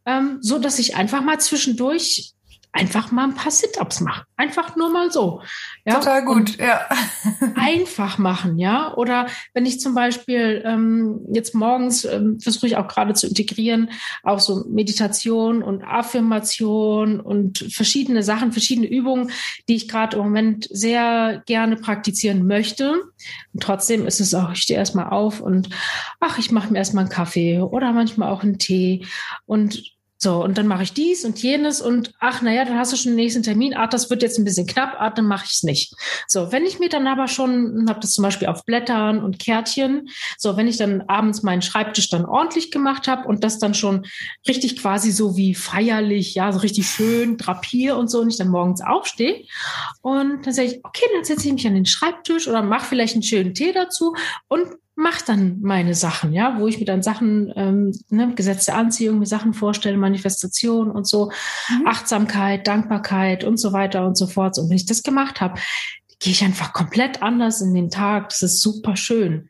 ähm, 0.05 0.39
so 0.41 0.59
dass 0.59 0.79
ich 0.79 0.95
einfach 0.95 1.21
mal 1.21 1.39
zwischendurch 1.39 2.33
einfach 2.71 3.11
mal 3.11 3.23
ein 3.23 3.33
paar 3.33 3.51
Sit-ups 3.51 3.99
mache. 4.01 4.25
Einfach 4.37 4.75
nur 4.75 4.89
mal 4.89 5.11
so. 5.11 5.41
Ja? 5.85 5.95
Total 5.95 6.23
gut, 6.23 6.37
Und 6.37 6.57
ja. 6.59 6.87
einfach 7.55 8.17
machen, 8.19 8.59
ja. 8.59 8.93
Oder 8.95 9.27
wenn 9.53 9.65
ich 9.65 9.79
zum 9.79 9.95
Beispiel 9.95 10.61
ähm, 10.65 11.25
jetzt 11.33 11.55
morgens 11.55 12.05
ähm, 12.05 12.39
versuche 12.39 12.67
ich 12.67 12.77
auch 12.77 12.87
gerade 12.87 13.13
zu 13.15 13.27
integrieren, 13.27 13.89
auch 14.23 14.39
so 14.39 14.65
Meditation 14.69 15.63
und 15.63 15.83
Affirmation 15.83 17.19
und 17.19 17.65
verschiedene 17.71 18.21
Sachen, 18.21 18.51
verschiedene 18.51 18.87
Übungen, 18.87 19.31
die 19.67 19.75
ich 19.75 19.87
gerade 19.87 20.17
im 20.17 20.23
Moment 20.23 20.67
sehr 20.71 21.41
gerne 21.47 21.75
praktizieren 21.75 22.45
möchte. 22.45 23.01
Und 23.53 23.63
trotzdem 23.63 24.05
ist 24.05 24.19
es 24.19 24.33
auch, 24.35 24.51
ich 24.51 24.61
stehe 24.61 24.79
erstmal 24.79 25.09
auf 25.09 25.41
und 25.41 25.69
ach, 26.19 26.37
ich 26.37 26.51
mache 26.51 26.71
mir 26.71 26.77
erstmal 26.77 27.05
einen 27.05 27.13
Kaffee 27.13 27.59
oder 27.59 27.91
manchmal 27.93 28.29
auch 28.29 28.43
einen 28.43 28.59
Tee 28.59 29.05
und 29.45 29.98
so, 30.21 30.43
und 30.43 30.57
dann 30.57 30.67
mache 30.67 30.83
ich 30.83 30.91
dies 30.91 31.23
und 31.23 31.41
jenes 31.41 31.79
und 31.79 32.11
ach, 32.19 32.41
naja, 32.41 32.65
dann 32.65 32.77
hast 32.77 32.91
du 32.91 32.97
schon 32.97 33.13
den 33.13 33.15
nächsten 33.15 33.41
Termin. 33.41 33.73
Ach, 33.77 33.87
das 33.87 34.09
wird 34.09 34.21
jetzt 34.21 34.37
ein 34.37 34.43
bisschen 34.43 34.67
knapp, 34.67 34.97
ach, 34.99 35.13
dann 35.13 35.25
mache 35.25 35.45
ich 35.45 35.53
es 35.53 35.63
nicht. 35.63 35.93
So, 36.27 36.51
wenn 36.51 36.65
ich 36.65 36.77
mir 36.77 36.89
dann 36.89 37.07
aber 37.07 37.29
schon, 37.29 37.85
habe 37.87 38.01
das 38.01 38.11
zum 38.11 38.23
Beispiel 38.23 38.49
auf 38.49 38.65
Blättern 38.65 39.23
und 39.23 39.39
Kärtchen, 39.39 40.09
so, 40.37 40.57
wenn 40.57 40.67
ich 40.67 40.75
dann 40.75 41.03
abends 41.07 41.41
meinen 41.41 41.61
Schreibtisch 41.61 42.09
dann 42.09 42.25
ordentlich 42.25 42.69
gemacht 42.69 43.07
habe 43.07 43.29
und 43.29 43.45
das 43.45 43.59
dann 43.59 43.73
schon 43.73 44.05
richtig 44.45 44.81
quasi 44.81 45.11
so 45.11 45.37
wie 45.37 45.55
feierlich, 45.55 46.35
ja, 46.35 46.51
so 46.51 46.59
richtig 46.59 46.89
schön 46.89 47.37
drapier 47.37 47.95
und 47.95 48.09
so 48.09 48.19
und 48.19 48.29
ich 48.29 48.37
dann 48.37 48.49
morgens 48.49 48.81
aufstehe 48.81 49.45
und 50.01 50.45
dann 50.45 50.53
sage 50.53 50.67
ich, 50.67 50.79
okay, 50.83 51.05
dann 51.15 51.23
setze 51.23 51.47
ich 51.47 51.53
mich 51.53 51.65
an 51.65 51.75
den 51.75 51.85
Schreibtisch 51.85 52.49
oder 52.49 52.61
mache 52.61 52.85
vielleicht 52.85 53.13
einen 53.13 53.23
schönen 53.23 53.53
Tee 53.53 53.71
dazu 53.71 54.13
und 54.49 54.67
mache 54.99 55.23
dann 55.25 55.61
meine 55.61 55.95
Sachen, 55.95 56.33
ja, 56.33 56.59
wo 56.59 56.67
ich 56.67 56.79
mir 56.79 56.85
dann 56.85 57.01
Sachen, 57.01 57.51
ähm, 57.55 57.97
ne, 58.09 58.33
gesetzte 58.35 58.73
Anziehung, 58.73 59.19
mir 59.19 59.25
Sachen 59.25 59.53
vorstelle, 59.53 59.97
Manifestation 59.97 60.91
und 60.91 61.07
so, 61.07 61.31
mhm. 61.69 61.87
Achtsamkeit, 61.87 62.67
Dankbarkeit 62.67 63.43
und 63.43 63.57
so 63.57 63.73
weiter 63.73 64.05
und 64.05 64.17
so 64.17 64.27
fort. 64.27 64.57
Und 64.59 64.69
wenn 64.69 64.75
ich 64.75 64.85
das 64.85 65.01
gemacht 65.01 65.41
habe, 65.41 65.59
gehe 66.19 66.33
ich 66.33 66.43
einfach 66.43 66.73
komplett 66.73 67.23
anders 67.23 67.61
in 67.61 67.73
den 67.73 67.89
Tag. 67.89 68.29
Das 68.29 68.41
ist 68.41 68.61
super 68.61 68.97
schön. 68.97 69.49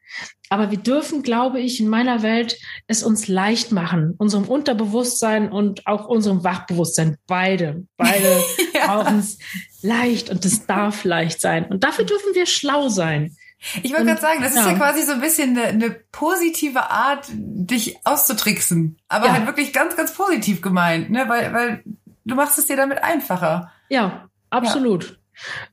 Aber 0.51 0.71
wir 0.71 0.77
dürfen, 0.77 1.21
glaube 1.23 1.59
ich, 1.59 1.79
in 1.79 1.87
meiner 1.87 2.23
Welt 2.23 2.57
es 2.87 3.03
uns 3.03 3.27
leicht 3.27 3.71
machen, 3.71 4.15
unserem 4.17 4.45
Unterbewusstsein 4.45 5.51
und 5.51 5.85
auch 5.85 6.07
unserem 6.07 6.43
Wachbewusstsein. 6.43 7.17
Beide, 7.27 7.85
beide 7.97 8.43
ja. 8.73 8.85
brauchen 8.85 9.19
es 9.19 9.37
leicht 9.81 10.29
und 10.29 10.45
es 10.45 10.65
darf 10.65 11.03
leicht 11.03 11.41
sein. 11.41 11.65
Und 11.65 11.83
dafür 11.83 12.05
dürfen 12.05 12.33
wir 12.33 12.45
schlau 12.45 12.89
sein. 12.89 13.35
Ich 13.83 13.91
wollte 13.91 14.05
gerade 14.05 14.21
sagen, 14.21 14.41
das 14.41 14.55
ja. 14.55 14.61
ist 14.61 14.67
ja 14.67 14.73
quasi 14.73 15.01
so 15.03 15.11
ein 15.11 15.21
bisschen 15.21 15.57
eine, 15.57 15.67
eine 15.67 15.89
positive 16.11 16.89
Art, 16.89 17.27
dich 17.31 17.97
auszutricksen. 18.05 18.97
Aber 19.09 19.27
ja. 19.27 19.33
halt 19.33 19.47
wirklich 19.47 19.73
ganz, 19.73 19.95
ganz 19.95 20.13
positiv 20.13 20.61
gemeint, 20.61 21.09
ne? 21.09 21.25
Weil, 21.27 21.53
weil 21.53 21.83
du 22.25 22.35
machst 22.35 22.57
es 22.57 22.67
dir 22.67 22.77
damit 22.77 23.03
einfacher. 23.03 23.71
Ja, 23.89 24.29
absolut. 24.49 25.09
Ja. 25.09 25.15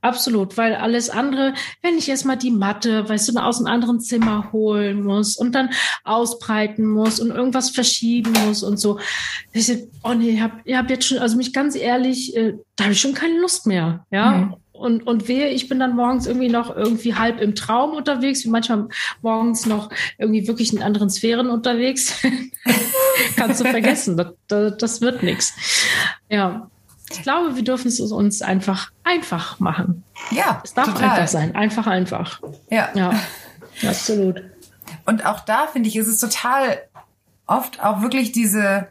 Absolut, 0.00 0.56
weil 0.56 0.74
alles 0.74 1.10
andere, 1.10 1.54
wenn 1.82 1.98
ich 1.98 2.08
erstmal 2.08 2.36
die 2.36 2.50
Matte, 2.50 3.08
weißt 3.08 3.28
du, 3.28 3.38
aus 3.40 3.58
einem 3.58 3.66
anderen 3.66 4.00
Zimmer 4.00 4.52
holen 4.52 5.02
muss 5.02 5.36
und 5.36 5.54
dann 5.54 5.70
ausbreiten 6.04 6.86
muss 6.86 7.18
und 7.18 7.30
irgendwas 7.30 7.70
verschieben 7.70 8.32
muss 8.46 8.62
und 8.62 8.78
so. 8.78 9.00
Ich 9.52 9.70
oh 10.04 10.14
nee, 10.14 10.30
ich 10.30 10.40
hab, 10.40 10.60
ich 10.64 10.76
hab 10.76 10.88
jetzt 10.88 11.06
schon, 11.06 11.18
also 11.18 11.36
mich 11.36 11.52
ganz 11.52 11.74
ehrlich, 11.74 12.36
äh, 12.36 12.54
da 12.76 12.84
habe 12.84 12.92
ich 12.92 13.00
schon 13.00 13.14
keine 13.14 13.40
Lust 13.40 13.66
mehr, 13.66 14.06
ja. 14.10 14.30
Mhm. 14.30 14.54
Und, 14.78 15.06
und 15.06 15.28
wehe, 15.28 15.48
ich 15.48 15.68
bin 15.68 15.78
dann 15.78 15.96
morgens 15.96 16.26
irgendwie 16.26 16.48
noch 16.48 16.74
irgendwie 16.74 17.14
halb 17.14 17.40
im 17.40 17.54
Traum 17.54 17.92
unterwegs, 17.92 18.44
wie 18.44 18.48
manchmal 18.48 18.88
morgens 19.22 19.66
noch 19.66 19.90
irgendwie 20.18 20.46
wirklich 20.46 20.72
in 20.72 20.82
anderen 20.82 21.10
Sphären 21.10 21.50
unterwegs. 21.50 22.22
Kannst 23.36 23.60
du 23.60 23.64
vergessen, 23.64 24.16
das, 24.16 24.28
das, 24.48 24.76
das 24.78 25.00
wird 25.00 25.22
nichts. 25.22 25.54
Ja. 26.28 26.70
Ich 27.10 27.22
glaube, 27.22 27.54
wir 27.54 27.62
dürfen 27.62 27.88
es 27.88 28.00
uns 28.00 28.42
einfach 28.42 28.90
einfach 29.04 29.60
machen. 29.60 30.02
Ja. 30.30 30.60
Es 30.64 30.74
darf 30.74 30.86
total. 30.86 31.10
einfach 31.10 31.28
sein. 31.28 31.54
Einfach, 31.54 31.86
einfach. 31.86 32.40
Ja. 32.70 32.90
Ja. 32.94 33.12
Absolut. 33.86 34.42
Und 35.04 35.24
auch 35.24 35.40
da 35.40 35.68
finde 35.68 35.88
ich, 35.88 35.96
ist 35.96 36.08
es 36.08 36.18
total 36.18 36.78
oft 37.46 37.82
auch 37.82 38.02
wirklich 38.02 38.32
diese, 38.32 38.88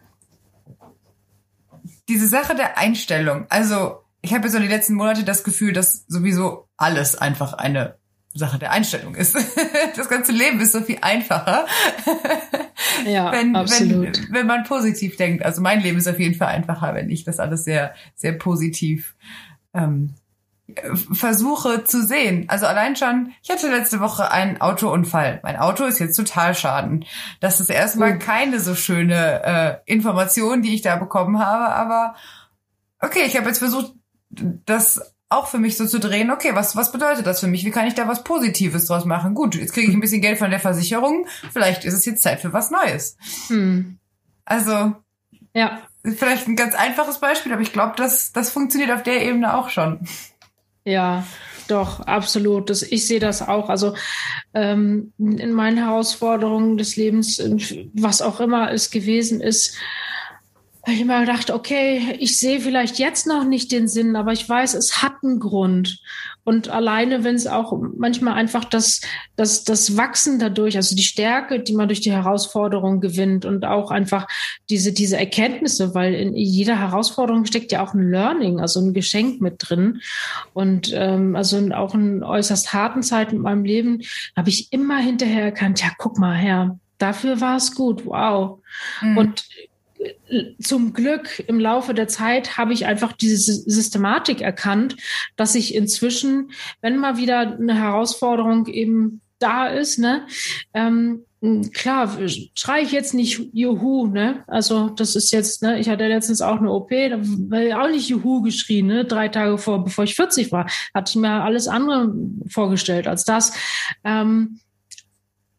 diese 2.07 2.27
Sache 2.27 2.55
der 2.55 2.77
Einstellung. 2.77 3.45
Also, 3.49 4.05
ich 4.26 4.34
habe 4.34 4.45
jetzt 4.45 4.53
so 4.53 4.59
die 4.59 4.67
letzten 4.67 4.95
Monate 4.95 5.23
das 5.23 5.43
Gefühl, 5.43 5.71
dass 5.71 6.03
sowieso 6.07 6.67
alles 6.78 7.15
einfach 7.15 7.53
eine 7.53 7.97
Sache 8.34 8.57
der 8.57 8.71
Einstellung 8.71 9.15
ist. 9.15 9.38
Das 9.95 10.09
ganze 10.09 10.34
Leben 10.34 10.59
ist 10.59 10.73
so 10.73 10.82
viel 10.82 10.97
einfacher. 11.01 11.65
Ja, 13.05 13.32
wenn, 13.32 13.55
absolut. 13.55 14.17
Wenn, 14.17 14.34
wenn 14.34 14.47
man 14.47 14.63
positiv 14.63 15.15
denkt. 15.17 15.43
Also 15.43 15.61
mein 15.61 15.82
Leben 15.82 15.97
ist 15.97 16.07
auf 16.07 16.19
jeden 16.19 16.36
Fall 16.36 16.47
einfacher, 16.47 16.93
wenn 16.93 17.09
ich 17.09 17.23
das 17.23 17.39
alles 17.39 17.63
sehr, 17.63 17.93
sehr 18.15 18.34
positiv 18.34 19.15
ähm, 19.73 20.15
versuche 21.11 21.84
zu 21.84 22.03
sehen. 22.03 22.45
Also 22.47 22.65
allein 22.65 22.95
schon, 22.95 23.34
ich 23.43 23.49
hatte 23.49 23.69
letzte 23.69 23.99
Woche 23.99 24.32
einen 24.32 24.59
Autounfall. 24.61 25.39
Mein 25.43 25.57
Auto 25.57 25.84
ist 25.84 25.99
jetzt 25.99 26.15
total 26.15 26.55
schaden. 26.55 27.05
Das 27.41 27.59
ist 27.59 27.69
erstmal 27.69 28.17
keine 28.17 28.59
so 28.59 28.76
schöne 28.76 29.43
äh, 29.86 29.91
Information, 29.91 30.61
die 30.61 30.73
ich 30.73 30.82
da 30.82 30.95
bekommen 30.95 31.39
habe, 31.39 31.73
aber 31.76 32.15
okay, 32.99 33.23
ich 33.26 33.36
habe 33.38 33.47
jetzt 33.47 33.59
versucht, 33.59 33.93
das 34.65 35.15
auch 35.29 35.47
für 35.47 35.57
mich 35.57 35.75
so 35.75 35.86
zu 35.86 35.99
drehen, 35.99 36.31
okay, 36.31 36.51
was, 36.53 36.75
was 36.75 36.91
bedeutet 36.91 37.25
das 37.25 37.39
für 37.39 37.47
mich? 37.47 37.65
Wie 37.65 37.71
kann 37.71 37.88
ich 37.88 37.95
da 37.95 38.07
was 38.07 38.23
Positives 38.23 38.86
draus 38.86 39.05
machen? 39.05 39.33
Gut, 39.33 39.55
jetzt 39.55 39.73
kriege 39.73 39.88
ich 39.88 39.93
ein 39.93 39.99
bisschen 39.99 40.21
Geld 40.21 40.38
von 40.38 40.51
der 40.51 40.59
Versicherung. 40.59 41.27
Vielleicht 41.51 41.83
ist 41.83 41.93
es 41.93 42.05
jetzt 42.05 42.21
Zeit 42.21 42.41
für 42.41 42.53
was 42.53 42.71
Neues. 42.71 43.17
Hm. 43.47 43.97
Also, 44.45 44.93
ja. 45.53 45.81
Vielleicht 46.03 46.47
ein 46.47 46.55
ganz 46.55 46.75
einfaches 46.75 47.19
Beispiel, 47.19 47.51
aber 47.51 47.63
ich 47.63 47.73
glaube, 47.73 47.93
das, 47.97 48.31
das 48.31 48.51
funktioniert 48.51 48.91
auf 48.91 49.01
der 49.01 49.25
Ebene 49.25 49.57
auch 49.57 49.69
schon. 49.69 50.07
Ja, 50.83 51.25
doch, 51.67 52.01
absolut. 52.01 52.69
Das, 52.69 52.83
ich 52.83 53.07
sehe 53.07 53.19
das 53.19 53.41
auch. 53.41 53.69
Also 53.69 53.95
ähm, 54.53 55.13
in 55.17 55.51
meinen 55.51 55.77
Herausforderungen 55.77 56.77
des 56.77 56.95
Lebens, 56.95 57.41
was 57.93 58.21
auch 58.21 58.39
immer 58.39 58.71
es 58.71 58.91
gewesen 58.91 59.41
ist, 59.41 59.75
habe 60.86 60.93
ich 60.93 61.01
immer 61.01 61.21
gedacht, 61.21 61.49
okay, 61.49 62.15
ich 62.19 62.38
sehe 62.38 62.61
vielleicht 62.61 62.99
jetzt 62.99 63.25
noch 63.25 63.43
nicht 63.43 63.71
den 63.71 63.88
Sinn, 63.88 64.15
aber 64.15 64.33
ich 64.33 64.47
weiß, 64.47 64.75
es 64.75 65.01
hat 65.01 65.13
einen 65.23 65.39
Grund. 65.39 65.99
Und 66.43 66.69
alleine, 66.69 67.23
wenn 67.23 67.33
es 67.33 67.47
auch 67.47 67.75
manchmal 67.97 68.36
einfach 68.36 68.65
das, 68.65 69.01
das, 69.36 69.63
das 69.63 69.97
Wachsen 69.97 70.38
dadurch, 70.38 70.75
also 70.77 70.95
die 70.95 71.01
Stärke, 71.01 71.59
die 71.59 71.73
man 71.73 71.88
durch 71.88 72.01
die 72.01 72.11
Herausforderung 72.11 73.01
gewinnt 73.01 73.45
und 73.45 73.65
auch 73.65 73.89
einfach 73.89 74.27
diese, 74.69 74.93
diese 74.93 75.17
Erkenntnisse, 75.17 75.95
weil 75.95 76.13
in 76.13 76.36
jeder 76.36 76.77
Herausforderung 76.77 77.45
steckt 77.45 77.71
ja 77.71 77.83
auch 77.83 77.95
ein 77.95 78.11
Learning, 78.11 78.59
also 78.59 78.79
ein 78.79 78.93
Geschenk 78.93 79.41
mit 79.41 79.55
drin. 79.57 80.01
Und 80.53 80.91
ähm, 80.93 81.36
also 81.36 81.57
auch 81.73 81.95
in 81.95 82.21
äußerst 82.21 82.73
harten 82.73 83.01
Zeiten 83.01 83.38
in 83.38 83.41
meinem 83.41 83.65
Leben 83.65 84.01
habe 84.38 84.49
ich 84.49 84.71
immer 84.71 84.99
hinterher 84.99 85.45
erkannt, 85.45 85.81
ja, 85.81 85.89
guck 85.97 86.19
mal 86.19 86.36
her, 86.36 86.77
dafür 86.99 87.41
war 87.41 87.57
es 87.57 87.73
gut, 87.73 88.05
wow. 88.05 88.59
Mhm. 89.01 89.17
Und 89.17 89.45
zum 90.60 90.93
Glück 90.93 91.43
im 91.48 91.60
Laufe 91.60 91.93
der 91.93 92.08
Zeit 92.08 92.58
habe 92.58 92.74
ich 92.74 92.86
einfach 92.86 93.14
diese 93.14 93.54
Systematik 93.54 94.41
erkannt, 94.41 94.98
dass 95.36 95.56
ich 95.56 95.74
inzwischen, 95.76 96.52
wenn 96.82 96.98
mal 96.98 97.18
wieder 97.18 97.39
eine 97.39 97.76
Herausforderung 97.76 98.68
eben 98.68 99.22
da 99.39 99.68
ist, 99.68 100.00
ne, 100.00 100.26
ähm, 100.74 101.26
klar, 101.74 102.18
schreie 102.56 102.84
ich 102.84 102.91
jetzt 102.91 103.14
nicht 103.14 103.50
Juhu, 103.54 104.08
ne? 104.08 104.43
Also 104.48 104.89
das 104.89 105.16
ist 105.16 105.32
jetzt, 105.32 105.62
ne, 105.62 105.80
ich 105.80 105.89
hatte 105.89 106.08
letztens 106.08 106.41
auch 106.41 106.58
eine 106.58 106.72
OP, 106.72 106.89
da 106.89 107.18
war 107.20 107.84
auch 107.84 107.89
nicht 107.89 108.10
Juhu 108.10 108.41
geschrien, 108.41 108.88
ne? 108.88 109.06
Drei 109.06 109.28
Tage 109.28 109.58
vor, 109.58 109.84
bevor 109.84 110.06
ich 110.06 110.16
40 110.16 110.52
war, 110.52 110.70
hatte 110.93 111.12
ich 111.12 111.16
mir 111.18 111.43
alles 111.43 111.68
andere 111.68 112.14
vorgestellt 112.48 113.08
als 113.08 113.26
das. 113.26 113.54
Ähm, 114.04 114.60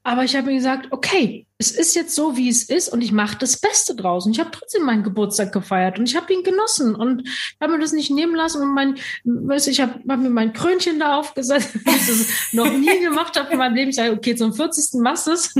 aber 0.03 0.24
ich 0.24 0.37
habe 0.37 0.47
mir 0.49 0.55
gesagt, 0.55 0.89
okay, 0.91 1.45
es 1.59 1.70
ist 1.70 1.94
jetzt 1.94 2.14
so, 2.14 2.36
wie 2.36 2.50
es 2.50 2.64
ist 2.64 2.88
und 2.90 3.02
ich 3.02 3.12
mache 3.12 3.38
das 3.38 3.59
Beste 3.59 3.94
draußen. 3.94 4.30
Ich 4.30 4.40
habe 4.40 4.50
trotzdem 4.50 4.84
meinen 4.84 5.02
Geburtstag 5.02 5.52
gefeiert 5.52 5.98
und 5.98 6.09
ich 6.09 6.14
habe 6.14 6.30
ihn 6.32 6.42
genossen 6.42 6.94
und 6.94 7.26
habe 7.61 7.72
mir 7.72 7.78
das 7.78 7.92
nicht 7.92 8.11
nehmen 8.11 8.34
lassen 8.34 8.61
und 8.62 8.74
mein, 8.74 8.96
weißt 9.24 9.66
du, 9.66 9.70
ich 9.70 9.80
habe 9.80 9.94
hab 10.07 10.20
mir 10.20 10.28
mein 10.28 10.52
Krönchen 10.52 10.98
da 10.98 11.16
aufgesetzt, 11.16 11.70
was 11.84 11.94
ich 11.94 12.07
das 12.07 12.52
noch 12.52 12.70
nie 12.70 13.00
gemacht 13.00 13.38
habe 13.38 13.52
in 13.52 13.59
meinem 13.59 13.74
Leben. 13.74 13.90
Ich 13.90 13.96
sage, 13.96 14.12
okay, 14.12 14.36
zum 14.36 14.52
40. 14.52 15.00
machst 15.00 15.26
du 15.26 15.32
es. 15.32 15.54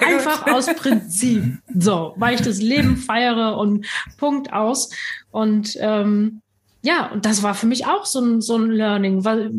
Einfach 0.00 0.46
aus 0.48 0.66
Prinzip. 0.66 1.42
So, 1.74 2.14
weil 2.16 2.34
ich 2.34 2.42
das 2.42 2.60
Leben 2.60 2.98
feiere 2.98 3.56
und 3.56 3.86
Punkt 4.18 4.52
aus. 4.52 4.90
Und 5.30 5.74
ähm, 5.80 6.42
ja, 6.82 7.10
und 7.12 7.24
das 7.24 7.42
war 7.42 7.54
für 7.54 7.66
mich 7.66 7.86
auch 7.86 8.04
so 8.04 8.20
ein, 8.20 8.40
so 8.42 8.56
ein 8.56 8.70
Learning, 8.70 9.24
weil 9.24 9.50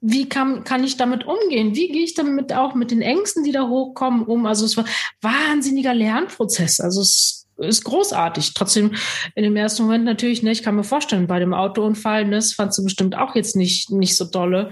wie 0.00 0.28
kann, 0.28 0.64
kann 0.64 0.84
ich 0.84 0.96
damit 0.96 1.26
umgehen? 1.26 1.74
Wie 1.74 1.88
gehe 1.88 2.04
ich 2.04 2.14
damit 2.14 2.52
auch 2.52 2.74
mit 2.74 2.90
den 2.90 3.02
Ängsten, 3.02 3.44
die 3.44 3.52
da 3.52 3.66
hochkommen, 3.66 4.22
um? 4.22 4.46
Also 4.46 4.64
es 4.64 4.76
war 4.76 4.84
wahnsinniger 5.20 5.94
Lernprozess. 5.94 6.80
Also 6.80 7.00
es 7.00 7.48
ist 7.56 7.84
großartig. 7.84 8.54
Trotzdem 8.54 8.94
in 9.34 9.42
dem 9.42 9.56
ersten 9.56 9.82
Moment 9.82 10.04
natürlich, 10.04 10.42
ne, 10.42 10.52
ich 10.52 10.62
kann 10.62 10.76
mir 10.76 10.84
vorstellen, 10.84 11.26
bei 11.26 11.40
dem 11.40 11.54
Autounfall, 11.54 12.24
ne, 12.24 12.36
das 12.36 12.52
fandst 12.52 12.78
du 12.78 12.84
bestimmt 12.84 13.16
auch 13.16 13.34
jetzt 13.34 13.56
nicht, 13.56 13.90
nicht 13.90 14.16
so 14.16 14.24
dolle. 14.24 14.70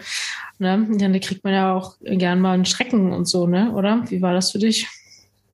Ne? 0.59 0.87
Dann 0.99 1.21
kriegt 1.21 1.45
man 1.45 1.53
ja 1.53 1.75
auch 1.75 1.97
gern 2.01 2.41
mal 2.41 2.53
einen 2.53 2.65
Schrecken 2.65 3.13
und 3.13 3.27
so, 3.27 3.47
ne? 3.47 3.73
Oder? 3.73 4.05
Wie 4.09 4.23
war 4.23 4.33
das 4.33 4.53
für 4.53 4.59
dich? 4.59 4.89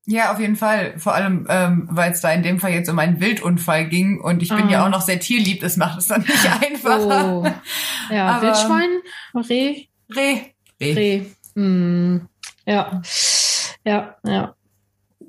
Ja, 0.04 0.32
auf 0.32 0.40
jeden 0.40 0.56
Fall. 0.56 0.98
Vor 0.98 1.14
allem, 1.14 1.46
ähm, 1.48 1.88
weil 1.90 2.12
es 2.12 2.20
da 2.20 2.32
in 2.32 2.42
dem 2.42 2.58
Fall 2.58 2.72
jetzt 2.72 2.88
um 2.88 2.98
einen 2.98 3.20
Wildunfall 3.20 3.88
ging 3.88 4.20
und 4.20 4.42
ich 4.42 4.48
bin 4.48 4.66
ah. 4.66 4.70
ja 4.70 4.84
auch 4.84 4.90
noch 4.90 5.02
sehr 5.02 5.20
tierlieb, 5.20 5.60
das 5.60 5.76
macht 5.76 5.98
es 5.98 6.08
dann 6.08 6.22
nicht 6.22 6.62
einfacher. 6.62 7.32
Oh. 7.32 7.46
Ja, 8.10 8.26
Aber, 8.28 8.46
Wildschwein, 8.46 8.90
Reh. 9.48 9.86
Reh. 10.14 10.40
Reh. 10.80 10.92
Reh. 10.94 11.22
Mm. 11.60 12.28
Ja. 12.66 13.00
Ja, 13.84 14.16
ja. 14.24 14.54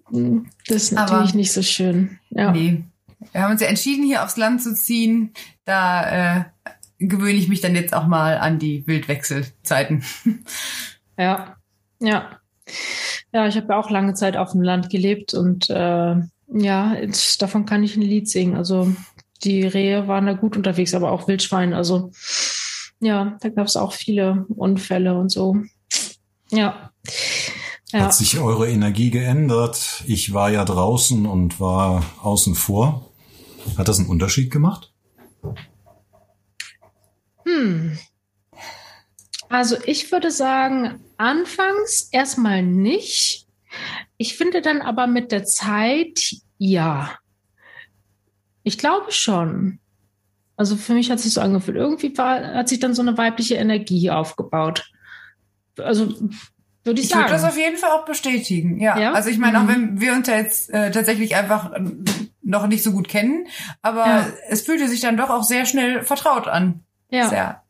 Hm, 0.09 0.49
das 0.67 0.83
ist 0.83 0.91
natürlich 0.91 1.29
Aber, 1.29 1.37
nicht 1.37 1.51
so 1.51 1.61
schön. 1.61 2.19
Ja. 2.29 2.51
Nee. 2.51 2.83
Wir 3.31 3.41
haben 3.41 3.51
uns 3.51 3.61
ja 3.61 3.67
entschieden, 3.67 4.05
hier 4.05 4.23
aufs 4.23 4.37
Land 4.37 4.61
zu 4.61 4.73
ziehen. 4.73 5.33
Da 5.65 6.39
äh, 6.39 6.43
gewöhne 6.99 7.37
ich 7.37 7.47
mich 7.47 7.61
dann 7.61 7.75
jetzt 7.75 7.93
auch 7.93 8.07
mal 8.07 8.37
an 8.37 8.59
die 8.59 8.85
Wildwechselzeiten. 8.87 10.03
Ja, 11.15 11.57
ja. 11.99 12.39
Ja, 13.31 13.47
ich 13.47 13.55
habe 13.55 13.67
ja 13.69 13.79
auch 13.79 13.89
lange 13.89 14.13
Zeit 14.13 14.37
auf 14.37 14.51
dem 14.51 14.61
Land 14.61 14.89
gelebt 14.89 15.33
und 15.33 15.69
äh, 15.69 16.15
ja, 16.53 16.95
davon 17.39 17.65
kann 17.65 17.83
ich 17.83 17.95
ein 17.95 18.01
Lied 18.01 18.29
singen. 18.29 18.55
Also 18.55 18.93
die 19.43 19.63
Rehe 19.63 20.07
waren 20.07 20.25
da 20.25 20.33
gut 20.33 20.55
unterwegs, 20.55 20.93
aber 20.93 21.11
auch 21.11 21.27
Wildschwein. 21.27 21.73
Also 21.73 22.11
ja, 22.99 23.37
da 23.41 23.49
gab 23.49 23.67
es 23.67 23.75
auch 23.75 23.93
viele 23.93 24.45
Unfälle 24.55 25.15
und 25.15 25.29
so. 25.29 25.57
Ja. 26.51 26.91
ja. 27.91 27.99
Hat 27.99 28.13
sich 28.13 28.39
eure 28.39 28.69
Energie 28.69 29.09
geändert? 29.09 30.03
Ich 30.05 30.33
war 30.33 30.51
ja 30.51 30.63
draußen 30.63 31.25
und 31.25 31.59
war 31.59 32.03
außen 32.21 32.55
vor. 32.55 33.09
Hat 33.77 33.87
das 33.87 33.99
einen 33.99 34.09
Unterschied 34.09 34.51
gemacht? 34.51 34.93
Hm. 37.45 37.97
Also 39.53 39.77
ich 39.85 40.11
würde 40.11 40.31
sagen, 40.31 40.99
anfangs 41.17 42.09
erstmal 42.11 42.63
nicht. 42.63 43.45
Ich 44.17 44.35
finde 44.35 44.63
dann 44.63 44.81
aber 44.81 45.05
mit 45.05 45.31
der 45.31 45.43
Zeit 45.43 46.37
ja. 46.57 47.11
Ich 48.63 48.79
glaube 48.79 49.11
schon. 49.11 49.77
Also 50.55 50.75
für 50.75 50.95
mich 50.95 51.11
hat 51.11 51.19
sich 51.19 51.33
so 51.33 51.41
angefühlt. 51.41 51.77
Irgendwie 51.77 52.17
war, 52.17 52.55
hat 52.55 52.67
sich 52.67 52.79
dann 52.79 52.95
so 52.95 53.03
eine 53.03 53.15
weibliche 53.15 53.53
Energie 53.53 54.09
aufgebaut. 54.09 54.91
Also 55.77 56.07
würde 56.83 56.99
ich, 56.99 57.05
ich 57.05 57.09
sagen. 57.09 57.25
Ich 57.25 57.29
würde 57.29 57.33
das 57.33 57.43
auf 57.43 57.57
jeden 57.57 57.77
Fall 57.77 57.91
auch 57.91 58.05
bestätigen. 58.05 58.79
Ja. 58.79 58.97
ja? 58.97 59.11
Also 59.11 59.29
ich 59.29 59.37
meine, 59.37 59.59
mhm. 59.59 59.63
auch 59.63 59.69
wenn 59.69 60.01
wir 60.01 60.13
uns 60.13 60.27
ja 60.27 60.37
jetzt 60.37 60.71
äh, 60.71 60.89
tatsächlich 60.89 61.35
einfach 61.35 61.71
noch 62.41 62.65
nicht 62.65 62.81
so 62.81 62.91
gut 62.91 63.07
kennen, 63.07 63.45
aber 63.83 64.05
ja. 64.07 64.27
es 64.49 64.63
fühlte 64.63 64.87
sich 64.87 65.01
dann 65.01 65.15
doch 65.15 65.29
auch 65.29 65.43
sehr 65.43 65.67
schnell 65.67 66.01
vertraut 66.01 66.47
an. 66.47 66.79
Ja. 67.11 67.29
Sehr 67.29 67.62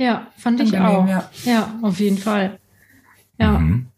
ja, 0.00 0.26
fand 0.38 0.60
ich 0.60 0.78
auch. 0.78 1.06
Ja. 1.06 1.30
ja, 1.44 1.78
auf 1.82 2.00
jeden 2.00 2.16
Fall. 2.16 2.58
Ja. 3.38 3.58
Mhm. 3.58 3.88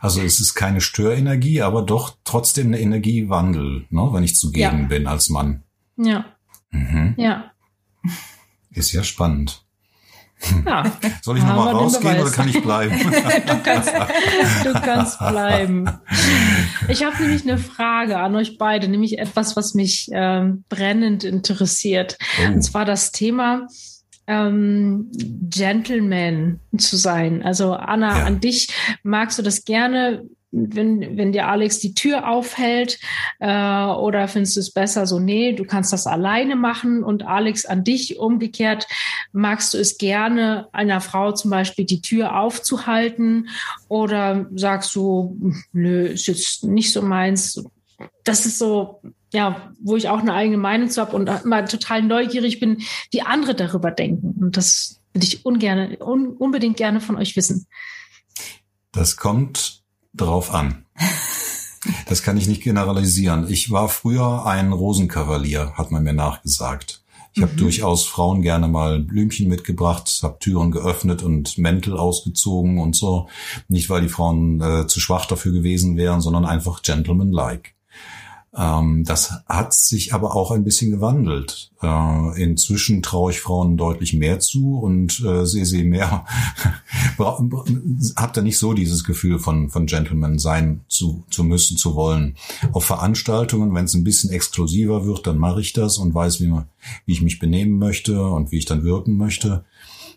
Also 0.00 0.20
es 0.20 0.40
ist 0.40 0.54
keine 0.54 0.80
Störenergie, 0.80 1.62
aber 1.62 1.82
doch 1.82 2.16
trotzdem 2.24 2.66
eine 2.68 2.80
Energiewandel, 2.80 3.86
ne, 3.88 4.08
wenn 4.12 4.24
ich 4.24 4.34
zugegen 4.36 4.80
ja. 4.80 4.86
bin 4.88 5.06
als 5.06 5.30
Mann. 5.30 5.62
Ja. 5.96 6.24
Mhm. 6.72 7.14
Ja. 7.16 7.52
Ist 8.72 8.92
ja 8.92 9.04
spannend. 9.04 9.64
Ja. 10.66 10.84
Soll 11.22 11.38
ich 11.38 11.44
nochmal 11.44 11.72
rausgehen 11.72 12.20
oder 12.20 12.30
kann 12.32 12.48
ich 12.48 12.60
bleiben? 12.60 12.98
du, 13.46 13.58
kannst, 13.62 13.92
du 14.64 14.72
kannst 14.72 15.18
bleiben. 15.20 15.88
Ich 16.88 17.04
habe 17.04 17.22
nämlich 17.22 17.42
eine 17.42 17.58
Frage 17.58 18.18
an 18.18 18.34
euch 18.34 18.58
beide, 18.58 18.88
nämlich 18.88 19.20
etwas, 19.20 19.54
was 19.54 19.74
mich 19.74 20.08
ähm, 20.12 20.64
brennend 20.68 21.22
interessiert. 21.22 22.18
Oh. 22.40 22.52
Und 22.52 22.62
zwar 22.62 22.84
das 22.84 23.12
Thema, 23.12 23.68
ähm, 24.32 25.10
Gentleman 25.50 26.60
zu 26.76 26.96
sein. 26.96 27.42
Also 27.42 27.74
Anna, 27.74 28.18
ja. 28.18 28.24
an 28.24 28.40
dich 28.40 28.68
magst 29.02 29.38
du 29.38 29.42
das 29.42 29.64
gerne, 29.64 30.24
wenn, 30.50 31.16
wenn 31.16 31.32
dir 31.32 31.48
Alex 31.48 31.80
die 31.80 31.94
Tür 31.94 32.28
aufhält 32.28 32.98
äh, 33.40 33.46
oder 33.46 34.28
findest 34.28 34.56
du 34.56 34.60
es 34.60 34.70
besser 34.70 35.06
so, 35.06 35.18
nee, 35.18 35.54
du 35.54 35.64
kannst 35.64 35.92
das 35.92 36.06
alleine 36.06 36.56
machen 36.56 37.02
und 37.02 37.26
Alex 37.26 37.64
an 37.64 37.84
dich 37.84 38.18
umgekehrt, 38.18 38.86
magst 39.32 39.72
du 39.72 39.78
es 39.78 39.96
gerne, 39.96 40.68
einer 40.72 41.00
Frau 41.00 41.32
zum 41.32 41.50
Beispiel 41.50 41.86
die 41.86 42.02
Tür 42.02 42.38
aufzuhalten 42.38 43.48
oder 43.88 44.46
sagst 44.54 44.94
du, 44.94 45.38
nö, 45.72 46.06
ist 46.06 46.26
jetzt 46.26 46.64
nicht 46.64 46.92
so 46.92 47.00
meins. 47.00 47.64
Das 48.24 48.44
ist 48.44 48.58
so, 48.58 49.00
ja, 49.32 49.72
wo 49.80 49.96
ich 49.96 50.08
auch 50.08 50.20
eine 50.20 50.34
eigene 50.34 50.58
Meinung 50.58 50.90
zu 50.90 51.00
habe 51.00 51.16
und 51.16 51.28
immer 51.28 51.64
total 51.64 52.02
neugierig 52.02 52.60
bin, 52.60 52.82
wie 53.10 53.22
andere 53.22 53.54
darüber 53.54 53.90
denken. 53.90 54.36
Und 54.40 54.56
das 54.56 55.00
würde 55.12 55.26
ich 55.26 55.44
ungern, 55.44 55.96
un, 56.00 56.36
unbedingt 56.36 56.76
gerne 56.76 57.00
von 57.00 57.16
euch 57.16 57.36
wissen. 57.36 57.66
Das 58.92 59.16
kommt 59.16 59.82
drauf 60.14 60.52
an. 60.52 60.84
Das 62.06 62.22
kann 62.22 62.36
ich 62.36 62.46
nicht 62.46 62.62
generalisieren. 62.62 63.48
Ich 63.48 63.70
war 63.70 63.88
früher 63.88 64.46
ein 64.46 64.72
Rosenkavalier, 64.72 65.72
hat 65.74 65.90
man 65.90 66.04
mir 66.04 66.12
nachgesagt. 66.12 67.02
Ich 67.32 67.40
mhm. 67.40 67.46
habe 67.46 67.56
durchaus 67.56 68.06
Frauen 68.06 68.42
gerne 68.42 68.68
mal 68.68 69.00
Blümchen 69.00 69.48
mitgebracht, 69.48 70.20
habe 70.22 70.38
Türen 70.38 70.70
geöffnet 70.70 71.22
und 71.22 71.58
Mäntel 71.58 71.96
ausgezogen 71.96 72.78
und 72.78 72.94
so. 72.94 73.28
Nicht, 73.68 73.90
weil 73.90 74.02
die 74.02 74.08
Frauen 74.08 74.60
äh, 74.60 74.86
zu 74.86 75.00
schwach 75.00 75.26
dafür 75.26 75.52
gewesen 75.52 75.96
wären, 75.96 76.20
sondern 76.20 76.44
einfach 76.44 76.82
gentleman-like. 76.82 77.74
Ähm, 78.54 79.04
das 79.04 79.32
hat 79.46 79.72
sich 79.72 80.12
aber 80.12 80.36
auch 80.36 80.50
ein 80.50 80.64
bisschen 80.64 80.90
gewandelt. 80.90 81.70
Äh, 81.82 82.42
inzwischen 82.42 83.02
traue 83.02 83.30
ich 83.32 83.40
Frauen 83.40 83.78
deutlich 83.78 84.12
mehr 84.12 84.40
zu 84.40 84.78
und 84.78 85.20
äh, 85.20 85.46
sehe 85.46 85.64
sie 85.64 85.84
mehr, 85.84 86.26
hab 87.18 88.32
da 88.34 88.42
nicht 88.42 88.58
so 88.58 88.74
dieses 88.74 89.04
Gefühl 89.04 89.38
von, 89.38 89.70
von 89.70 89.86
Gentleman 89.86 90.38
sein 90.38 90.82
zu, 90.88 91.24
zu 91.30 91.44
müssen, 91.44 91.78
zu 91.78 91.94
wollen. 91.94 92.36
Auf 92.72 92.84
Veranstaltungen, 92.84 93.74
wenn 93.74 93.86
es 93.86 93.94
ein 93.94 94.04
bisschen 94.04 94.30
exklusiver 94.30 95.06
wird, 95.06 95.26
dann 95.26 95.38
mache 95.38 95.62
ich 95.62 95.72
das 95.72 95.96
und 95.96 96.14
weiß, 96.14 96.40
wie, 96.40 96.52
wie 97.06 97.12
ich 97.12 97.22
mich 97.22 97.38
benehmen 97.38 97.78
möchte 97.78 98.22
und 98.22 98.52
wie 98.52 98.58
ich 98.58 98.66
dann 98.66 98.84
wirken 98.84 99.16
möchte. 99.16 99.64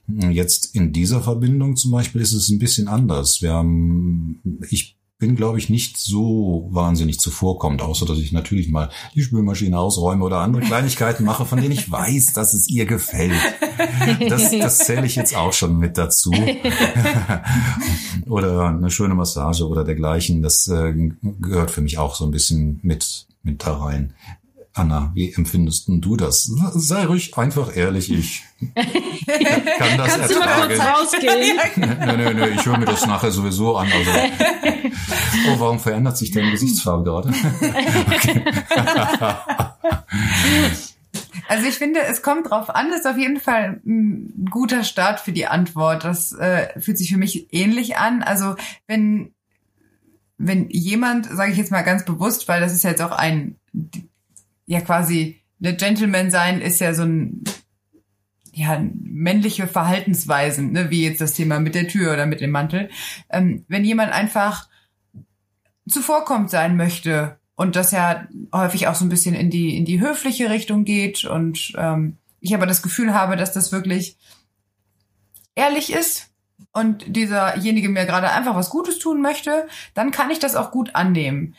Jetzt 0.08 0.76
in 0.76 0.92
dieser 0.92 1.22
Verbindung 1.22 1.78
zum 1.78 1.92
Beispiel 1.92 2.22
ist 2.22 2.34
es 2.34 2.50
ein 2.50 2.60
bisschen 2.60 2.88
anders. 2.88 3.42
Wir 3.42 3.54
haben, 3.54 4.40
ich 4.70 4.98
bin, 5.18 5.36
glaube 5.36 5.58
ich, 5.58 5.70
nicht 5.70 5.98
so 5.98 6.68
wahnsinnig 6.72 7.20
zuvorkommend, 7.20 7.82
außer 7.82 8.06
dass 8.06 8.18
ich 8.20 8.34
natürlich 8.34 8.70
mal 8.70 8.90
die 9.14 9.24
Spülmaschine 9.24 9.80
ausräume 9.80 10.26
oder 10.26 10.40
andere 10.40 10.62
Kleinigkeiten 10.64 11.24
mache, 11.24 11.46
von 11.46 11.62
denen 11.62 11.72
ich 11.72 11.90
weiß, 11.90 12.34
dass 12.34 12.54
es 12.54 12.68
ihr 12.68 12.86
gefällt. 12.86 13.40
Das, 14.30 14.52
das 14.52 14.78
zähle 14.80 15.06
ich 15.06 15.16
jetzt 15.16 15.36
auch 15.36 15.54
schon 15.54 15.78
mit 15.78 15.98
dazu. 15.98 16.34
oder 18.28 18.70
eine 18.70 18.92
schöne 18.92 19.16
Massage 19.16 19.68
oder 19.68 19.84
dergleichen. 19.84 20.42
Das 20.42 20.68
äh, 20.68 20.94
gehört 21.22 21.72
für 21.72 21.82
mich 21.82 21.98
auch 21.98 22.16
so 22.16 22.26
ein 22.26 22.32
bisschen 22.32 22.80
mit, 22.84 23.28
mit 23.44 23.66
da 23.66 23.78
rein. 23.78 24.14
Anna, 24.78 25.12
wie 25.16 25.34
empfindest 25.34 25.86
du 25.88 26.18
das? 26.18 26.52
Sei 26.74 27.06
ruhig 27.06 27.38
einfach 27.38 27.74
ehrlich, 27.76 28.12
ich 28.12 28.44
kann 28.76 29.98
das 29.98 30.16
Kannst 30.16 30.32
ertragen. 30.32 30.34
Du 30.34 30.40
mal 30.40 30.68
kurz 30.68 30.80
rausgehen? 30.80 31.60
nö, 32.06 32.18
nö, 32.18 32.34
nö, 32.34 32.50
ich 32.50 32.66
höre 32.66 32.78
mir 32.78 32.86
das 32.86 33.08
nachher 33.08 33.32
sowieso 33.32 33.78
an. 33.78 33.88
Also. 33.92 34.12
Oh, 35.48 35.60
warum 35.60 35.80
verändert 35.80 36.18
sich 36.18 36.32
deine 36.32 36.50
Gesichtsfarbe 36.50 37.04
gerade? 37.04 37.32
Also 41.48 41.68
ich 41.68 41.76
finde, 41.76 42.02
es 42.02 42.24
kommt 42.24 42.50
drauf 42.50 42.70
an, 42.70 42.90
das 42.90 43.02
ist 43.02 43.06
auf 43.06 43.18
jeden 43.18 43.40
Fall 43.40 43.80
ein 43.86 44.48
guter 44.50 44.84
Start 44.84 45.20
für 45.20 45.34
die 45.34 45.46
Antwort. 45.46 46.04
Das 46.04 46.32
äh, 46.32 46.80
fühlt 46.80 46.98
sich 46.98 47.12
für 47.12 47.18
mich 47.18 47.54
ähnlich 47.54 47.98
an. 47.98 48.24
Also 48.24 48.56
wenn 48.88 49.34
wenn 50.38 50.70
jemand, 50.70 51.28
sage 51.28 51.52
ich 51.52 51.58
jetzt 51.58 51.72
mal 51.72 51.84
ganz 51.84 52.06
bewusst, 52.06 52.48
weil 52.48 52.62
das 52.62 52.74
ist 52.74 52.84
ja 52.84 52.90
jetzt 52.90 53.02
auch 53.02 53.12
ein 53.12 53.58
ja 54.66 54.82
quasi 54.82 55.42
der 55.60 55.74
Gentleman 55.74 56.32
sein 56.32 56.62
ist 56.62 56.80
ja 56.80 56.94
so 56.94 57.04
ein 57.04 57.44
ja, 58.52 58.82
männliche 58.94 59.68
Verhaltensweisen, 59.68 60.72
ne, 60.72 60.90
wie 60.90 61.04
jetzt 61.04 61.20
das 61.20 61.34
Thema 61.34 61.60
mit 61.60 61.76
der 61.76 61.90
Tür 61.90 62.14
oder 62.14 62.26
mit 62.26 62.40
dem 62.40 62.52
Mantel. 62.52 62.90
Ähm, 63.30 63.66
wenn 63.68 63.84
jemand 63.84 64.14
einfach 64.14 64.70
zuvorkommt 65.88 66.50
sein 66.50 66.78
möchte 66.78 67.38
und 67.56 67.76
das 67.76 67.92
ja 67.92 68.28
häufig 68.54 68.88
auch 68.88 68.96
so 68.96 69.04
ein 69.04 69.10
bisschen 69.10 69.36
in 69.36 69.50
die, 69.50 69.78
in 69.78 69.86
die 69.86 70.00
höfliche 70.00 70.50
Richtung 70.50 70.86
geht 70.86 71.26
und 71.26 71.74
ähm, 71.78 72.18
ich 72.40 72.56
aber 72.56 72.66
das 72.66 72.82
Gefühl 72.82 73.14
habe, 73.14 73.36
dass 73.36 73.52
das 73.52 73.72
wirklich 73.72 74.18
ehrlich 75.56 75.92
ist 75.92 76.30
und 76.72 77.04
dieserjenige 77.08 77.90
mir 77.90 78.06
gerade 78.06 78.32
einfach 78.32 78.56
was 78.56 78.70
Gutes 78.70 79.00
tun 79.00 79.22
möchte, 79.22 79.68
dann 79.94 80.12
kann 80.12 80.32
ich 80.32 80.40
das 80.40 80.56
auch 80.56 80.72
gut 80.72 80.96
annehmen. 80.96 81.56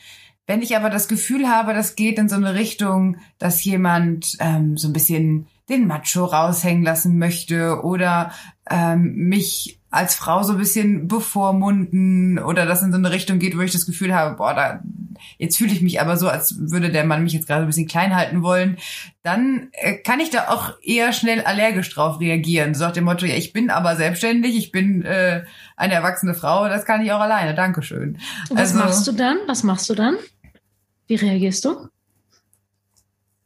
Wenn 0.47 0.61
ich 0.61 0.75
aber 0.75 0.89
das 0.89 1.07
Gefühl 1.07 1.47
habe, 1.49 1.73
das 1.73 1.95
geht 1.95 2.17
in 2.17 2.29
so 2.29 2.35
eine 2.35 2.55
Richtung, 2.55 3.17
dass 3.37 3.63
jemand 3.63 4.37
ähm, 4.39 4.77
so 4.77 4.87
ein 4.87 4.93
bisschen 4.93 5.47
den 5.69 5.85
Macho 5.85 6.23
raushängen 6.23 6.83
lassen 6.83 7.17
möchte 7.17 7.83
oder 7.83 8.31
ähm, 8.69 9.13
mich 9.15 9.79
als 9.89 10.15
Frau 10.15 10.43
so 10.43 10.53
ein 10.53 10.59
bisschen 10.59 11.07
bevormunden 11.07 12.39
oder 12.39 12.65
das 12.65 12.81
in 12.81 12.91
so 12.91 12.97
eine 12.97 13.11
Richtung 13.11 13.39
geht, 13.39 13.57
wo 13.57 13.61
ich 13.61 13.71
das 13.71 13.85
Gefühl 13.85 14.13
habe, 14.13 14.35
boah, 14.35 14.53
da, 14.53 14.81
jetzt 15.37 15.57
fühle 15.57 15.71
ich 15.71 15.81
mich 15.81 16.01
aber 16.01 16.17
so, 16.17 16.27
als 16.27 16.55
würde 16.59 16.91
der 16.91 17.05
Mann 17.05 17.23
mich 17.23 17.33
jetzt 17.33 17.47
gerade 17.47 17.61
ein 17.61 17.67
bisschen 17.67 17.87
klein 17.87 18.15
halten 18.15 18.43
wollen, 18.43 18.77
dann 19.23 19.69
äh, 19.71 19.95
kann 19.95 20.19
ich 20.19 20.29
da 20.29 20.49
auch 20.49 20.73
eher 20.81 21.13
schnell 21.13 21.41
allergisch 21.41 21.93
drauf 21.93 22.19
reagieren. 22.19 22.75
So 22.75 22.85
nach 22.85 22.91
dem 22.91 23.05
Motto, 23.05 23.25
ja, 23.25 23.35
ich 23.35 23.53
bin 23.53 23.69
aber 23.69 23.95
selbstständig, 23.95 24.57
ich 24.57 24.71
bin 24.71 25.03
äh, 25.03 25.45
eine 25.77 25.93
erwachsene 25.93 26.33
Frau, 26.33 26.67
das 26.67 26.85
kann 26.85 27.01
ich 27.01 27.11
auch 27.13 27.21
alleine. 27.21 27.55
Dankeschön. 27.55 28.19
Was 28.49 28.59
also, 28.59 28.79
machst 28.79 29.07
du 29.07 29.11
dann? 29.13 29.37
Was 29.47 29.63
machst 29.63 29.89
du 29.89 29.95
dann? 29.95 30.17
Wie 31.07 31.15
reagierst 31.15 31.65
du? 31.65 31.89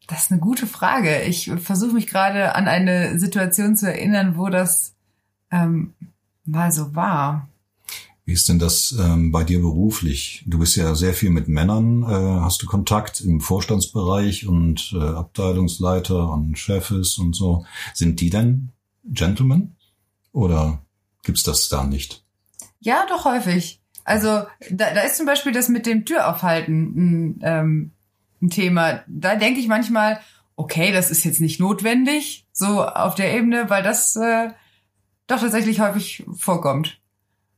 Das 0.07 0.24
ist 0.24 0.32
eine 0.32 0.41
gute 0.41 0.68
Frage. 0.68 1.22
Ich 1.24 1.49
versuche 1.57 1.93
mich 1.93 2.07
gerade 2.07 2.55
an 2.55 2.68
eine 2.68 3.18
Situation 3.18 3.78
zu 3.78 3.88
erinnern, 3.89 4.36
wo 4.36 4.49
das 4.49 4.93
ähm, 5.51 5.93
mal 6.43 6.72
so 6.72 6.95
war. 6.95 7.47
Wie 8.26 8.34
ist 8.34 8.47
denn 8.49 8.59
das 8.59 8.95
ähm, 8.99 9.32
bei 9.32 9.43
dir 9.43 9.62
beruflich? 9.62 10.43
Du 10.45 10.59
bist 10.59 10.76
ja 10.76 10.95
sehr 10.95 11.14
viel 11.14 11.32
mit 11.32 11.47
Männern, 11.47 12.03
äh, 12.03 12.41
hast 12.41 12.62
du 12.62 12.68
Kontakt 12.68 13.22
im 13.22 13.41
Vorstandsbereich 13.41 14.47
und 14.47 14.93
äh, 14.93 15.01
Abteilungsleiter 15.01 16.30
und 16.30 16.57
Chefs 16.57 17.18
und 17.18 17.34
so. 17.36 17.66
Sind 17.93 18.22
die 18.22 18.30
denn 18.30 18.70
Gentlemen? 19.03 19.76
Oder 20.34 20.82
gibt's 21.24 21.43
das 21.43 21.68
da 21.70 21.84
nicht? 21.84 22.24
Ja, 22.80 23.05
doch 23.09 23.26
häufig. 23.26 23.80
Also 24.04 24.45
da, 24.70 24.93
da 24.93 25.02
ist 25.02 25.18
zum 25.18 25.26
Beispiel 25.26 25.52
das 25.52 25.70
mit 25.70 25.86
dem 25.86 26.06
Türaufhalten 26.06 26.95
ein, 26.95 27.39
ähm, 27.43 27.91
ein 28.41 28.49
Thema. 28.49 29.04
Da 29.08 29.36
denke 29.36 29.60
ich 29.60 29.68
manchmal, 29.68 30.20
okay, 30.56 30.91
das 30.91 31.12
ist 31.12 31.24
jetzt 31.24 31.41
nicht 31.41 31.60
notwendig, 31.60 32.45
so 32.52 32.86
auf 32.86 33.16
der 33.16 33.34
Ebene, 33.34 33.70
weil 33.70 33.84
das 33.84 34.16
äh, 34.16 34.49
doch 35.28 35.39
tatsächlich 35.39 35.80
häufig 35.80 36.24
vorkommt. 36.36 36.99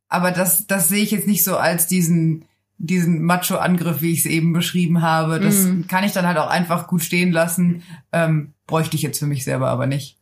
Aber 0.07 0.31
das, 0.31 0.67
das 0.67 0.89
sehe 0.89 1.03
ich 1.03 1.11
jetzt 1.11 1.27
nicht 1.27 1.43
so 1.43 1.57
als 1.57 1.87
diesen, 1.87 2.45
diesen 2.77 3.23
Macho-Angriff, 3.23 4.01
wie 4.01 4.11
ich 4.11 4.19
es 4.19 4.25
eben 4.25 4.53
beschrieben 4.53 5.01
habe. 5.01 5.39
Das 5.39 5.63
mm. 5.63 5.87
kann 5.87 6.03
ich 6.03 6.11
dann 6.11 6.27
halt 6.27 6.37
auch 6.37 6.49
einfach 6.49 6.87
gut 6.87 7.01
stehen 7.01 7.31
lassen. 7.31 7.81
Ähm, 8.11 8.53
bräuchte 8.67 8.95
ich 8.95 9.01
jetzt 9.01 9.19
für 9.19 9.25
mich 9.25 9.43
selber 9.43 9.69
aber 9.69 9.87
nicht. 9.87 10.17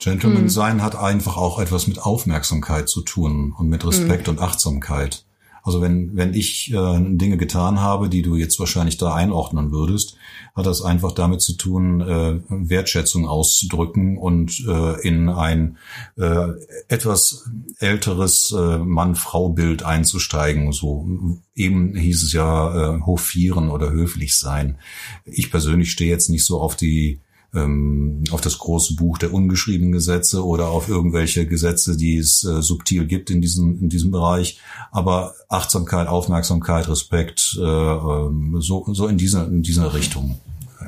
Gentleman 0.00 0.46
mm. 0.46 0.48
sein 0.48 0.82
hat 0.82 0.96
einfach 0.96 1.36
auch 1.36 1.60
etwas 1.60 1.86
mit 1.86 2.00
Aufmerksamkeit 2.00 2.88
zu 2.88 3.02
tun 3.02 3.54
und 3.56 3.68
mit 3.68 3.86
Respekt 3.86 4.26
mm. 4.26 4.30
und 4.30 4.40
Achtsamkeit. 4.40 5.24
Also 5.68 5.82
wenn, 5.82 6.16
wenn 6.16 6.32
ich 6.32 6.72
äh, 6.72 6.98
Dinge 6.98 7.36
getan 7.36 7.78
habe, 7.78 8.08
die 8.08 8.22
du 8.22 8.36
jetzt 8.36 8.58
wahrscheinlich 8.58 8.96
da 8.96 9.12
einordnen 9.12 9.70
würdest, 9.70 10.16
hat 10.56 10.64
das 10.64 10.80
einfach 10.80 11.12
damit 11.12 11.42
zu 11.42 11.58
tun, 11.58 12.00
äh, 12.00 12.40
Wertschätzung 12.48 13.28
auszudrücken 13.28 14.16
und 14.16 14.64
äh, 14.66 14.98
in 15.06 15.28
ein 15.28 15.76
äh, 16.16 16.52
etwas 16.88 17.50
älteres 17.80 18.50
äh, 18.50 18.78
Mann-Frau-Bild 18.78 19.82
einzusteigen. 19.82 20.72
So 20.72 21.06
eben 21.54 21.94
hieß 21.94 22.22
es 22.22 22.32
ja 22.32 22.94
äh, 22.94 23.00
hofieren 23.02 23.68
oder 23.68 23.90
höflich 23.90 24.36
sein. 24.36 24.78
Ich 25.26 25.50
persönlich 25.50 25.92
stehe 25.92 26.10
jetzt 26.10 26.30
nicht 26.30 26.46
so 26.46 26.62
auf 26.62 26.76
die 26.76 27.20
ähm, 27.54 28.24
auf 28.30 28.40
das 28.40 28.58
große 28.58 28.94
Buch 28.94 29.18
der 29.18 29.32
ungeschriebenen 29.32 29.92
Gesetze 29.92 30.44
oder 30.44 30.68
auf 30.68 30.88
irgendwelche 30.88 31.46
Gesetze, 31.46 31.96
die 31.96 32.18
es 32.18 32.44
äh, 32.44 32.60
subtil 32.60 33.06
gibt 33.06 33.30
in 33.30 33.40
diesem, 33.40 33.80
in 33.80 33.88
diesem 33.88 34.10
Bereich. 34.10 34.60
Aber 34.90 35.34
Achtsamkeit, 35.48 36.08
Aufmerksamkeit, 36.08 36.88
Respekt, 36.88 37.56
äh, 37.58 37.62
ähm, 37.62 38.56
so, 38.60 38.84
so 38.92 39.06
in 39.06 39.16
dieser, 39.16 39.46
in 39.46 39.62
dieser 39.62 39.94
Richtung 39.94 40.38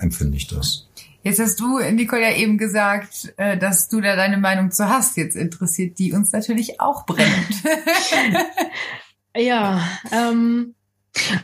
empfinde 0.01 0.37
ich 0.37 0.49
das. 0.49 0.87
Jetzt 1.23 1.39
hast 1.39 1.61
du, 1.61 1.79
Nicole, 1.93 2.23
ja 2.23 2.35
eben 2.35 2.57
gesagt, 2.57 3.35
äh, 3.37 3.59
dass 3.59 3.89
du 3.89 4.01
da 4.01 4.17
deine 4.17 4.39
Meinung 4.39 4.71
zu 4.71 4.89
hast. 4.89 5.17
Jetzt 5.17 5.37
interessiert 5.37 5.99
die 5.99 6.13
uns 6.13 6.33
natürlich 6.33 6.81
auch 6.81 7.05
brennend. 7.05 7.63
ja, 9.37 9.87
ähm, 10.13 10.75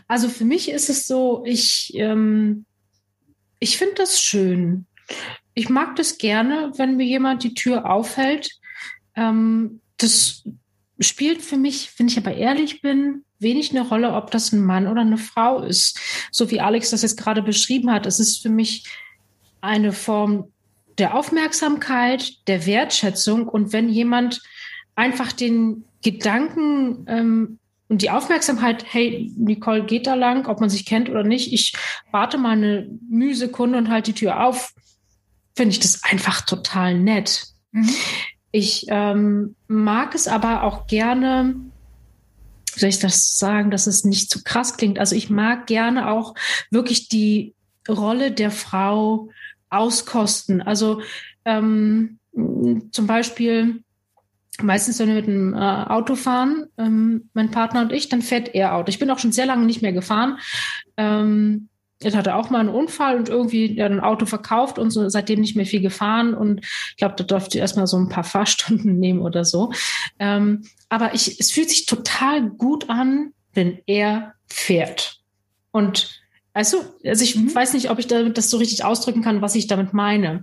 also 0.08 0.28
für 0.28 0.44
mich 0.44 0.70
ist 0.70 0.88
es 0.88 1.06
so, 1.06 1.42
ich, 1.44 1.92
ähm, 1.94 2.64
ich 3.58 3.76
finde 3.76 3.96
das 3.96 4.20
schön, 4.20 4.86
ich 5.54 5.68
mag 5.68 5.96
das 5.96 6.18
gerne, 6.18 6.72
wenn 6.76 6.96
mir 6.96 7.06
jemand 7.06 7.42
die 7.42 7.54
Tür 7.54 7.90
aufhält. 7.90 8.50
Ähm, 9.14 9.80
das 9.96 10.44
spielt 11.00 11.42
für 11.42 11.56
mich, 11.56 11.90
wenn 11.98 12.08
ich 12.08 12.18
aber 12.18 12.34
ehrlich 12.34 12.82
bin, 12.82 13.24
wenig 13.38 13.70
eine 13.70 13.86
Rolle, 13.86 14.12
ob 14.12 14.30
das 14.30 14.52
ein 14.52 14.64
Mann 14.64 14.86
oder 14.86 15.02
eine 15.02 15.18
Frau 15.18 15.62
ist. 15.62 15.98
So 16.30 16.50
wie 16.50 16.60
Alex 16.60 16.90
das 16.90 17.02
jetzt 17.02 17.18
gerade 17.18 17.42
beschrieben 17.42 17.90
hat. 17.90 18.06
Es 18.06 18.20
ist 18.20 18.42
für 18.42 18.48
mich 18.48 18.86
eine 19.60 19.92
Form 19.92 20.52
der 20.98 21.14
Aufmerksamkeit, 21.14 22.46
der 22.46 22.66
Wertschätzung. 22.66 23.48
Und 23.48 23.72
wenn 23.72 23.88
jemand 23.88 24.42
einfach 24.94 25.32
den 25.32 25.84
Gedanken 26.02 27.04
ähm, 27.08 27.58
und 27.88 28.02
die 28.02 28.10
Aufmerksamkeit, 28.10 28.84
hey, 28.88 29.32
Nicole 29.36 29.84
geht 29.84 30.06
da 30.06 30.14
lang, 30.14 30.46
ob 30.46 30.60
man 30.60 30.70
sich 30.70 30.86
kennt 30.86 31.08
oder 31.08 31.22
nicht, 31.22 31.52
ich 31.52 31.74
warte 32.10 32.38
mal 32.38 32.52
eine 32.52 32.88
Mühsekunde 33.08 33.78
und 33.78 33.90
halte 33.90 34.12
die 34.12 34.20
Tür 34.20 34.44
auf, 34.44 34.72
finde 35.56 35.72
ich 35.72 35.80
das 35.80 36.04
einfach 36.04 36.42
total 36.42 36.94
nett. 36.98 37.46
Mhm. 37.72 37.90
Ich 38.52 38.86
ähm, 38.88 39.56
mag 39.66 40.14
es 40.14 40.28
aber 40.28 40.62
auch 40.62 40.86
gerne, 40.86 41.56
wie 42.74 42.80
soll 42.80 42.88
ich 42.88 43.00
das 43.00 43.38
sagen, 43.38 43.70
dass 43.70 43.86
es 43.86 44.04
nicht 44.04 44.30
zu 44.30 44.42
krass 44.44 44.76
klingt. 44.76 44.98
Also 44.98 45.16
ich 45.16 45.30
mag 45.30 45.66
gerne 45.66 46.10
auch 46.10 46.34
wirklich 46.70 47.08
die 47.08 47.54
Rolle 47.88 48.32
der 48.32 48.50
Frau 48.50 49.30
auskosten. 49.70 50.62
Also 50.62 51.00
ähm, 51.44 52.18
zum 52.92 53.06
Beispiel 53.06 53.82
meistens, 54.62 54.98
wenn 54.98 55.08
wir 55.08 55.14
mit 55.16 55.26
dem 55.26 55.54
äh, 55.54 55.58
Auto 55.58 56.16
fahren, 56.16 56.66
ähm, 56.78 57.28
mein 57.34 57.50
Partner 57.50 57.82
und 57.82 57.92
ich, 57.92 58.08
dann 58.08 58.22
fährt 58.22 58.54
er 58.54 58.74
Auto. 58.74 58.88
Ich 58.88 58.98
bin 58.98 59.10
auch 59.10 59.18
schon 59.18 59.32
sehr 59.32 59.46
lange 59.46 59.66
nicht 59.66 59.82
mehr 59.82 59.92
gefahren. 59.92 60.38
Ähm, 60.96 61.68
er 62.00 62.12
hatte 62.12 62.34
auch 62.34 62.50
mal 62.50 62.60
einen 62.60 62.68
Unfall 62.68 63.16
und 63.16 63.28
irgendwie 63.28 63.80
ein 63.80 64.00
Auto 64.00 64.26
verkauft 64.26 64.78
und 64.78 64.90
so 64.90 65.08
seitdem 65.08 65.40
nicht 65.40 65.56
mehr 65.56 65.66
viel 65.66 65.80
gefahren. 65.80 66.34
Und 66.34 66.60
ich 66.90 66.96
glaube, 66.96 67.14
da 67.16 67.24
durfte 67.24 67.56
ich 67.56 67.62
erstmal 67.62 67.86
so 67.86 67.96
ein 67.96 68.08
paar 68.08 68.24
Fahrstunden 68.24 68.98
nehmen 68.98 69.20
oder 69.20 69.44
so. 69.44 69.72
Ähm, 70.18 70.64
aber 70.88 71.14
ich, 71.14 71.40
es 71.40 71.50
fühlt 71.50 71.70
sich 71.70 71.86
total 71.86 72.48
gut 72.50 72.90
an, 72.90 73.32
wenn 73.54 73.78
er 73.86 74.34
fährt. 74.46 75.20
Und 75.70 76.20
du, 76.54 76.60
also 76.60 76.84
ich 77.04 77.36
mhm. 77.36 77.54
weiß 77.54 77.72
nicht, 77.72 77.90
ob 77.90 77.98
ich 77.98 78.06
damit 78.06 78.38
das 78.38 78.50
so 78.50 78.58
richtig 78.58 78.84
ausdrücken 78.84 79.22
kann, 79.22 79.42
was 79.42 79.54
ich 79.54 79.66
damit 79.66 79.92
meine. 79.92 80.42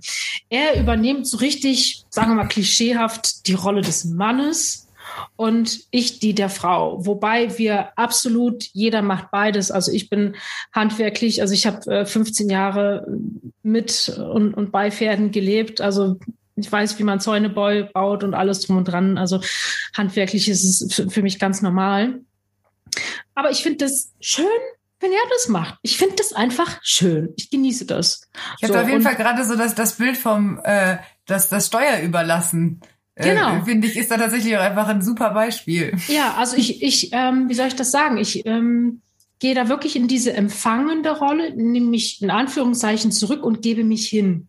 Er 0.49 0.80
übernimmt 0.80 1.28
so 1.28 1.38
richtig, 1.38 2.06
sagen 2.10 2.32
wir 2.32 2.36
mal, 2.36 2.47
klischeehaft 2.47 3.47
die 3.47 3.54
Rolle 3.54 3.82
des 3.82 4.06
Mannes 4.06 4.88
und 5.36 5.82
ich 5.91 6.20
die 6.20 6.36
der 6.36 6.49
Frau. 6.49 7.05
Wobei 7.05 7.57
wir 7.57 7.97
absolut, 7.97 8.64
jeder 8.74 9.01
macht 9.01 9.32
beides. 9.32 9.72
Also 9.72 9.91
ich 9.91 10.09
bin 10.09 10.36
handwerklich, 10.72 11.41
also 11.41 11.53
ich 11.53 11.66
habe 11.66 11.86
äh, 11.91 12.05
15 12.05 12.49
Jahre 12.49 13.07
mit 13.61 14.09
und, 14.18 14.53
und 14.53 14.72
bei 14.72 14.91
Pferden 14.91 15.32
gelebt. 15.32 15.82
Also 15.82 16.20
ich 16.55 16.72
weiß, 16.72 16.99
wie 16.99 17.03
man 17.03 17.20
Zäune 17.20 17.49
baut 17.49 18.24
und 18.24 18.34
alles 18.34 18.61
drum 18.61 18.78
und 18.78 18.86
dran. 18.86 19.18
Also 19.18 19.41
handwerklich 19.95 20.49
ist 20.49 20.64
es 20.64 20.93
für, 20.93 21.09
für 21.09 21.22
mich 21.22 21.39
ganz 21.39 21.61
normal. 21.61 22.22
Aber 23.36 23.49
ich 23.49 23.64
finde 23.64 23.86
das 23.86 24.11
schön, 24.20 24.45
wenn 24.99 25.11
er 25.11 25.30
das 25.32 25.47
macht. 25.47 25.80
Ich 25.82 25.97
finde 25.97 26.16
das 26.16 26.34
einfach 26.34 26.80
schön. 26.84 27.34
Ich 27.36 27.49
genieße 27.49 27.86
das. 27.86 28.30
Ich 28.57 28.64
habe 28.64 28.74
so, 28.74 28.80
auf 28.80 28.89
jeden 28.89 29.01
Fall 29.01 29.16
gerade 29.16 29.43
so 29.43 29.55
das, 29.55 29.76
das 29.76 29.97
Bild 29.97 30.18
vom 30.18 30.59
äh, 30.64 30.97
das, 31.26 31.49
das 31.49 31.68
Steuer 31.68 31.99
überlassen. 32.01 32.82
Äh, 33.16 33.30
genau. 33.30 33.57
Äh, 33.57 33.61
Finde 33.64 33.88
ich, 33.88 33.97
ist 33.97 34.11
da 34.11 34.18
tatsächlich 34.18 34.55
auch 34.57 34.61
einfach 34.61 34.88
ein 34.88 35.01
super 35.01 35.32
Beispiel. 35.32 35.95
Ja, 36.07 36.36
also 36.38 36.57
ich, 36.57 36.82
ich 36.82 37.09
ähm, 37.11 37.49
wie 37.49 37.53
soll 37.53 37.68
ich 37.68 37.76
das 37.76 37.91
sagen? 37.91 38.18
Ich 38.18 38.45
ähm, 38.45 39.01
gehe 39.39 39.55
da 39.55 39.70
wirklich 39.70 39.95
in 39.95 40.07
diese 40.07 40.34
empfangende 40.34 41.18
Rolle, 41.18 41.55
nehme 41.55 41.88
mich 41.88 42.22
in 42.22 42.32
Anführungszeichen 42.32 43.11
zurück 43.11 43.43
und 43.43 43.61
gebe 43.61 43.84
mich 43.84 44.07
hin. 44.07 44.47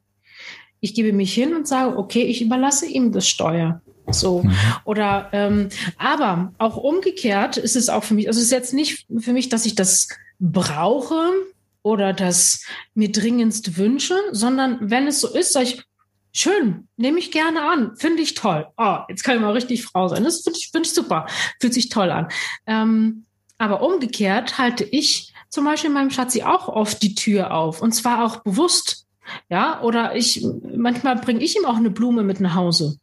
Ich 0.80 0.94
gebe 0.94 1.12
mich 1.12 1.32
hin 1.34 1.54
und 1.54 1.66
sage, 1.66 1.96
okay, 1.96 2.22
ich 2.22 2.42
überlasse 2.42 2.86
ihm 2.86 3.10
das 3.12 3.26
Steuer. 3.26 3.82
So. 4.08 4.42
Mhm. 4.42 4.54
Oder 4.84 5.30
ähm, 5.32 5.68
aber 5.96 6.52
auch 6.58 6.76
umgekehrt 6.76 7.56
ist 7.56 7.76
es 7.76 7.88
auch 7.88 8.04
für 8.04 8.14
mich, 8.14 8.28
also 8.28 8.38
es 8.38 8.46
ist 8.46 8.52
jetzt 8.52 8.74
nicht 8.74 9.06
für 9.18 9.32
mich, 9.32 9.48
dass 9.48 9.66
ich 9.66 9.74
das 9.74 10.08
brauche 10.38 11.30
oder 11.82 12.12
das 12.12 12.64
mir 12.94 13.10
dringendst 13.10 13.76
wünsche, 13.76 14.16
sondern 14.32 14.78
wenn 14.80 15.06
es 15.06 15.20
so 15.20 15.28
ist, 15.28 15.52
sage 15.52 15.66
ich, 15.66 15.82
schön, 16.34 16.88
nehme 16.96 17.18
ich 17.18 17.30
gerne 17.30 17.62
an, 17.62 17.96
finde 17.96 18.22
ich 18.22 18.34
toll. 18.34 18.66
Oh, 18.76 18.98
jetzt 19.08 19.22
kann 19.22 19.36
ich 19.36 19.40
mal 19.40 19.52
richtig 19.52 19.84
Frau 19.84 20.08
sein. 20.08 20.24
Das 20.24 20.42
finde 20.42 20.58
ich, 20.58 20.70
find 20.70 20.86
ich 20.86 20.92
super, 20.92 21.26
fühlt 21.60 21.74
sich 21.74 21.88
toll 21.88 22.10
an. 22.10 22.28
Ähm, 22.66 23.24
aber 23.58 23.82
umgekehrt 23.82 24.58
halte 24.58 24.84
ich 24.84 25.32
zum 25.48 25.64
Beispiel 25.64 25.90
meinem 25.90 26.10
Schatzi 26.10 26.42
auch 26.42 26.68
oft 26.68 27.02
die 27.02 27.14
Tür 27.14 27.54
auf 27.54 27.80
und 27.80 27.92
zwar 27.92 28.24
auch 28.24 28.42
bewusst. 28.42 29.06
Ja, 29.48 29.80
oder 29.80 30.14
ich, 30.16 30.44
manchmal 30.76 31.16
bringe 31.16 31.42
ich 31.42 31.56
ihm 31.56 31.64
auch 31.64 31.76
eine 31.76 31.90
Blume 31.90 32.24
mit 32.24 32.40
nach 32.40 32.54
Hause 32.54 32.98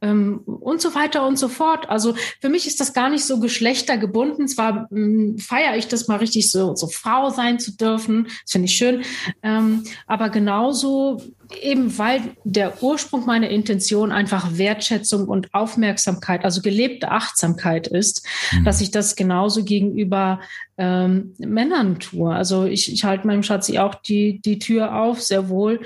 ähm, 0.00 0.40
und 0.44 0.80
so 0.80 0.94
weiter 0.94 1.26
und 1.26 1.38
so 1.38 1.48
fort. 1.48 1.88
Also 1.88 2.14
für 2.40 2.48
mich 2.48 2.66
ist 2.66 2.80
das 2.80 2.92
gar 2.92 3.10
nicht 3.10 3.24
so 3.24 3.40
geschlechtergebunden. 3.40 4.48
Zwar 4.48 4.88
ähm, 4.92 5.38
feiere 5.38 5.76
ich 5.76 5.88
das 5.88 6.08
mal 6.08 6.18
richtig 6.18 6.50
so, 6.50 6.74
so 6.74 6.86
Frau 6.86 7.30
sein 7.30 7.58
zu 7.58 7.76
dürfen, 7.76 8.24
das 8.24 8.52
finde 8.52 8.66
ich 8.66 8.76
schön, 8.76 9.02
ähm, 9.42 9.84
aber 10.06 10.28
genauso 10.30 11.20
eben 11.62 11.96
weil 11.98 12.22
der 12.44 12.82
Ursprung 12.82 13.26
meiner 13.26 13.48
Intention 13.48 14.12
einfach 14.12 14.56
Wertschätzung 14.56 15.28
und 15.28 15.52
Aufmerksamkeit, 15.54 16.44
also 16.44 16.62
gelebte 16.62 17.10
Achtsamkeit 17.10 17.86
ist, 17.86 18.26
mhm. 18.52 18.64
dass 18.64 18.80
ich 18.80 18.90
das 18.90 19.16
genauso 19.16 19.64
gegenüber 19.64 20.40
ähm, 20.76 21.34
Männern 21.38 22.00
tue. 22.00 22.34
Also 22.34 22.64
ich, 22.64 22.92
ich 22.92 23.04
halte 23.04 23.26
meinem 23.26 23.42
Schatzi 23.42 23.78
auch 23.78 23.94
die, 23.94 24.40
die 24.40 24.58
Tür 24.58 24.96
auf, 24.96 25.22
sehr 25.22 25.48
wohl. 25.48 25.80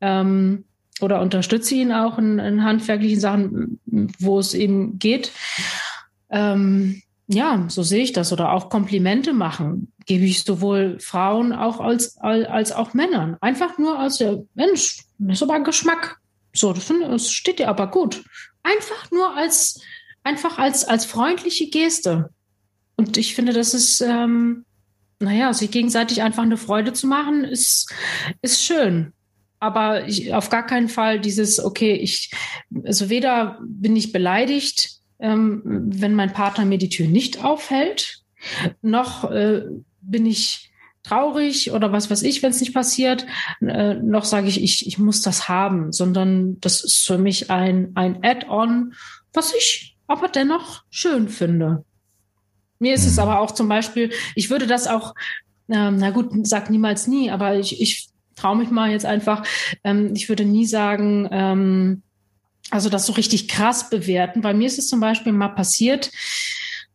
Ähm, 0.00 0.64
oder 1.00 1.20
unterstütze 1.20 1.74
ihn 1.74 1.92
auch 1.92 2.18
in, 2.18 2.38
in 2.38 2.64
handwerklichen 2.64 3.20
Sachen, 3.20 3.80
wo 4.18 4.38
es 4.38 4.54
eben 4.54 4.98
geht. 4.98 5.32
Ähm, 6.30 7.02
ja, 7.26 7.64
so 7.68 7.82
sehe 7.82 8.04
ich 8.04 8.12
das. 8.12 8.32
Oder 8.32 8.52
auch 8.52 8.68
Komplimente 8.68 9.32
machen, 9.32 9.92
gebe 10.06 10.24
ich 10.24 10.44
sowohl 10.44 10.98
Frauen 11.00 11.52
auch 11.52 11.80
als, 11.80 12.16
als, 12.18 12.72
auch 12.72 12.94
Männern. 12.94 13.36
Einfach 13.40 13.78
nur 13.78 13.98
als 13.98 14.18
der 14.18 14.42
Mensch, 14.54 15.04
das 15.18 15.40
ist 15.40 15.42
aber 15.42 15.60
Geschmack. 15.60 16.18
So, 16.52 16.72
das, 16.72 16.86
das 16.86 17.30
steht 17.30 17.58
dir 17.58 17.68
aber 17.68 17.90
gut. 17.90 18.24
Einfach 18.62 19.10
nur 19.10 19.34
als, 19.36 19.80
einfach 20.22 20.58
als, 20.58 20.84
als 20.84 21.06
freundliche 21.06 21.68
Geste. 21.70 22.30
Und 22.96 23.16
ich 23.16 23.34
finde, 23.34 23.52
das 23.52 23.74
ist, 23.74 24.00
ähm, 24.00 24.64
naja, 25.18 25.52
sich 25.52 25.70
gegenseitig 25.70 26.22
einfach 26.22 26.44
eine 26.44 26.56
Freude 26.56 26.92
zu 26.92 27.08
machen, 27.08 27.42
ist, 27.42 27.92
ist 28.42 28.62
schön 28.62 29.12
aber 29.64 30.06
ich, 30.06 30.34
auf 30.34 30.50
gar 30.50 30.66
keinen 30.66 30.88
Fall 30.88 31.18
dieses, 31.18 31.62
okay, 31.62 31.94
ich, 31.94 32.30
also 32.84 33.08
weder 33.08 33.58
bin 33.64 33.96
ich 33.96 34.12
beleidigt, 34.12 35.00
ähm, 35.18 35.62
wenn 35.64 36.14
mein 36.14 36.32
Partner 36.34 36.66
mir 36.66 36.78
die 36.78 36.90
Tür 36.90 37.06
nicht 37.06 37.42
aufhält, 37.42 38.22
noch 38.82 39.30
äh, 39.30 39.62
bin 40.02 40.26
ich 40.26 40.70
traurig 41.02 41.72
oder 41.72 41.92
was 41.92 42.10
weiß 42.10 42.22
ich, 42.22 42.42
wenn 42.42 42.50
es 42.50 42.60
nicht 42.60 42.74
passiert, 42.74 43.26
äh, 43.60 43.94
noch 43.94 44.24
sage 44.24 44.48
ich, 44.48 44.62
ich, 44.62 44.86
ich 44.86 44.98
muss 44.98 45.22
das 45.22 45.48
haben, 45.48 45.92
sondern 45.92 46.60
das 46.60 46.84
ist 46.84 47.06
für 47.06 47.18
mich 47.18 47.50
ein, 47.50 47.92
ein 47.94 48.22
Add-on, 48.22 48.94
was 49.32 49.54
ich 49.54 49.96
aber 50.06 50.28
dennoch 50.28 50.82
schön 50.90 51.28
finde. 51.28 51.84
Mir 52.78 52.92
ist 52.92 53.06
es 53.06 53.18
aber 53.18 53.40
auch 53.40 53.52
zum 53.52 53.68
Beispiel, 53.68 54.12
ich 54.34 54.50
würde 54.50 54.66
das 54.66 54.86
auch, 54.86 55.14
ähm, 55.70 55.96
na 55.98 56.10
gut, 56.10 56.30
sag 56.46 56.68
niemals 56.68 57.06
nie, 57.06 57.30
aber 57.30 57.56
ich, 57.56 57.80
ich 57.80 58.08
traue 58.36 58.56
mich 58.56 58.70
mal 58.70 58.90
jetzt 58.90 59.06
einfach. 59.06 59.46
Ähm, 59.82 60.12
ich 60.14 60.28
würde 60.28 60.44
nie 60.44 60.66
sagen, 60.66 61.28
ähm, 61.30 62.02
also 62.70 62.88
das 62.88 63.06
so 63.06 63.12
richtig 63.12 63.48
krass 63.48 63.90
bewerten. 63.90 64.40
Bei 64.40 64.54
mir 64.54 64.66
ist 64.66 64.78
es 64.78 64.88
zum 64.88 65.00
Beispiel 65.00 65.32
mal 65.32 65.48
passiert, 65.48 66.10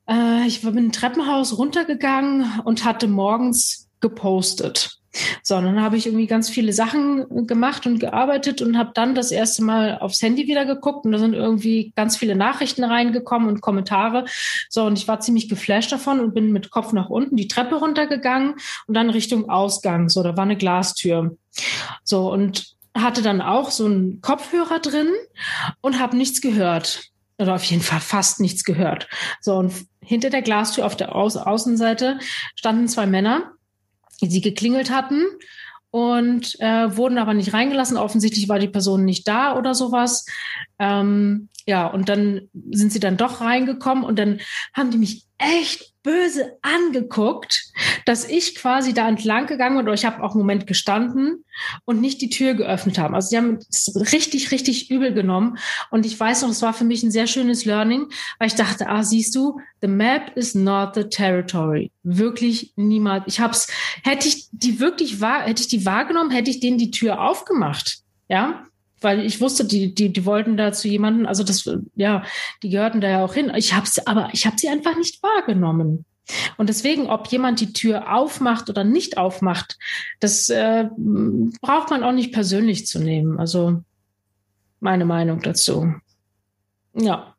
äh, 0.10 0.46
ich 0.48 0.62
bin 0.62 0.78
ein 0.78 0.92
Treppenhaus 0.92 1.58
runtergegangen 1.58 2.62
und 2.66 2.84
hatte 2.84 3.08
morgens 3.08 3.88
gepostet. 4.00 4.99
So, 5.42 5.56
dann 5.56 5.82
habe 5.82 5.98
ich 5.98 6.06
irgendwie 6.06 6.28
ganz 6.28 6.50
viele 6.50 6.72
Sachen 6.72 7.48
gemacht 7.48 7.88
und 7.88 8.00
gearbeitet 8.00 8.62
und 8.62 8.78
habe 8.78 8.92
dann 8.94 9.16
das 9.16 9.32
erste 9.32 9.64
Mal 9.64 9.98
aufs 10.00 10.22
Handy 10.22 10.48
wieder 10.48 10.66
geguckt 10.66 11.06
und 11.06 11.12
da 11.12 11.18
sind 11.18 11.34
irgendwie 11.34 11.92
ganz 11.96 12.18
viele 12.18 12.36
Nachrichten 12.36 12.84
reingekommen 12.84 13.50
und 13.50 13.62
Kommentare. 13.62 14.26
So, 14.70 14.86
und 14.86 14.98
ich 14.98 15.08
war 15.08 15.20
ziemlich 15.20 15.50
geflasht 15.50 15.92
davon 15.92 16.20
und 16.20 16.34
bin 16.34 16.52
mit 16.52 16.70
Kopf 16.70 16.94
nach 16.94 17.10
unten 17.10 17.36
die 17.36 17.48
Treppe 17.48 17.76
runtergegangen 17.76 18.56
und 18.88 18.94
dann 18.94 19.10
Richtung 19.10 19.50
Ausgang. 19.50 20.10
So, 20.10 20.22
da 20.22 20.38
war 20.38 20.44
eine 20.44 20.58
Glastür. 20.58 21.36
So, 22.04 22.32
und 22.32 22.76
hatte 22.96 23.22
dann 23.22 23.42
auch 23.42 23.72
so 23.72 23.86
einen 23.86 24.22
Kopfhörer 24.22 24.80
drin 24.80 25.10
und 25.82 26.00
habe 26.00 26.18
nichts 26.18 26.42
gehört. 26.42 27.10
Oder 27.38 27.56
auf 27.56 27.64
jeden 27.64 27.82
Fall 27.82 28.02
fast 28.02 28.42
nichts 28.42 28.64
gehört. 28.66 29.08
So, 29.40 29.56
und 29.56 29.74
hinter 30.02 30.30
der 30.30 30.42
Glastür 30.42 30.86
auf 30.86 30.98
der 30.98 31.16
Au 31.16 31.28
Außenseite 31.28 32.20
standen 32.56 32.88
zwei 32.88 33.06
Männer 33.06 33.54
sie 34.28 34.42
geklingelt 34.42 34.92
hatten 34.92 35.24
und 35.92 36.60
äh, 36.60 36.96
wurden 36.98 37.18
aber 37.18 37.34
nicht 37.34 37.54
reingelassen. 37.54 37.98
Offensichtlich 37.98 38.50
war 38.50 38.60
die 38.60 38.68
Person 38.68 39.06
nicht 39.06 39.28
da 39.28 39.58
oder 39.58 39.74
sowas. 39.74 40.26
Ähm, 40.78 41.50
ja, 41.66 41.88
und 41.88 42.10
dann 42.10 42.50
sind 42.72 42.92
sie 42.92 43.00
dann 43.00 43.18
doch 43.18 43.42
reingekommen 43.42 44.04
und 44.04 44.18
dann 44.18 44.40
haben 44.74 44.92
die 44.92 44.98
mich 44.98 45.29
echt 45.40 45.94
böse 46.04 46.58
angeguckt, 46.62 47.72
dass 48.06 48.26
ich 48.26 48.56
quasi 48.56 48.94
da 48.94 49.08
entlang 49.08 49.48
gegangen 49.48 49.78
bin 49.78 49.86
oder 49.86 49.94
ich 49.94 50.06
habe 50.06 50.24
auch 50.24 50.32
einen 50.32 50.40
Moment 50.40 50.68
gestanden 50.68 51.44
und 51.86 52.00
nicht 52.00 52.22
die 52.22 52.30
Tür 52.30 52.54
geöffnet 52.54 52.98
haben. 52.98 53.16
Also 53.16 53.30
sie 53.30 53.38
haben 53.38 53.60
es 53.70 53.94
richtig, 54.14 54.52
richtig 54.52 54.92
übel 54.92 55.14
genommen. 55.14 55.58
Und 55.92 56.06
ich 56.06 56.18
weiß 56.18 56.44
noch, 56.44 56.50
es 56.50 56.62
war 56.62 56.74
für 56.74 56.86
mich 56.86 57.04
ein 57.04 57.12
sehr 57.12 57.28
schönes 57.28 57.66
Learning, 57.66 58.08
weil 58.38 58.48
ich 58.48 58.56
dachte, 58.56 58.88
ah, 58.88 59.04
siehst 59.04 59.36
du, 59.36 59.60
the 59.82 59.88
map 59.88 60.36
is 60.36 60.56
not 60.56 60.96
the 60.96 61.04
territory. 61.04 61.92
Wirklich 62.04 62.74
niemals. 62.76 63.24
Ich 63.28 63.40
hab's, 63.40 63.68
hätte 64.04 64.28
ich 64.28 64.48
die 64.52 64.80
wirklich 64.80 65.20
wahr, 65.20 65.44
hätte 65.44 65.62
ich 65.62 65.68
die 65.68 65.86
wahrgenommen, 65.86 66.32
hätte 66.32 66.50
ich 66.50 66.60
denen 66.60 66.78
die 66.78 66.92
Tür 66.92 67.22
aufgemacht. 67.22 68.00
Ja, 68.30 68.64
weil 69.02 69.26
ich 69.26 69.42
wusste, 69.42 69.66
die, 69.66 69.94
die, 69.94 70.12
die 70.12 70.26
wollten 70.26 70.58
da 70.58 70.72
zu 70.72 70.88
jemanden, 70.88 71.26
also 71.26 71.44
das, 71.44 71.70
ja, 71.96 72.24
die 72.64 72.70
gehörten 72.70 73.02
da 73.02 73.10
ja 73.10 73.24
auch 73.24 73.34
hin. 73.34 73.52
Ich 73.56 73.74
habe 73.74 73.88
sie, 73.88 74.06
aber 74.06 74.30
ich 74.34 74.46
habe 74.46 74.58
sie 74.58 74.70
einfach 74.70 74.98
nicht 74.98 75.22
wahrgenommen. 75.24 76.06
Und 76.58 76.70
deswegen, 76.70 77.08
ob 77.08 77.28
jemand 77.28 77.60
die 77.60 77.74
Tür 77.74 78.14
aufmacht 78.14 78.70
oder 78.70 78.84
nicht 78.84 79.18
aufmacht, 79.18 79.78
das 80.20 80.50
äh, 80.50 80.86
braucht 81.62 81.90
man 81.90 82.04
auch 82.04 82.12
nicht 82.12 82.34
persönlich 82.34 82.86
zu 82.86 83.00
nehmen. 83.00 83.40
Also 83.40 83.82
meine 84.80 85.06
Meinung 85.06 85.42
dazu. 85.42 85.94
Ja. 86.94 87.36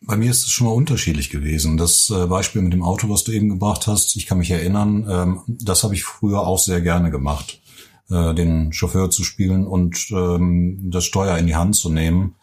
Bei 0.00 0.16
mir 0.16 0.30
ist 0.30 0.44
es 0.44 0.50
schon 0.50 0.66
mal 0.66 0.74
unterschiedlich 0.74 1.30
gewesen. 1.30 1.76
Das 1.76 2.10
äh, 2.10 2.26
Beispiel 2.26 2.62
mit 2.62 2.72
dem 2.72 2.82
Auto, 2.82 3.08
was 3.08 3.24
du 3.24 3.32
eben 3.32 3.48
gebracht 3.48 3.86
hast, 3.86 4.16
ich 4.16 4.26
kann 4.26 4.38
mich 4.38 4.50
erinnern, 4.50 5.06
ähm, 5.10 5.42
das 5.46 5.84
habe 5.84 5.94
ich 5.94 6.04
früher 6.04 6.46
auch 6.46 6.58
sehr 6.58 6.80
gerne 6.80 7.10
gemacht 7.10 7.60
äh, 8.10 8.34
den 8.34 8.72
Chauffeur 8.72 9.10
zu 9.10 9.24
spielen 9.24 9.66
und 9.66 10.10
ähm, 10.10 10.90
das 10.90 11.04
Steuer 11.04 11.36
in 11.38 11.46
die 11.46 11.56
Hand 11.56 11.76
zu 11.76 11.90
nehmen. 11.90 12.36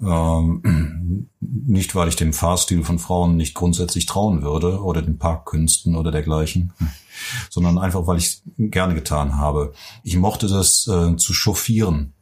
Ähm, 0.00 1.28
nicht, 1.40 1.94
weil 1.94 2.08
ich 2.08 2.16
dem 2.16 2.32
Fahrstil 2.32 2.82
von 2.84 2.98
Frauen 2.98 3.36
nicht 3.36 3.54
grundsätzlich 3.54 4.06
trauen 4.06 4.42
würde 4.42 4.82
oder 4.82 5.02
den 5.02 5.18
Parkkünsten 5.18 5.94
oder 5.94 6.10
dergleichen, 6.10 6.72
sondern 7.50 7.78
einfach, 7.78 8.06
weil 8.06 8.18
ich 8.18 8.42
gerne 8.56 8.94
getan 8.94 9.36
habe. 9.36 9.72
Ich 10.02 10.16
mochte 10.16 10.48
das 10.48 10.86
äh, 10.86 11.16
zu 11.16 11.32
chauffieren. 11.34 12.14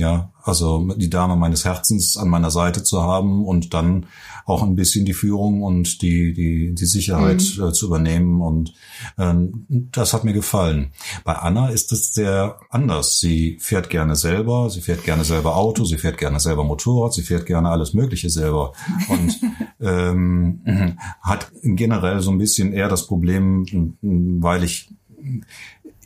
Ja, 0.00 0.32
also 0.42 0.88
die 0.96 1.10
Dame 1.10 1.36
meines 1.36 1.66
Herzens 1.66 2.16
an 2.16 2.30
meiner 2.30 2.50
Seite 2.50 2.82
zu 2.82 3.02
haben 3.02 3.44
und 3.44 3.74
dann 3.74 4.06
auch 4.46 4.62
ein 4.62 4.74
bisschen 4.74 5.04
die 5.04 5.12
Führung 5.12 5.62
und 5.62 6.00
die, 6.00 6.32
die, 6.32 6.74
die 6.74 6.86
Sicherheit 6.86 7.44
mhm. 7.58 7.64
äh, 7.64 7.72
zu 7.74 7.88
übernehmen. 7.88 8.40
Und 8.40 8.72
ähm, 9.18 9.66
das 9.68 10.14
hat 10.14 10.24
mir 10.24 10.32
gefallen. 10.32 10.92
Bei 11.22 11.34
Anna 11.34 11.68
ist 11.68 11.92
es 11.92 12.14
sehr 12.14 12.60
anders. 12.70 13.20
Sie 13.20 13.58
fährt 13.60 13.90
gerne 13.90 14.16
selber, 14.16 14.70
sie 14.70 14.80
fährt 14.80 15.04
gerne 15.04 15.24
selber 15.24 15.56
Auto, 15.56 15.84
sie 15.84 15.98
fährt 15.98 16.16
gerne 16.16 16.40
selber 16.40 16.64
Motorrad, 16.64 17.12
sie 17.12 17.22
fährt 17.22 17.44
gerne 17.44 17.68
alles 17.68 17.92
Mögliche 17.92 18.30
selber. 18.30 18.72
Und 19.10 19.38
ähm, 19.80 20.96
hat 21.20 21.52
generell 21.62 22.22
so 22.22 22.30
ein 22.30 22.38
bisschen 22.38 22.72
eher 22.72 22.88
das 22.88 23.06
Problem, 23.06 23.98
weil 24.00 24.64
ich 24.64 24.94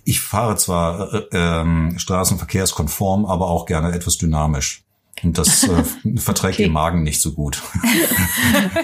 ich 0.05 0.21
fahre 0.21 0.57
zwar 0.57 1.13
äh, 1.13 1.37
äh, 1.37 1.99
straßenverkehrskonform, 1.99 3.27
aber 3.27 3.49
auch 3.49 3.67
gerne 3.67 3.93
etwas 3.93 4.19
dynamisch. 4.19 4.85
Und 5.23 5.39
das 5.39 5.65
äh, 5.65 5.85
verträgt 6.17 6.55
okay. 6.55 6.65
ihr 6.65 6.71
Magen 6.71 7.03
nicht 7.03 7.21
so 7.21 7.33
gut. 7.33 7.63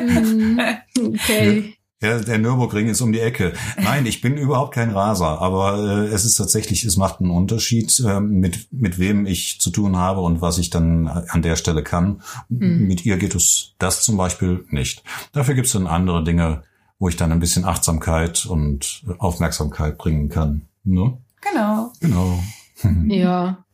Mm, 0.01 0.59
okay. 0.99 1.75
Ja, 2.03 2.18
der 2.18 2.39
Nürburgring 2.39 2.89
ist 2.89 3.03
um 3.03 3.12
die 3.12 3.21
Ecke. 3.21 3.53
Nein, 3.77 4.07
ich 4.07 4.23
bin 4.23 4.39
überhaupt 4.39 4.75
kein 4.75 4.91
Raser, 4.91 5.43
aber 5.43 5.79
äh, 5.79 6.07
es 6.07 6.25
ist 6.25 6.37
tatsächlich, 6.37 6.85
es 6.85 6.97
macht 6.97 7.21
einen 7.21 7.31
Unterschied, 7.31 8.01
äh, 8.01 8.21
mit, 8.21 8.73
mit 8.73 8.99
wem 8.99 9.27
ich 9.27 9.61
zu 9.61 9.71
tun 9.71 9.97
habe 9.97 10.21
und 10.21 10.41
was 10.41 10.57
ich 10.57 10.71
dann 10.71 11.09
an 11.09 11.43
der 11.43 11.57
Stelle 11.57 11.83
kann. 11.83 12.23
Mhm. 12.49 12.87
Mit 12.87 13.05
ihr 13.05 13.18
geht 13.18 13.35
es 13.35 13.75
das 13.79 14.03
zum 14.03 14.16
Beispiel 14.16 14.64
nicht. 14.71 15.03
Dafür 15.33 15.55
gibt 15.55 15.66
es 15.66 15.75
dann 15.75 15.87
andere 15.87 16.25
Dinge, 16.25 16.62
wo 16.99 17.09
ich 17.11 17.16
dann 17.16 17.33
ein 17.33 17.41
bisschen 17.41 17.66
Achtsamkeit 17.66 18.47
und 18.47 19.03
Aufmerksamkeit 19.18 19.99
bringen 19.99 20.31
kann. 20.31 20.70
Ne? 20.85 21.18
Genau. 21.41 21.93
Genau. 22.01 22.43
ja. 23.07 23.64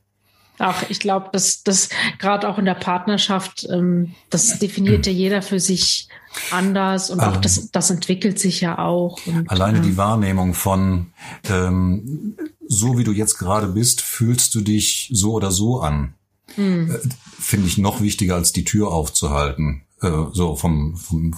Ach, 0.58 0.88
ich 0.88 1.00
glaube, 1.00 1.28
dass 1.32 1.62
das 1.62 1.90
gerade 2.18 2.48
auch 2.48 2.56
in 2.58 2.64
der 2.64 2.74
Partnerschaft, 2.74 3.66
ähm, 3.70 4.14
das 4.30 4.58
definiert 4.58 5.06
ja 5.06 5.12
jeder 5.12 5.42
für 5.42 5.60
sich 5.60 6.08
anders 6.50 7.10
und 7.10 7.20
auch 7.20 7.36
das, 7.36 7.70
das 7.70 7.90
entwickelt 7.90 8.38
sich 8.38 8.62
ja 8.62 8.78
auch. 8.78 9.18
Und, 9.26 9.50
alleine 9.50 9.78
ja. 9.78 9.84
die 9.84 9.96
Wahrnehmung 9.96 10.54
von 10.54 11.12
ähm, 11.48 12.36
so 12.68 12.98
wie 12.98 13.04
du 13.04 13.12
jetzt 13.12 13.38
gerade 13.38 13.68
bist, 13.68 14.00
fühlst 14.00 14.54
du 14.54 14.60
dich 14.60 15.10
so 15.12 15.32
oder 15.32 15.50
so 15.50 15.80
an. 15.80 16.14
Mhm. 16.56 16.90
Äh, 16.90 17.08
Finde 17.38 17.66
ich 17.68 17.78
noch 17.78 18.00
wichtiger 18.00 18.34
als 18.34 18.52
die 18.52 18.64
Tür 18.64 18.88
aufzuhalten. 18.88 19.82
Äh, 20.02 20.10
so 20.32 20.56
vom, 20.56 20.96
vom 20.96 21.34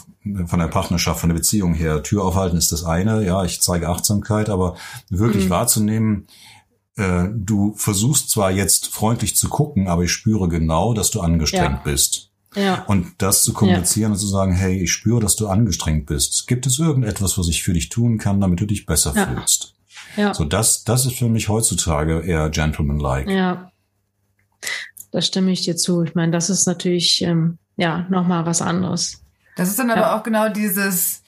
von 0.47 0.59
der 0.59 0.69
Partnerschaft, 0.69 1.21
von 1.21 1.31
der 1.31 1.37
Beziehung 1.37 1.75
her. 1.75 2.03
Tür 2.03 2.25
aufhalten 2.25 2.57
ist 2.57 2.73
das 2.73 2.85
eine, 2.85 3.25
ja, 3.25 3.45
ich 3.45 3.61
zeige 3.61 3.89
Achtsamkeit, 3.89 4.51
aber 4.51 4.77
wirklich 5.09 5.47
mhm. 5.47 5.51
wahrzunehmen, 5.51 6.27
äh, 6.97 7.29
du 7.33 7.75
versuchst 7.77 8.31
zwar 8.31 8.51
jetzt 8.51 8.89
freundlich 8.89 9.37
zu 9.37 9.49
gucken, 9.49 9.89
aber 9.89 10.03
ich 10.03 10.13
spüre 10.13 10.49
genau, 10.49 10.93
dass 10.93 11.11
du 11.11 11.21
angestrengt 11.21 11.79
ja. 11.79 11.81
bist. 11.85 12.31
Ja. 12.57 12.85
Und 12.87 13.13
das 13.19 13.43
zu 13.43 13.53
kommunizieren 13.53 14.11
ja. 14.11 14.15
und 14.15 14.19
zu 14.19 14.27
sagen, 14.27 14.53
hey, 14.53 14.83
ich 14.83 14.93
spüre, 14.93 15.21
dass 15.21 15.37
du 15.37 15.49
angestrengt 15.49 16.07
bist. 16.07 16.49
Gibt 16.49 16.67
es 16.67 16.79
irgendetwas, 16.79 17.39
was 17.39 17.49
ich 17.49 17.63
für 17.63 17.73
dich 17.73 17.89
tun 17.89 18.19
kann, 18.19 18.41
damit 18.41 18.61
du 18.61 18.67
dich 18.67 18.87
besser 18.87 19.13
ja. 19.15 19.27
fühlst? 19.27 19.75
Ja. 20.17 20.35
So, 20.35 20.45
das, 20.45 20.85
das 20.85 21.07
ist 21.07 21.17
für 21.17 21.29
mich 21.29 21.49
heutzutage 21.49 22.21
eher 22.21 22.51
gentleman-like. 22.51 23.29
Ja. 23.29 23.71
Da 25.11 25.21
stimme 25.21 25.51
ich 25.51 25.63
dir 25.63 25.77
zu. 25.77 26.03
Ich 26.03 26.15
meine, 26.15 26.33
das 26.33 26.51
ist 26.51 26.67
natürlich, 26.67 27.23
ähm, 27.23 27.59
ja, 27.77 28.07
nochmal 28.11 28.47
was 28.47 28.63
anderes. 28.63 29.23
Das 29.57 29.69
ist 29.69 29.79
dann 29.79 29.91
aber 29.91 30.15
auch 30.15 30.23
genau 30.23 30.49
dieses, 30.49 31.23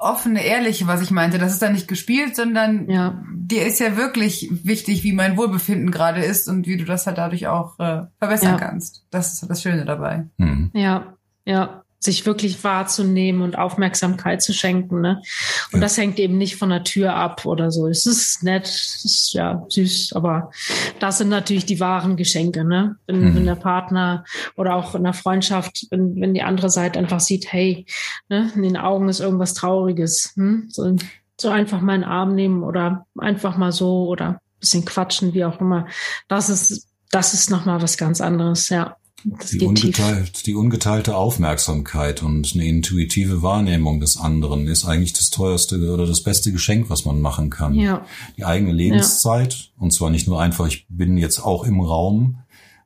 offene, 0.00 0.44
ehrliche, 0.44 0.86
was 0.86 1.02
ich 1.02 1.10
meinte. 1.10 1.38
Das 1.38 1.52
ist 1.52 1.62
dann 1.62 1.74
nicht 1.74 1.86
gespielt, 1.86 2.34
sondern 2.34 2.88
ja. 2.88 3.22
dir 3.34 3.66
ist 3.66 3.78
ja 3.80 3.96
wirklich 3.96 4.48
wichtig, 4.64 5.04
wie 5.04 5.12
mein 5.12 5.36
Wohlbefinden 5.36 5.90
gerade 5.90 6.24
ist 6.24 6.48
und 6.48 6.66
wie 6.66 6.78
du 6.78 6.84
das 6.84 7.06
halt 7.06 7.18
dadurch 7.18 7.46
auch 7.46 7.78
äh, 7.78 8.02
verbessern 8.18 8.52
ja. 8.52 8.56
kannst. 8.56 9.04
Das 9.10 9.34
ist 9.34 9.48
das 9.48 9.62
Schöne 9.62 9.84
dabei. 9.84 10.26
Mhm. 10.38 10.70
Ja, 10.72 11.14
ja 11.44 11.82
sich 12.02 12.24
wirklich 12.24 12.64
wahrzunehmen 12.64 13.42
und 13.42 13.58
Aufmerksamkeit 13.58 14.42
zu 14.42 14.54
schenken. 14.54 15.02
Ne? 15.02 15.22
Und 15.70 15.80
ja. 15.80 15.80
das 15.80 15.98
hängt 15.98 16.18
eben 16.18 16.38
nicht 16.38 16.56
von 16.56 16.70
der 16.70 16.82
Tür 16.82 17.14
ab 17.14 17.44
oder 17.44 17.70
so. 17.70 17.86
Es 17.86 18.06
ist 18.06 18.42
nett, 18.42 18.66
es 18.66 19.04
ist 19.04 19.32
ja 19.34 19.64
süß, 19.68 20.14
aber 20.14 20.50
das 20.98 21.18
sind 21.18 21.28
natürlich 21.28 21.66
die 21.66 21.78
wahren 21.78 22.16
Geschenke. 22.16 22.64
Ne? 22.64 22.96
Wenn, 23.06 23.20
mhm. 23.20 23.36
wenn 23.36 23.46
der 23.46 23.54
Partner 23.54 24.24
oder 24.56 24.74
auch 24.74 24.94
in 24.94 25.04
der 25.04 25.12
Freundschaft, 25.12 25.86
wenn, 25.90 26.18
wenn 26.18 26.32
die 26.32 26.42
andere 26.42 26.70
Seite 26.70 26.98
einfach 26.98 27.20
sieht, 27.20 27.52
hey, 27.52 27.84
ne, 28.30 28.50
in 28.54 28.62
den 28.62 28.78
Augen 28.78 29.10
ist 29.10 29.20
irgendwas 29.20 29.52
Trauriges. 29.52 30.32
Hm? 30.36 30.68
So, 30.70 30.96
so 31.38 31.50
einfach 31.50 31.82
mal 31.82 31.92
einen 31.92 32.04
Arm 32.04 32.34
nehmen 32.34 32.62
oder 32.62 33.06
einfach 33.18 33.58
mal 33.58 33.72
so 33.72 34.06
oder 34.08 34.40
bisschen 34.58 34.84
quatschen, 34.84 35.34
wie 35.34 35.44
auch 35.44 35.60
immer. 35.60 35.86
Das 36.28 36.48
ist, 36.48 36.86
das 37.10 37.34
ist 37.34 37.50
nochmal 37.50 37.82
was 37.82 37.96
ganz 37.96 38.20
anderes, 38.20 38.68
ja. 38.68 38.96
Die, 39.24 39.60
ungeteilt, 39.60 40.46
die 40.46 40.54
ungeteilte 40.54 41.16
Aufmerksamkeit 41.16 42.22
und 42.22 42.52
eine 42.54 42.66
intuitive 42.66 43.42
Wahrnehmung 43.42 44.00
des 44.00 44.16
anderen 44.16 44.66
ist 44.66 44.86
eigentlich 44.86 45.12
das 45.12 45.30
teuerste 45.30 45.92
oder 45.92 46.06
das 46.06 46.22
beste 46.22 46.52
Geschenk, 46.52 46.88
was 46.88 47.04
man 47.04 47.20
machen 47.20 47.50
kann. 47.50 47.74
Ja. 47.74 48.06
Die 48.36 48.44
eigene 48.44 48.72
Lebenszeit, 48.72 49.54
ja. 49.54 49.82
und 49.82 49.92
zwar 49.92 50.10
nicht 50.10 50.26
nur 50.26 50.40
einfach, 50.40 50.66
ich 50.66 50.86
bin 50.88 51.18
jetzt 51.18 51.40
auch 51.40 51.64
im 51.64 51.80
Raum, 51.80 52.38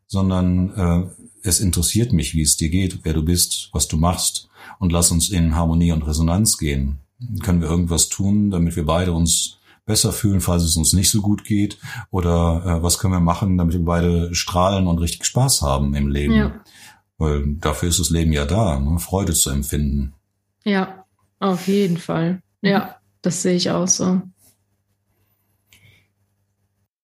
sondern 0.06 0.74
äh, 0.74 1.24
es 1.42 1.60
interessiert 1.60 2.12
mich, 2.12 2.34
wie 2.34 2.42
es 2.42 2.56
dir 2.56 2.70
geht, 2.70 3.00
wer 3.04 3.12
du 3.12 3.22
bist, 3.22 3.70
was 3.72 3.86
du 3.86 3.96
machst 3.96 4.48
und 4.78 4.92
lass 4.92 5.10
uns 5.10 5.30
in 5.30 5.54
Harmonie 5.54 5.92
und 5.92 6.06
Resonanz 6.06 6.58
gehen. 6.58 6.98
Können 7.42 7.60
wir 7.60 7.68
irgendwas 7.68 8.08
tun, 8.08 8.50
damit 8.50 8.76
wir 8.76 8.86
beide 8.86 9.12
uns 9.12 9.58
besser 9.86 10.12
fühlen, 10.12 10.40
falls 10.40 10.62
es 10.62 10.76
uns 10.76 10.92
nicht 10.92 11.10
so 11.10 11.20
gut 11.20 11.44
geht? 11.44 11.78
Oder 12.10 12.62
äh, 12.64 12.82
was 12.82 12.98
können 12.98 13.12
wir 13.12 13.20
machen, 13.20 13.58
damit 13.58 13.74
wir 13.74 13.84
beide 13.84 14.34
strahlen 14.34 14.86
und 14.86 14.98
richtig 14.98 15.24
Spaß 15.24 15.62
haben 15.62 15.94
im 15.94 16.08
Leben? 16.08 16.34
Ja. 16.34 16.60
Weil 17.18 17.56
dafür 17.60 17.88
ist 17.88 18.00
das 18.00 18.10
Leben 18.10 18.32
ja 18.32 18.44
da, 18.44 18.78
ne? 18.78 18.98
Freude 18.98 19.34
zu 19.34 19.50
empfinden. 19.50 20.14
Ja, 20.64 21.04
auf 21.38 21.68
jeden 21.68 21.98
Fall. 21.98 22.42
Ja, 22.62 22.96
das 23.22 23.42
sehe 23.42 23.54
ich 23.54 23.70
auch 23.70 23.86
so. 23.86 24.22